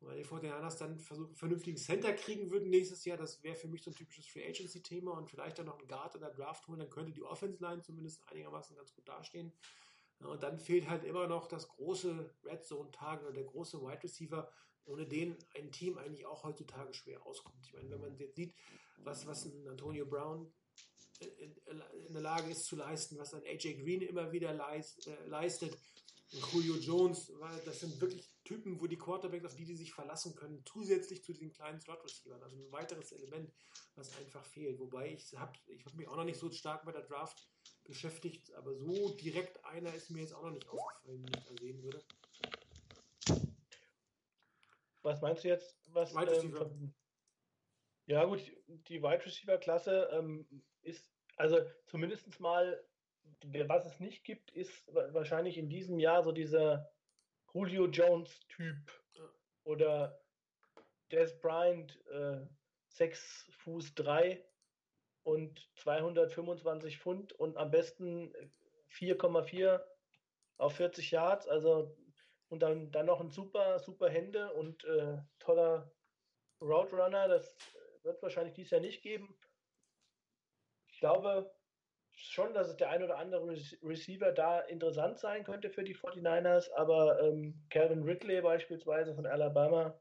[0.00, 3.66] Und wenn die 49ers dann versuchen, vernünftigen Center kriegen würden nächstes Jahr, das wäre für
[3.66, 6.68] mich so ein typisches Free Agency-Thema und vielleicht dann noch einen Guard in der Draft
[6.68, 9.52] holen, dann könnte die Offense-Line zumindest einigermaßen ganz gut dastehen.
[10.20, 14.02] Ja, und dann fehlt halt immer noch das große Red Zone-Tage oder der große Wide
[14.02, 14.50] Receiver,
[14.84, 17.64] ohne den ein Team eigentlich auch heutzutage schwer auskommt.
[17.66, 18.54] Ich meine, wenn man jetzt sieht,
[18.98, 20.52] was, was ein Antonio Brown
[21.20, 25.76] in, der Lage ist zu leisten, was ein AJ Green immer wieder äh, leistet,
[26.32, 27.32] ein Julio Jones,
[27.64, 31.32] das sind wirklich Typen, wo die Quarterbacks, auf die die sich verlassen können, zusätzlich zu
[31.32, 32.42] diesen kleinen Slot-Receivern.
[32.42, 33.50] Also ein weiteres Element,
[33.94, 34.78] was einfach fehlt.
[34.78, 37.48] Wobei ich habe ich hab mich auch noch nicht so stark bei der Draft
[37.88, 41.54] beschäftigt, aber so direkt einer ist mir jetzt auch noch nicht aufgefallen, den ich da
[41.56, 42.04] sehen würde.
[45.02, 45.76] Was meinst du jetzt?
[45.94, 46.56] Was, Wide ähm, Receiver.
[46.58, 46.94] von-
[48.06, 50.46] ja, gut, die Wide Receiver-Klasse ähm,
[50.82, 52.82] ist, also zumindest mal,
[53.66, 56.90] was es nicht gibt, ist wa- wahrscheinlich in diesem Jahr so dieser
[57.52, 59.30] Julio Jones-Typ Ja.
[59.64, 60.20] oder
[61.10, 62.46] Des Bryant, äh,
[62.88, 64.44] 6 Fuß 3
[65.28, 68.32] und 225 Pfund und am besten
[68.88, 69.86] 4,4
[70.56, 71.96] auf 40 Yards, also
[72.48, 75.92] und dann, dann noch ein super, super Hände und äh, toller
[76.62, 77.28] Route Runner.
[77.28, 77.58] Das
[78.02, 79.38] wird wahrscheinlich dieses Jahr nicht geben.
[80.90, 81.54] Ich glaube
[82.10, 85.94] schon, dass es der ein oder andere Rec- Receiver da interessant sein könnte für die
[85.94, 90.00] 49ers, aber ähm, Calvin Ridley beispielsweise von Alabama,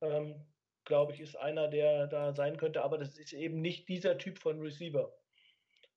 [0.00, 0.51] ähm,
[0.84, 4.38] glaube ich, ist einer, der da sein könnte, aber das ist eben nicht dieser Typ
[4.38, 5.14] von Receiver.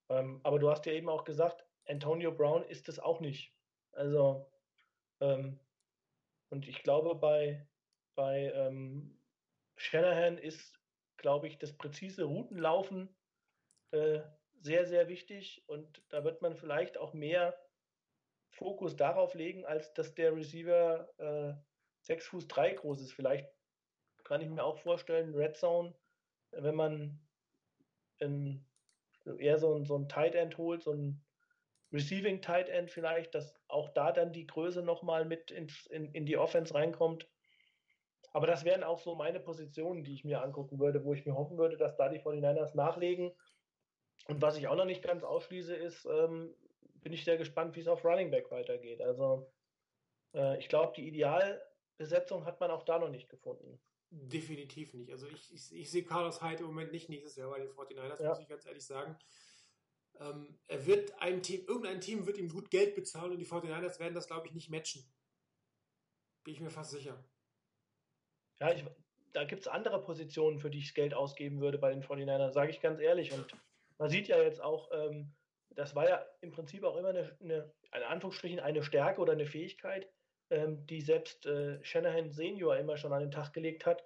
[0.10, 3.56] Ähm, aber du hast ja eben auch gesagt, Antonio Brown ist es auch nicht.
[3.94, 4.52] Also
[5.22, 5.60] Ähm,
[6.52, 7.68] und ich glaube, bei,
[8.16, 9.22] bei ähm,
[9.78, 10.80] Shanahan ist,
[11.18, 13.16] glaube ich, das präzise Routenlaufen
[13.92, 14.22] äh,
[14.62, 15.64] sehr, sehr wichtig.
[15.68, 17.58] Und da wird man vielleicht auch mehr
[18.52, 21.56] Fokus darauf legen, als dass der Receiver äh,
[22.02, 23.14] 6 Fuß 3 groß ist.
[23.14, 23.50] Vielleicht
[24.26, 25.94] kann ich mir auch vorstellen, Red Zone,
[26.52, 27.20] wenn man
[28.20, 28.66] in,
[29.38, 31.24] eher so ein, so ein Tight End holt, so ein
[31.94, 36.26] Receiving Tight End vielleicht, dass auch da dann die Größe nochmal mit ins, in, in
[36.26, 37.30] die Offense reinkommt.
[38.34, 41.36] Aber das wären auch so meine Positionen, die ich mir angucken würde, wo ich mir
[41.36, 43.32] hoffen würde, dass da die 49ers nachlegen.
[44.28, 46.54] Und was ich auch noch nicht ganz ausschließe, ist, ähm,
[46.96, 49.02] bin ich sehr gespannt, wie es auf Running Back weitergeht.
[49.02, 49.50] Also
[50.34, 53.80] äh, ich glaube, die Idealbesetzung hat man auch da noch nicht gefunden.
[54.18, 55.12] Definitiv nicht.
[55.12, 58.22] Also ich, ich, ich sehe Carlos Hyde im Moment nicht nächstes Jahr bei den 49ers,
[58.22, 58.30] Ja.
[58.30, 59.18] muss ich ganz ehrlich sagen.
[60.20, 64.00] Ähm, er wird ein Team, irgendein Team wird ihm gut Geld bezahlen und die 49ers
[64.00, 65.04] werden das, glaube ich, nicht matchen.
[66.46, 67.22] Bin ich mir fast sicher.
[68.62, 68.86] Ja, ich,
[69.34, 72.52] da gibt es andere Positionen, für die ich das Geld ausgeben würde bei den 49ers,
[72.54, 73.34] sage ich ganz ehrlich.
[73.34, 73.46] Und
[73.98, 75.36] man sieht ja jetzt auch, ähm,
[75.72, 79.46] das war ja im Prinzip auch immer eine, eine in Anführungsstrichen eine Stärke oder eine
[79.46, 80.10] Fähigkeit,
[80.50, 84.04] ähm, die selbst äh, Shanahan Senior immer schon an den Tag gelegt hat.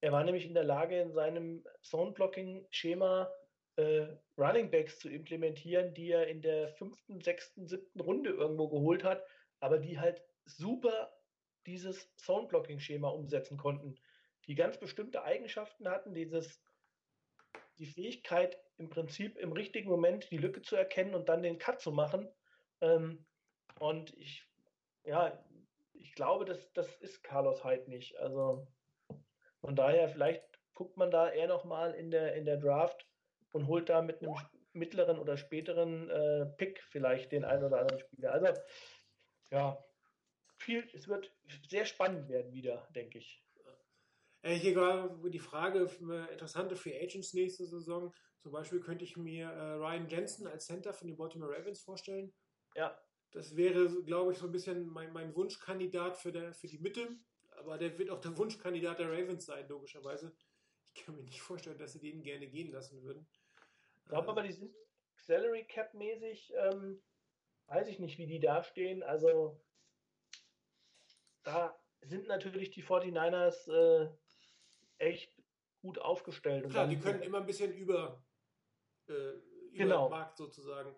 [0.00, 3.30] Er war nämlich in der Lage, in seinem Zone-Blocking-Schema
[3.76, 4.06] äh,
[4.36, 9.24] Running Backs zu implementieren, die er in der fünften, sechsten, siebten Runde irgendwo geholt hat,
[9.60, 11.12] aber die halt super
[11.66, 13.94] dieses Zone-Blocking-Schema umsetzen konnten,
[14.46, 16.60] die ganz bestimmte Eigenschaften hatten, dieses,
[17.78, 21.80] die Fähigkeit im Prinzip im richtigen Moment die Lücke zu erkennen und dann den Cut
[21.80, 22.28] zu machen.
[22.80, 23.24] Ähm,
[23.78, 24.44] und ich,
[25.04, 25.38] ja,
[26.02, 28.18] ich glaube, das, das ist Carlos Hyde nicht.
[28.18, 28.66] Also
[29.60, 30.42] von daher, vielleicht
[30.74, 33.06] guckt man da eher nochmal in der, in der Draft
[33.52, 34.34] und holt da mit einem
[34.72, 38.32] mittleren oder späteren äh, Pick vielleicht den einen oder anderen Spieler.
[38.32, 38.60] Also,
[39.50, 39.78] ja,
[40.56, 41.30] viel, es wird
[41.68, 43.44] sehr spannend werden wieder, denke ich.
[44.42, 48.12] Äh, hier gerade die Frage, äh, interessante Free Agents nächste Saison.
[48.40, 52.32] Zum Beispiel könnte ich mir äh, Ryan Jensen als Center von den Baltimore Ravens vorstellen.
[52.74, 52.98] Ja,
[53.32, 57.16] Das wäre, glaube ich, so ein bisschen mein, mein Wunschkandidat für, der, für die Mitte.
[57.56, 60.34] Aber der wird auch der Wunschkandidat der Ravens sein, logischerweise.
[60.94, 63.26] Ich kann mir nicht vorstellen, dass sie den gerne gehen lassen würden.
[63.98, 64.74] ich glaube aber, die sind
[65.16, 67.02] Salary Cap mäßig, ähm,
[67.66, 69.02] weiß ich nicht, wie die dastehen.
[69.02, 69.60] Also,
[71.42, 74.10] da sind natürlich die 49ers äh,
[74.98, 75.42] echt
[75.80, 76.68] gut aufgestellt.
[76.68, 78.22] Klar, die können immer ein bisschen über,
[79.08, 79.40] äh, über
[79.72, 80.06] Genau.
[80.08, 80.94] den Markt sozusagen.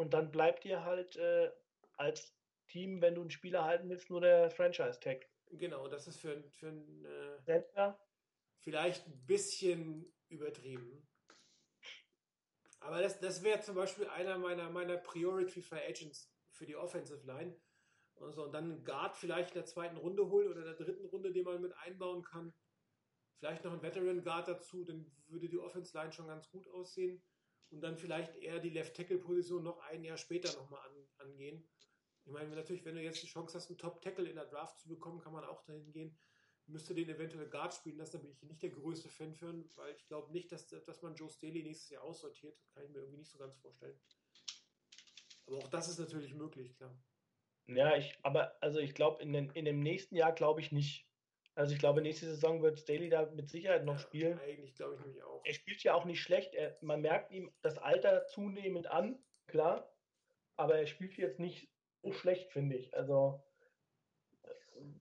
[0.00, 1.52] Und dann bleibt dir halt äh,
[1.98, 2.34] als
[2.68, 5.28] Team, wenn du einen Spieler halten willst, nur der Franchise-Tag.
[5.50, 8.00] Genau, das ist für, für ein äh, Center,
[8.60, 11.06] vielleicht ein bisschen übertrieben.
[12.78, 17.26] Aber das, das wäre zum Beispiel einer meiner, meiner Priority Free Agents für die Offensive
[17.26, 17.60] Line.
[18.14, 20.76] Und, so, und dann einen Guard vielleicht in der zweiten Runde holen oder in der
[20.76, 22.54] dritten Runde, den man mit einbauen kann.
[23.38, 27.22] Vielleicht noch einen Veteran Guard dazu, dann würde die Offense Line schon ganz gut aussehen.
[27.68, 31.68] Und dann vielleicht eher die Left Tackle Position noch ein Jahr später nochmal an, angehen.
[32.24, 34.80] Ich meine, natürlich, wenn du jetzt die Chance hast, einen Top Tackle in der Draft
[34.80, 36.18] zu bekommen, kann man auch dahin gehen
[36.70, 38.16] müsste den eventuell Guard spielen lassen.
[38.16, 41.14] Da bin ich nicht der größte Fan für, weil ich glaube nicht, dass, dass man
[41.14, 42.56] Joe Staley nächstes Jahr aussortiert.
[42.58, 43.98] Das kann ich mir irgendwie nicht so ganz vorstellen.
[45.46, 46.96] Aber auch das ist natürlich möglich, klar.
[47.66, 51.09] ja, ich, aber also ich glaube, in, in dem nächsten Jahr glaube ich nicht.
[51.54, 54.38] Also ich glaube, nächste Saison wird Staley da mit Sicherheit noch spielen.
[54.38, 55.42] Eigentlich glaube ich nämlich auch.
[55.44, 56.54] Er spielt ja auch nicht schlecht.
[56.54, 59.92] Er, man merkt ihm das Alter zunehmend an, klar.
[60.56, 61.68] Aber er spielt jetzt nicht
[62.02, 62.96] so schlecht, finde ich.
[62.96, 63.42] Also
[64.42, 64.48] äh,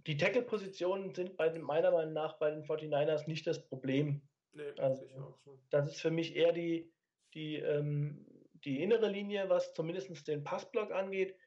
[0.08, 4.28] die Tackle-Positionen sind bei den, meiner Meinung nach bei den 49ers nicht das Problem.
[4.52, 5.60] Nee, Also- ich auch so.
[5.70, 6.92] Das ist für mich eher die,
[7.36, 8.26] die, ähm,
[8.66, 11.38] die innere Linie, was zumindest den Passblock angeht.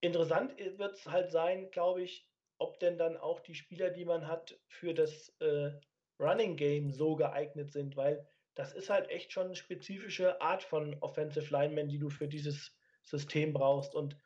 [0.00, 2.29] Interessant wird es halt sein, glaube ich,
[2.60, 5.70] ob denn dann auch die Spieler, die man hat, für das äh,
[6.18, 10.94] Running Game so geeignet sind, weil das ist halt echt schon eine spezifische Art von
[11.00, 13.94] Offensive Lineman, die du für dieses System brauchst.
[13.94, 14.16] Und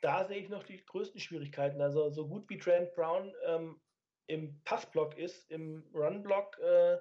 [0.00, 1.80] da sehe ich noch die größten Schwierigkeiten.
[1.80, 3.80] Also so gut wie Trent Brown ähm,
[4.26, 6.98] im Passblock ist, im Runblock äh,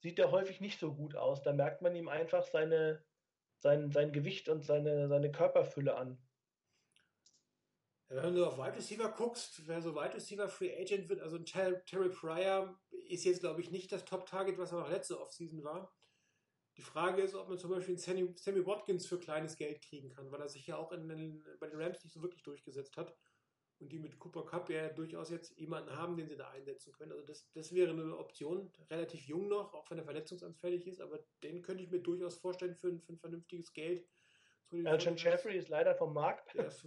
[0.00, 1.42] sieht er häufig nicht so gut aus.
[1.42, 3.04] Da merkt man ihm einfach seine,
[3.58, 6.18] sein, sein Gewicht und seine, seine Körperfülle an.
[8.10, 11.44] Wenn du auf Wide Receiver guckst, wer so Wide Receiver Free Agent wird, also ein
[11.44, 12.78] Ter Terry Pryor
[13.08, 15.92] ist jetzt, glaube ich, nicht das Top-Target, was er noch letzte Offseason war.
[16.78, 20.30] Die Frage ist, ob man zum Beispiel einen Sammy, Watkins für kleines Geld kriegen kann,
[20.30, 23.14] weil er sich ja auch den, bei den Rams nicht so wirklich durchgesetzt hat.
[23.80, 27.12] Und die mit Cooper Cup ja durchaus jetzt jemanden haben, den sie da einsetzen können.
[27.12, 31.20] Also das, das wäre eine Option, relativ jung noch, auch wenn er verletzungsanfällig ist, aber
[31.42, 34.08] den könnte ich mir durchaus vorstellen für ein, für ein vernünftiges Geld.
[34.70, 35.16] 49ers.
[35.16, 36.54] Jeffrey ist leider vom Markt.
[36.54, 36.84] Ja, ist.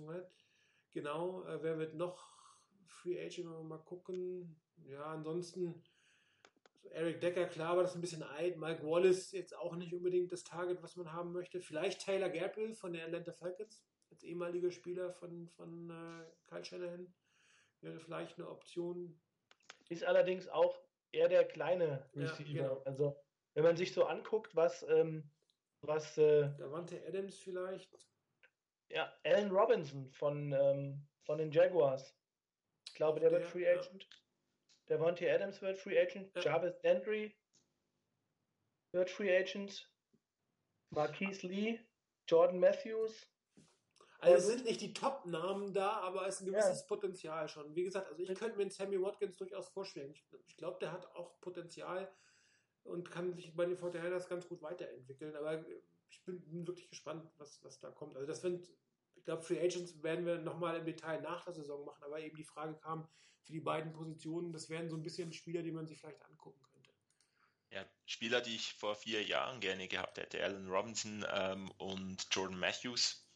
[0.92, 2.56] Genau, äh, wer wird noch
[2.86, 3.48] Free Agent?
[3.68, 4.60] Mal gucken.
[4.86, 5.82] Ja, ansonsten
[6.82, 8.58] so Eric Decker, klar, aber das ist ein bisschen alt.
[8.58, 11.62] Mike Wallace jetzt auch nicht unbedingt das Target, was man haben möchte.
[11.62, 17.14] Vielleicht Taylor Gabriel von den Atlanta Falcons, als ehemaliger Spieler von, von äh, Kyle Shanahan.
[17.82, 19.20] Wäre vielleicht eine Option.
[19.90, 20.78] Ist allerdings auch
[21.12, 22.52] eher der kleine Ja, Receiver.
[22.54, 22.82] genau.
[22.86, 23.16] Also,
[23.54, 25.30] wenn man sich so anguckt, was, ähm,
[25.82, 27.92] was äh, Davante Adams vielleicht.
[28.94, 32.16] Ja, Allen Robinson von, ähm, von den Jaguars.
[32.88, 33.80] Ich glaube, der, wird Der, Free ja.
[33.80, 34.08] Agent.
[34.90, 36.36] Der Vontae Adams wird Free Agent.
[36.36, 36.42] Ja.
[36.42, 37.36] Jarvis Landry
[38.92, 39.88] wird Free Agent.
[40.90, 41.80] Marquise Lee,
[42.28, 43.28] Jordan Matthews.
[44.20, 46.60] Also es sind nicht die Top-Namen da, aber es ist ein Ja.
[46.60, 47.74] gewisses Potenzial schon.
[47.76, 50.12] Wie gesagt, also ich könnte mir einen Sammy Watkins durchaus vorstellen.
[50.12, 52.14] Ich, ich glaube, der hat auch Potenzial
[52.84, 55.36] und kann sich bei den 49ers ganz gut weiterentwickeln.
[55.36, 55.66] Aber
[56.10, 58.16] ich bin, bin wirklich gespannt, was, was da kommt.
[58.16, 58.70] Also das sind,
[59.22, 62.36] ich glaube, Free Agents werden wir nochmal im Detail nach der Saison machen, aber eben
[62.36, 63.08] die Frage kam
[63.44, 66.60] für die beiden Positionen, das wären so ein bisschen Spieler, die man sich vielleicht angucken
[66.64, 66.90] könnte.
[67.70, 72.58] Ja, Spieler, die ich vor vier Jahren gerne gehabt hätte, Allen Robinson ähm, und Jordan
[72.58, 73.28] Matthews,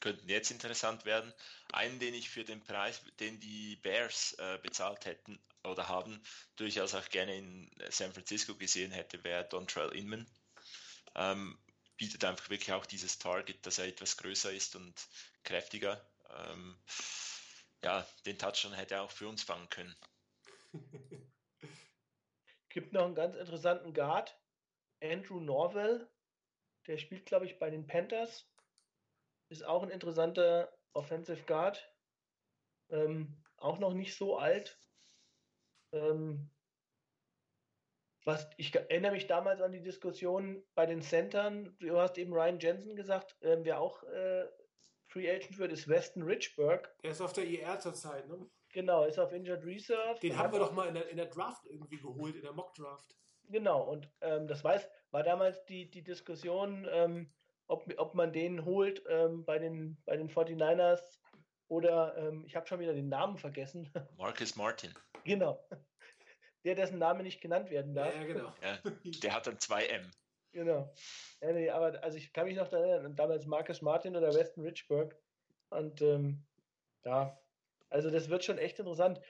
[0.00, 1.32] könnten jetzt interessant werden.
[1.72, 6.22] Einen, den ich für den Preis, den die Bears äh, bezahlt hätten oder haben,
[6.56, 10.26] durchaus auch gerne in San Francisco gesehen hätte, wäre Dontrell Inman.
[11.14, 11.58] Ähm,
[12.00, 14.94] bietet einfach wirklich auch dieses Target, dass er etwas größer ist und
[15.44, 16.02] kräftiger.
[16.30, 16.78] Ähm,
[17.82, 19.94] ja, den Touchdown hätte er auch für uns fangen können.
[22.70, 24.34] Gibt noch einen ganz interessanten Guard,
[25.02, 26.08] Andrew Norwell.
[26.86, 28.50] Der spielt, glaube ich, bei den Panthers.
[29.50, 31.86] Ist auch ein interessanter Offensive Guard.
[32.88, 34.78] Ähm, auch noch nicht so alt.
[35.92, 36.50] Ähm,
[38.24, 41.76] was, ich erinnere mich damals an die Diskussion bei den Centern.
[41.80, 44.46] Du hast eben Ryan Jensen gesagt, ähm, wer auch äh,
[45.06, 46.94] Free Agent wird, ist Weston Richburg.
[47.02, 48.46] Er ist auf der IR zurzeit, ne?
[48.72, 50.20] Genau, ist auf Injured Reserve.
[50.20, 53.16] Den haben wir doch mal in der, in der Draft irgendwie geholt, in der Mock-Draft.
[53.48, 57.32] Genau, und ähm, das weiß, war damals die, die Diskussion, ähm,
[57.66, 61.18] ob, ob man den holt ähm, bei, den, bei den 49ers
[61.66, 63.90] oder ähm, ich habe schon wieder den Namen vergessen.
[64.16, 64.94] Marcus Martin,
[65.24, 65.64] genau.
[66.64, 68.14] Der, dessen Name nicht genannt werden darf.
[68.14, 68.52] ja, genau.
[68.62, 70.04] ja, der hat dann 2M.
[70.52, 70.92] Genau.
[71.40, 74.64] Ja, nee, aber also ich kann mich noch daran erinnern, damals Marcus Martin oder Weston
[74.64, 75.16] Richburg.
[75.70, 76.44] Und ähm,
[77.04, 77.40] ja,
[77.88, 79.20] also das wird schon echt interessant.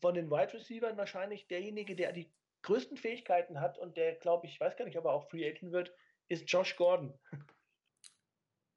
[0.00, 2.30] Von den Wide Receivers wahrscheinlich derjenige, der die
[2.62, 5.72] größten Fähigkeiten hat und der, glaube ich, weiß gar nicht, ob er auch Free Agent
[5.72, 5.92] wird,
[6.28, 7.18] ist Josh Gordon.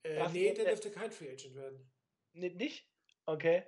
[0.03, 1.91] Äh, nee, der- der dürfte kein Free Agent werden.
[2.33, 2.87] Nee, nicht?
[3.25, 3.63] Okay.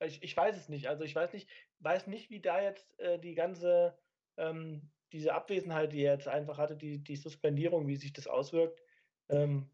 [0.00, 0.86] Ich, ich weiß es nicht.
[0.88, 1.48] Also ich weiß nicht,
[1.82, 3.98] weiß nicht, wie da jetzt äh, die ganze,
[4.36, 8.82] ähm, diese Abwesenheit, die er jetzt einfach hatte, die, die Suspendierung, wie sich das auswirkt.
[9.28, 9.70] Ähm,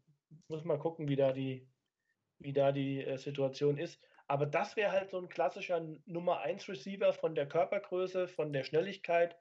[0.47, 1.69] muss mal gucken, wie da die,
[2.39, 4.01] wie da die äh, Situation ist.
[4.27, 8.63] Aber das wäre halt so ein klassischer Nummer 1 Receiver von der Körpergröße, von der
[8.63, 9.37] Schnelligkeit,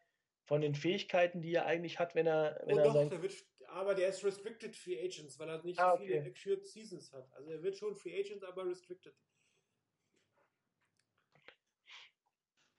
[0.46, 3.10] von den Fähigkeiten, die er eigentlich hat, wenn er, wenn Oh er doch, sein.
[3.10, 3.34] der wird,
[3.68, 6.60] aber der ist Restricted Free Agents, weil er nicht Ah, so viele okay.
[6.62, 7.30] Seasons hat.
[7.32, 9.14] Also er wird schon Free Agent, aber Restricted.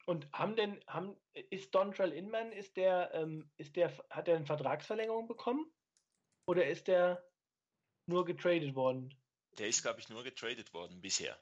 [0.09, 1.15] Und haben denn, haben,
[1.51, 5.71] ist Dontrell Inman, ist der, ähm, ist der, hat er eine Vertragsverlängerung bekommen?
[6.47, 7.23] Oder ist der
[8.07, 9.13] nur getradet worden?
[9.59, 11.37] Der ist, glaube ich, nur getradet worden bisher.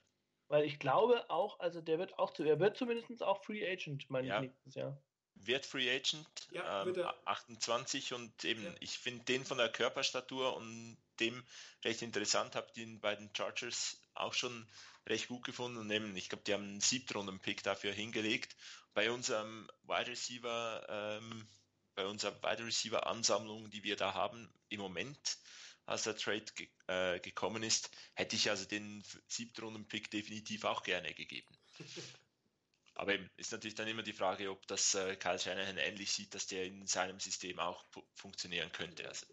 [0.50, 4.10] Weil ich glaube auch, also der wird auch zu, er wird zumindest auch Free Agent,
[4.10, 4.42] meine Ja.
[4.42, 5.02] ich, nächstes Jahr.
[5.36, 7.26] Wird Free Agent, Ja, ähm, wird er.
[7.26, 8.76] 28 und eben, Ja.
[8.82, 11.42] ich finde den von der Körperstatur und dem
[11.86, 14.70] recht interessant, habe den bei den Chargers auch schon
[15.08, 18.56] recht gut gefunden und eben, ich glaube, die haben einen Siebtrunden-Pick dafür hingelegt.
[18.94, 21.48] Bei unserem Wide Receiver, ähm,
[21.96, 25.38] bei unserer Wide Receiver Ansammlung, die wir da haben im Moment,
[25.86, 31.14] als der Trade ge äh, gekommen ist, hätte ich also den Siebtrunden-Pick definitiv auch gerne
[31.14, 31.58] gegeben.
[32.96, 36.34] Aber eben ist natürlich dann immer die Frage, ob das äh, Kyle Shanahan ähnlich sieht,
[36.34, 39.08] dass der in seinem System auch fu- funktionieren könnte.
[39.08, 39.26] Also,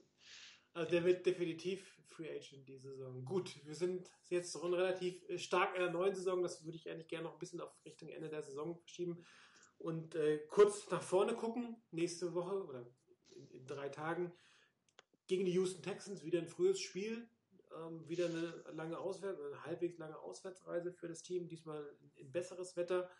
[0.74, 3.24] Also der wird definitiv Free Agent diese Saison.
[3.24, 6.42] Gut, wir sind jetzt schon relativ äh, stark in der neuen Saison.
[6.42, 9.24] Das würde ich eigentlich gerne noch ein bisschen auf Richtung Ende der Saison verschieben.
[9.78, 12.86] Und äh, kurz nach vorne gucken, nächste Woche oder
[13.34, 14.32] in, in drei Tagen
[15.26, 17.28] gegen die Houston Texans wieder ein frühes Spiel.
[17.76, 22.32] Ähm, wieder eine lange Auswärts, eine halbwegs lange Auswärtsreise für das Team, diesmal in, in
[22.32, 23.10] besseres Wetter.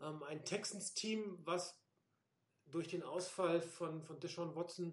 [0.00, 1.82] Ähm, ein Texans-Team, was
[2.66, 4.92] durch den Ausfall von, von Deshaun Watson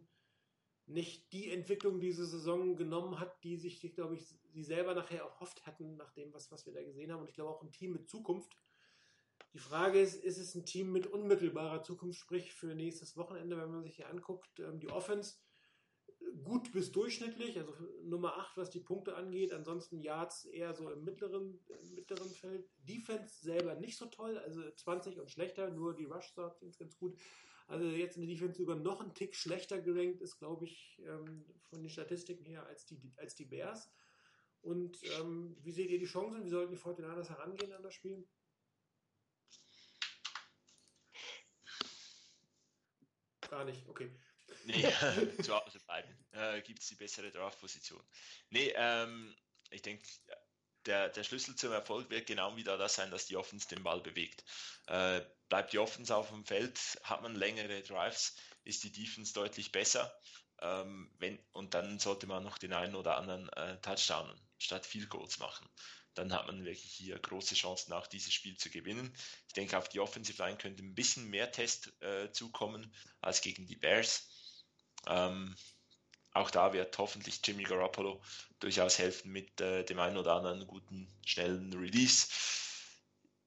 [0.88, 5.66] nicht die Entwicklung diese Saison genommen hat, die sich, glaube ich, sie selber nachher erhofft
[5.66, 7.22] hatten, nach dem, was, was wir da gesehen haben.
[7.22, 8.56] Und ich glaube auch ein Team mit Zukunft.
[9.54, 13.72] Die Frage ist, ist es ein Team mit unmittelbarer Zukunft, sprich für nächstes Wochenende, wenn
[13.72, 15.36] man sich hier anguckt, ähm, die Offense
[16.44, 19.54] gut bis durchschnittlich, also Nummer 8, was die Punkte angeht.
[19.54, 22.70] Ansonsten Yards eher so im mittleren, im mittleren Feld.
[22.84, 27.18] Defense selber nicht so toll, also 20 und schlechter, nur die Rush Starts ganz gut.
[27.68, 31.46] Also jetzt in der Defense sogar noch ein Tick schlechter gerankt ist, glaube ich, ähm,
[31.64, 33.92] von den Statistiken her als die, als die Bears.
[34.62, 36.44] Und ähm, wie seht ihr die Chancen?
[36.44, 38.28] Wie sollten die 49ers herangehen an das Spiel?
[43.50, 44.12] Gar nicht, okay.
[44.66, 44.84] Nee,
[45.44, 46.26] zu Hause bleiben.
[46.32, 48.04] Äh, Gibt es die bessere Draft-Position.
[48.50, 49.36] Nee, ähm,
[49.70, 50.06] ich denke,
[50.86, 54.02] der, der Schlüssel zum Erfolg wird genau wieder das sein, dass die Offense den Ball
[54.02, 54.44] bewegt.
[54.88, 59.72] Äh, bleibt die Offense auf dem Feld, hat man längere Drives, ist die Defense deutlich
[59.72, 60.14] besser.
[60.62, 65.10] Ähm, wenn, und dann sollte man noch den einen oder anderen äh, Touchdown statt Field
[65.10, 65.68] Goals machen.
[66.14, 69.14] Dann hat man wirklich hier große Chancen, auch dieses Spiel zu gewinnen.
[69.48, 73.68] Ich denke, auf die Offensive Line könnte ein bisschen mehr Test äh, zukommen als gegen
[73.68, 74.30] die Bears.
[75.08, 75.56] Ähm,
[76.36, 78.22] auch da wird hoffentlich Jimmy Garoppolo
[78.60, 82.28] durchaus helfen mit äh, dem einen oder anderen guten, schnellen Release.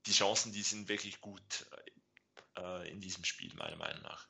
[0.06, 1.70] Die Chancen, die sind wirklich gut
[2.56, 4.26] äh, in diesem Spiel, meiner Meinung nach.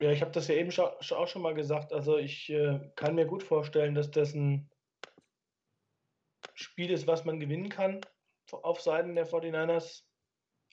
[0.00, 1.92] Ja, ich habe das ja eben auch schon mal gesagt.
[1.92, 4.68] Also ich äh, kann mir gut vorstellen, dass das ein
[6.54, 8.00] Spiel ist, was man gewinnen kann
[8.50, 10.02] auf Seiten der 49ers.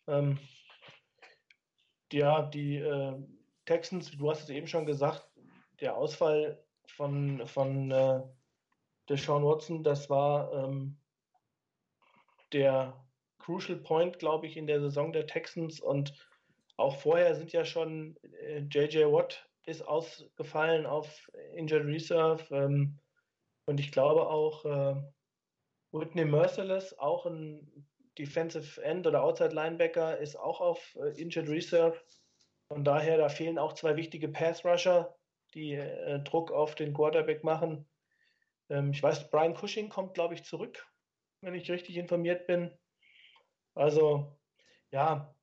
[0.07, 0.39] Ähm,
[2.11, 3.15] ja, die äh,
[3.65, 5.27] Texans, du hast es eben schon gesagt,
[5.79, 8.21] der Ausfall von, von äh,
[9.09, 10.97] Deshaun Watson, das war ähm,
[12.51, 13.05] der
[13.39, 16.13] Crucial Point, glaube ich, in der Saison der Texans und
[16.77, 22.99] auch vorher sind ja schon äh, JJ Watt ist ausgefallen auf Injured Reserve ähm,
[23.65, 24.95] und ich glaube auch äh,
[25.91, 27.85] Whitney Merciless, auch ein
[28.17, 31.99] Defensive End oder Outside Linebacker, ist auch auf äh, Injured Reserve.
[32.73, 35.15] Von daher, da fehlen auch zwei wichtige Pass Rusher,
[35.53, 37.87] die äh, Druck auf den Quarterback machen.
[38.67, 40.83] Ähm, ich weiß, Brian Cushing kommt, glaube ich, zurück,
[41.41, 42.75] wenn ich richtig informiert bin.
[43.75, 44.35] Also,
[44.89, 45.35] ja,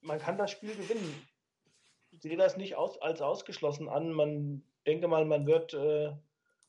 [0.00, 1.14] man kann das Spiel gewinnen.
[2.10, 4.10] Ich sehe das nicht aus, als ausgeschlossen an.
[4.10, 6.10] Man denke mal, man wird äh,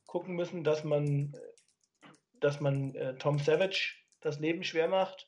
[0.06, 1.36] gucken müssen, dass man,
[2.40, 5.28] dass man äh, Tom Savage das Leben schwer macht.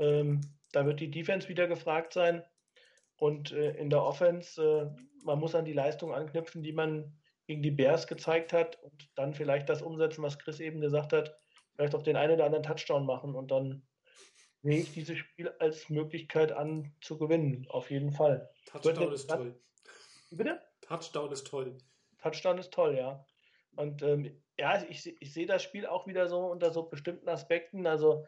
[0.00, 0.40] Ähm,
[0.72, 2.42] da wird die Defense wieder gefragt sein.
[3.16, 7.16] Und äh, in der Offense, äh, man muss an die Leistung anknüpfen, die man
[7.46, 11.36] gegen die Bears gezeigt hat und dann vielleicht das umsetzen, was Chris eben gesagt hat,
[11.74, 13.86] vielleicht auch den einen oder anderen Touchdown machen und dann
[14.62, 18.50] sehe ich dieses Spiel als Möglichkeit an zu gewinnen, auf jeden Fall.
[18.66, 19.60] Touchdown Wird- ist toll.
[20.30, 20.60] Bitte?
[20.80, 21.76] Touchdown ist toll.
[22.18, 23.24] Touchdown ist toll, ja.
[23.76, 27.28] Und ähm, ja, ich, se- ich sehe das Spiel auch wieder so unter so bestimmten
[27.28, 27.86] Aspekten.
[27.86, 28.26] Also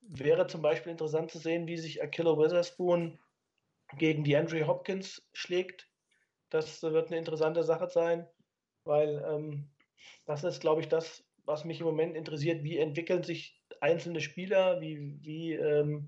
[0.00, 3.18] wäre zum Beispiel interessant zu sehen, wie sich Akilo Witherspoon
[3.96, 5.88] gegen die Andrew Hopkins schlägt.
[6.50, 8.26] Das wird eine interessante Sache sein,
[8.84, 9.70] weil ähm,
[10.26, 12.62] das ist, glaube ich, das, was mich im Moment interessiert.
[12.62, 14.80] Wie entwickeln sich einzelne Spieler?
[14.80, 16.06] Wie, wie ähm,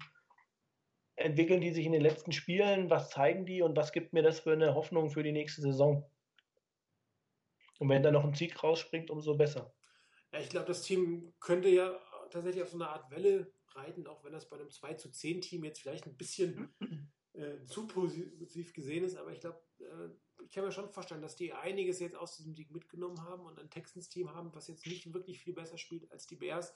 [1.17, 2.91] entwickeln die sich in den letzten Spielen?
[2.91, 6.11] Was zeigen die und was gibt mir das für eine Hoffnung für die nächste Saison?
[7.79, 9.75] Und wenn da noch ein Sieg rausspringt, umso besser.
[10.33, 11.99] Ja, ich glaube, das Team könnte ja
[12.31, 15.41] tatsächlich auf so eine Art Welle reiten, auch wenn das bei einem 2 zu 10
[15.41, 16.75] Team jetzt vielleicht ein bisschen
[17.33, 20.09] äh, zu positiv gesehen ist, aber ich glaube, äh,
[20.45, 23.59] ich kann mir schon vorstellen, dass die einiges jetzt aus diesem Sieg mitgenommen haben und
[23.59, 26.75] ein Texans-Team haben, was jetzt nicht wirklich viel besser spielt als die Bears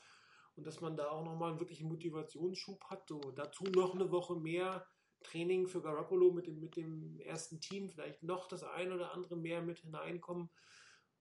[0.56, 3.08] und dass man da auch nochmal einen wirklichen Motivationsschub hat.
[3.08, 4.86] So, dazu noch eine Woche mehr
[5.24, 9.36] Training für Garoppolo mit dem, mit dem ersten Team, vielleicht noch das ein oder andere
[9.36, 10.50] mehr mit hineinkommen.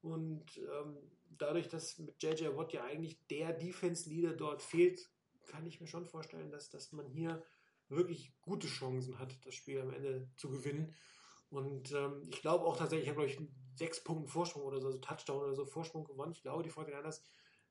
[0.02, 0.98] Und ähm,
[1.30, 5.10] dadurch, dass mit JJ Watt ja eigentlich der Defense-Leader dort fehlt,
[5.46, 7.42] kann ich mir schon vorstellen, dass, dass man hier
[7.96, 10.94] wirklich gute Chancen hat, das Spiel am Ende zu gewinnen.
[11.50, 14.88] Und ähm, ich glaube auch tatsächlich, ich habe, glaube ich, sechs Punkten Vorsprung oder so,
[14.88, 16.32] also Touchdown oder so Vorsprung gewonnen.
[16.32, 17.22] Ich glaube, die 49ers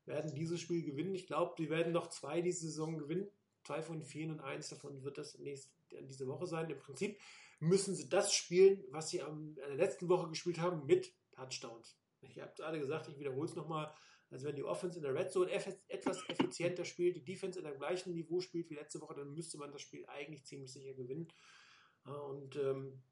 [0.05, 1.15] werden dieses Spiel gewinnen.
[1.15, 3.29] Ich glaube, die werden noch zwei diese Saison gewinnen.
[3.63, 5.71] Zwei von vier und eins davon wird das nächste,
[6.03, 6.69] diese Woche sein.
[6.69, 7.17] Im Prinzip
[7.59, 11.97] müssen sie das spielen, was sie am, in der letzten Woche gespielt haben, mit Touchdowns.
[12.21, 13.93] Ich habe es alle gesagt, ich wiederhole es nochmal.
[14.29, 17.77] Also wenn die Offense in der Red Zone etwas effizienter spielt, die Defense in dem
[17.77, 21.27] gleichen Niveau spielt wie letzte Woche, dann müsste man das Spiel eigentlich ziemlich sicher gewinnen.
[22.05, 23.03] Und ähm,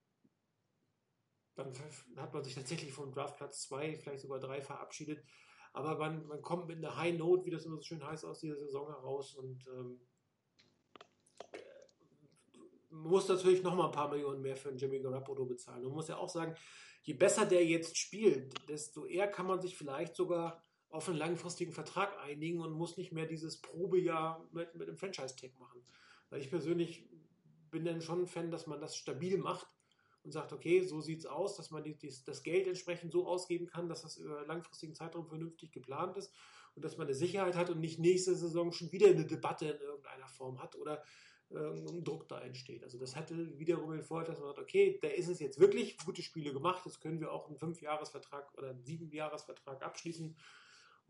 [1.56, 1.74] dann
[2.18, 5.24] hat man sich tatsächlich vom Draftplatz 2, vielleicht sogar 3 verabschiedet.
[5.74, 8.40] Aber man, man kommt mit einer High Note, wie das immer so schön heißt, aus
[8.40, 10.02] dieser Saison heraus und ähm,
[12.90, 15.84] muss natürlich noch mal ein paar Millionen mehr für einen Jimmy Garoppolo bezahlen.
[15.84, 16.56] Man muss ja auch sagen,
[17.04, 20.62] je besser der jetzt spielt, desto eher kann man sich vielleicht sogar
[20.92, 25.58] auf einen langfristigen Vertrag einigen und muss nicht mehr dieses Probejahr mit, mit einem Franchise-Tag
[25.60, 25.82] machen.
[26.30, 27.10] Weil ich persönlich
[27.70, 29.68] bin dann schon ein Fan, dass man das stabil macht
[30.24, 33.26] und sagt, okay, so sieht es aus, dass man die, dies- das Geld entsprechend so
[33.26, 36.34] ausgeben kann, dass das über einen langfristigen Zeitraum vernünftig geplant ist
[36.76, 39.80] und dass man eine Sicherheit hat und nicht nächste Saison schon wieder eine Debatte in
[39.80, 41.04] irgendeiner Form hat oder
[41.50, 42.84] irgendein Druck da entsteht.
[42.84, 45.98] Also das hatte wiederum den Vorteil, dass man sagt, okay, da ist es jetzt wirklich
[45.98, 50.38] gute Spiele gemacht, jetzt können wir auch einen Fünfjahresvertrag oder einen Siebenjahresvertrag abschließen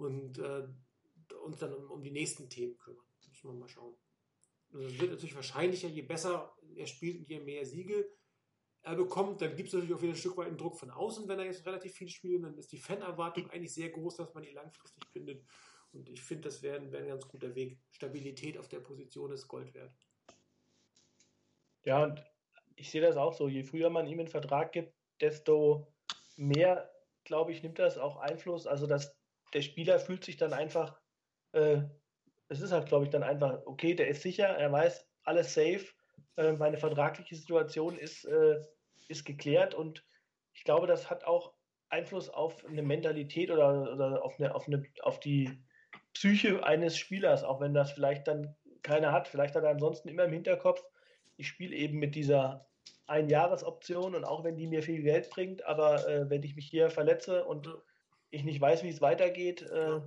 [0.01, 0.67] und äh,
[1.45, 3.05] uns dann um, um die nächsten Themen kümmern.
[3.27, 3.95] Müssen wir mal schauen.
[4.73, 8.09] Also es wird natürlich wahrscheinlicher, je besser er spielt und je mehr Siege
[8.83, 11.27] er bekommt, dann gibt es natürlich auch wieder ein Stück weit einen Druck von außen,
[11.27, 12.43] wenn er jetzt relativ viel spielt.
[12.43, 15.45] Dann ist die Fanerwartung eigentlich sehr groß, dass man ihn langfristig bindet.
[15.93, 17.79] Und ich finde, das wäre wär ein ganz guter Weg.
[17.91, 19.93] Stabilität auf der Position ist Gold wert.
[21.83, 22.23] Ja, und
[22.75, 23.47] ich sehe das auch so.
[23.47, 25.93] Je früher man ihm einen Vertrag gibt, desto
[26.37, 26.91] mehr,
[27.23, 28.65] glaube ich, nimmt das auch Einfluss.
[28.65, 29.15] Also, dass
[29.53, 30.99] der Spieler fühlt sich dann einfach,
[31.53, 31.81] äh,
[32.49, 35.85] es ist halt, glaube ich, dann einfach, okay, der ist sicher, er weiß, alles safe,
[36.37, 38.61] äh, meine vertragliche Situation ist, äh,
[39.07, 40.05] ist geklärt und
[40.53, 41.53] ich glaube, das hat auch
[41.89, 45.63] Einfluss auf eine Mentalität oder, oder auf, eine, auf, eine, auf die
[46.13, 49.27] Psyche eines Spielers, auch wenn das vielleicht dann keiner hat.
[49.27, 50.81] Vielleicht hat er ansonsten immer im Hinterkopf,
[51.37, 52.67] ich spiele eben mit dieser
[53.07, 56.89] Einjahresoption und auch wenn die mir viel Geld bringt, aber äh, wenn ich mich hier
[56.89, 57.69] verletze und.
[58.31, 60.01] Ich nicht weiß, wie es weitergeht, äh,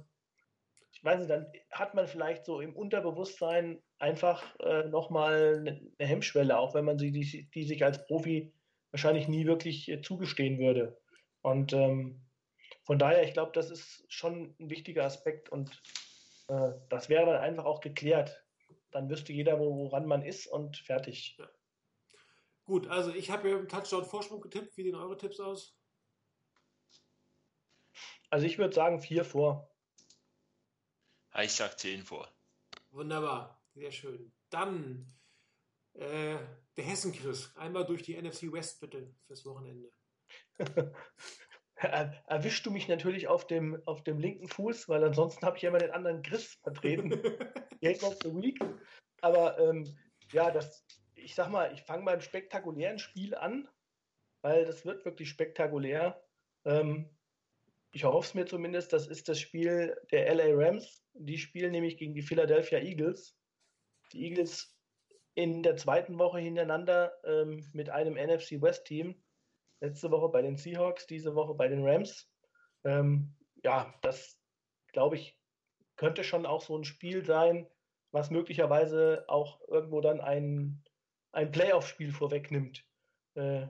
[0.92, 6.08] ich weiß nicht, dann hat man vielleicht so im Unterbewusstsein einfach äh, nochmal eine eine
[6.08, 8.54] Hemmschwelle, auch wenn man sie, die, die sich als Profi
[8.90, 11.00] wahrscheinlich nie wirklich äh, zugestehen würde.
[11.42, 12.20] Und ähm,
[12.84, 15.82] von daher, ich glaube, das ist schon ein wichtiger Aspekt und
[16.48, 18.46] äh, das wäre dann einfach auch geklärt.
[18.90, 21.36] Dann wüsste jeder, wo- woran man ist und fertig.
[22.64, 24.76] Gut, also ich habe ja im Touchdown Vorsprung getippt.
[24.76, 25.83] Wie sehen eure Tipps aus?
[28.34, 29.70] Also ich würde sagen, vier vor.
[31.32, 32.28] Ja, Ich sag 10 vor.
[32.90, 34.32] Wunderbar, sehr schön.
[34.50, 35.06] Dann
[35.92, 36.38] äh,
[36.76, 37.54] der Hessen-Chris.
[37.54, 39.88] Einmal durch die NFC West bitte fürs Wochenende.
[41.76, 45.62] Er, erwischst du mich natürlich auf dem, auf dem linken Fuß, weil ansonsten habe ich
[45.62, 47.10] ja immer den anderen Chris vertreten.
[47.80, 48.58] Game of the Week.
[49.20, 49.96] Aber ähm,
[50.32, 50.84] ja, das,
[51.14, 53.68] ich sag mal, ich fange beim spektakulären Spiel an,
[54.40, 56.24] weil das wird wirklich spektakulär.
[56.64, 57.10] Ähm,
[57.94, 61.04] ich hoffe es mir zumindest, das ist das Spiel der LA Rams.
[61.12, 63.36] Die spielen nämlich gegen die Philadelphia Eagles.
[64.12, 64.76] Die Eagles
[65.34, 69.22] in der zweiten Woche hintereinander ähm, mit einem NFC West Team.
[69.80, 72.28] Letzte Woche bei den Seahawks, diese Woche bei den Rams.
[72.82, 74.40] Ähm, ja, das
[74.92, 75.38] glaube ich,
[75.94, 77.70] könnte schon auch so ein Spiel sein,
[78.10, 80.82] was möglicherweise auch irgendwo dann ein,
[81.30, 82.84] ein Playoff-Spiel vorwegnimmt.
[83.36, 83.68] Äh,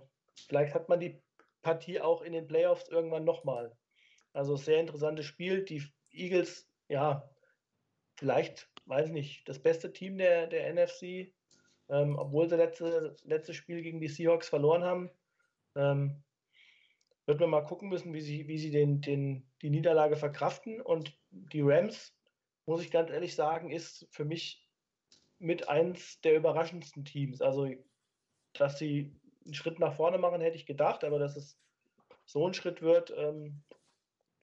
[0.49, 1.23] vielleicht hat man die
[1.61, 3.77] Partie auch in den Playoffs irgendwann nochmal.
[4.35, 5.65] Also sehr interessantes Spiel.
[5.65, 7.31] Die Eagles, ja,
[8.17, 11.33] vielleicht, weiß nicht, das beste Team der, der NFC,
[11.89, 15.11] ähm, obwohl sie letzte, Spiel gegen die Seahawks verloren haben.
[15.77, 16.23] Ähm,
[17.27, 20.81] wird man mal gucken müssen, wie sie, wie sie den, den, die Niederlage verkraften.
[20.81, 22.15] Und die Rams,
[22.67, 24.69] muss ich ganz ehrlich sagen, ist für mich
[25.39, 27.41] mit eins der überraschendsten Teams.
[27.41, 27.71] Also,
[28.53, 31.59] dass sie einen Schritt nach vorne machen, hätte ich gedacht, aber dass es
[32.25, 33.63] so ein Schritt wird, ähm,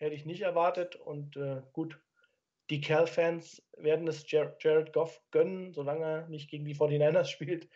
[0.01, 0.95] hätte ich nicht erwartet.
[0.95, 1.99] Und äh, gut,
[2.69, 7.69] die Cal-Fans werden es Jar Jared Goff gönnen, solange er nicht gegen die 49ers spielt.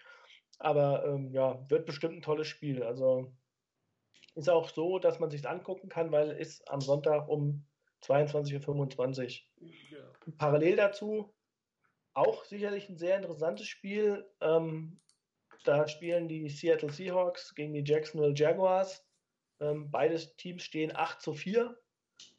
[0.58, 2.84] Aber ähm, ja, wird bestimmt ein tolles Spiel.
[2.84, 3.34] Also
[4.36, 7.66] ist auch so, dass man sich angucken kann, weil es ist am Sonntag um
[8.04, 9.70] 22.25 Uhr.
[9.92, 10.12] Ja.
[10.38, 11.34] Parallel dazu
[12.14, 14.26] auch sicherlich ein sehr interessantes Spiel.
[14.42, 15.00] Ähm,
[15.66, 19.06] da spielen die Seattle Seahawks gegen die Jacksonville Jaguars.
[19.60, 21.78] Ähm, beide Teams stehen 8 zu 4.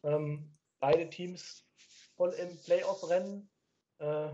[0.07, 1.67] Ähm, beide Teams
[2.17, 3.51] voll im Playoff-Rennen.
[3.99, 4.29] Äh,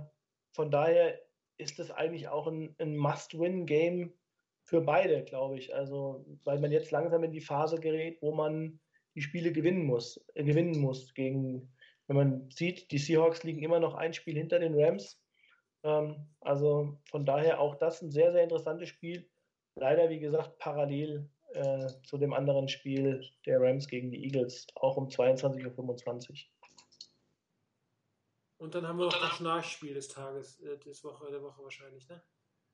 [0.52, 1.18] von daher
[1.56, 4.12] ist es eigentlich auch ein, ein Must-Win-Game
[4.64, 5.74] für beide, glaube ich.
[5.74, 8.80] Also, weil man jetzt langsam in die Phase gerät, wo man
[9.14, 11.74] die Spiele gewinnen muss, äh, gewinnen muss gegen,
[12.06, 15.20] wenn man sieht, die Seahawks liegen immer noch ein Spiel hinter den Rams.
[15.84, 19.28] Ähm, also von daher auch das ein sehr, sehr interessantes Spiel.
[19.74, 24.96] Leider, wie gesagt, parallel äh, zu dem anderen Spiel der Rams gegen die Eagles, auch
[24.96, 26.36] um 22.25 Uhr.
[28.58, 32.08] Und dann haben wir noch das Schnarchspiel des Tages, äh, des Woche, der Woche wahrscheinlich,
[32.08, 32.22] ne?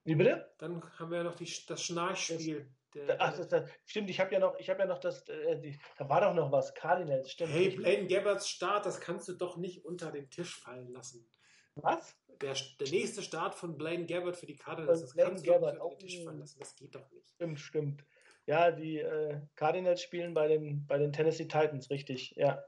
[0.04, 0.54] Wie bitte?
[0.58, 2.68] Dann haben wir ja noch die, das Schnarchspiel.
[2.94, 5.60] Der, Ach, das, das, stimmt, ich habe ja noch, ich habe ja noch das, äh,
[5.60, 7.52] die, da war doch noch was, Cardinals, stimmt.
[7.52, 7.70] hey.
[7.70, 11.28] Blaine Gabbards Start, das kannst du doch nicht unter den Tisch fallen lassen.
[11.74, 12.16] Was?
[12.40, 15.60] Der, der nächste Start von Blaine Gabbard für die Cardinals, das Blaine kannst du doch
[15.60, 16.58] Gabbert, nicht unter den Tisch fallen lassen.
[16.60, 17.30] Das geht doch nicht.
[17.30, 18.04] Stimmt, stimmt.
[18.48, 22.34] Ja, die äh, Cardinals spielen bei den, bei den Tennessee Titans, richtig.
[22.36, 22.64] Ja.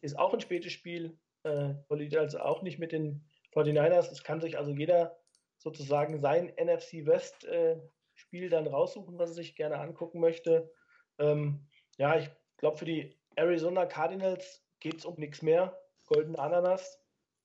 [0.00, 1.18] Ist auch ein spätes Spiel.
[1.42, 4.12] Äh, also auch nicht mit den 49ers.
[4.12, 5.18] Es kann sich also jeder
[5.58, 7.80] sozusagen sein NFC West äh,
[8.14, 10.70] Spiel dann raussuchen, was er sich gerne angucken möchte.
[11.18, 11.66] Ähm,
[11.98, 15.76] ja, ich glaube, für die Arizona Cardinals geht es um nichts mehr.
[16.06, 17.02] Golden Ananas.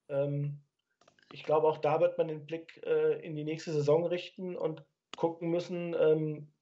[0.10, 0.62] Ähm,
[1.34, 4.86] ich glaube, auch da wird man den Blick äh, in die nächste Saison richten und
[5.18, 6.54] gucken müssen, ähm,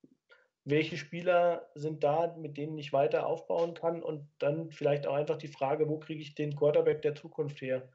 [0.70, 5.38] welche Spieler sind da, mit denen ich weiter aufbauen kann und dann vielleicht auch einfach
[5.38, 7.88] die Frage, wo kriege ich den Quarterback der Zukunft her?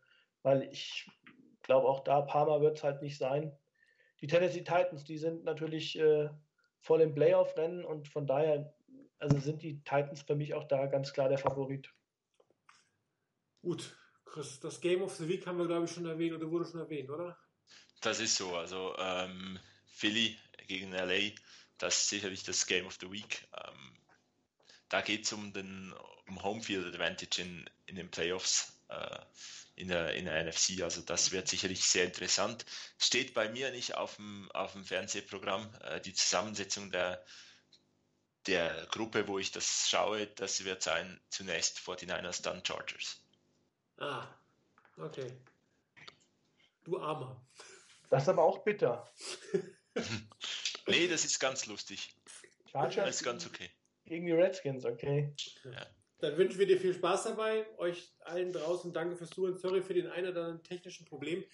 [0.43, 1.11] Weil ich
[1.61, 3.53] glaube, auch da Palmer wird es halt nicht sein.
[4.23, 6.31] Die Tennessee Titans, die sind natürlich äh,
[6.81, 8.73] voll im Playoff-Rennen und von daher
[9.19, 11.93] also sind die Titans für mich auch da ganz klar der Favorit.
[13.61, 13.94] Gut,
[14.24, 16.81] Chris, das Game of the Week haben wir, glaube ich, schon erwähnt oder wurde schon
[16.81, 17.39] erwähnt, oder?
[18.01, 18.57] Das ist so.
[18.57, 21.32] Also ähm, Philly gegen LA,
[21.83, 23.49] das ist sicherlich das Game of the Week.
[23.57, 23.93] Ähm,
[24.89, 25.93] da geht es um den
[26.29, 29.19] um Homefield Advantage in, in den Playoffs äh,
[29.75, 30.83] in, der, in der NFC.
[30.83, 32.65] Also das wird sicherlich sehr interessant.
[32.99, 35.75] Steht bei mir nicht auf dem, auf dem Fernsehprogramm.
[35.83, 37.25] Äh, die Zusammensetzung der,
[38.47, 43.21] der Gruppe, wo ich das schaue, das wird sein zunächst 49ers, dann Chargers.
[43.99, 44.29] Ah,
[44.99, 45.33] okay.
[46.85, 47.45] Du Armer.
[48.09, 49.11] Das ist aber auch bitter.
[50.87, 52.15] Nee, das ist ganz lustig.
[52.25, 53.71] Das Chargers ist ganz okay.
[54.05, 55.35] gegen die Redskins, okay.
[56.19, 57.67] Dann wünschen wir dir viel Spaß dabei.
[57.79, 59.59] Euch allen draußen danke fürs Zuhören.
[59.59, 61.45] Sorry für den einen oder anderen technischen Problem.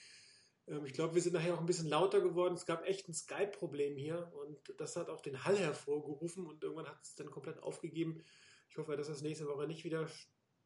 [0.67, 2.55] Ähm, Ich glaube, wir sind nachher auch ein bisschen lauter geworden.
[2.55, 6.87] Es gab echt ein Skype-Problem hier und das hat auch den Hall hervorgerufen und irgendwann
[6.89, 8.23] hat es dann komplett aufgegeben.
[8.69, 10.07] Ich hoffe, dass das nächste Woche nicht wieder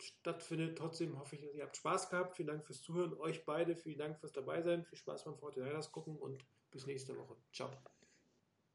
[0.01, 0.77] stattfindet.
[0.79, 2.37] Trotzdem hoffe ich, ihr habt Spaß gehabt.
[2.37, 3.15] Vielen Dank fürs Zuhören.
[3.15, 4.85] Euch beide vielen Dank fürs Dabeisein.
[4.85, 7.37] Viel Spaß beim Fortinanders gucken und bis nächste Woche.
[7.53, 7.71] Ciao.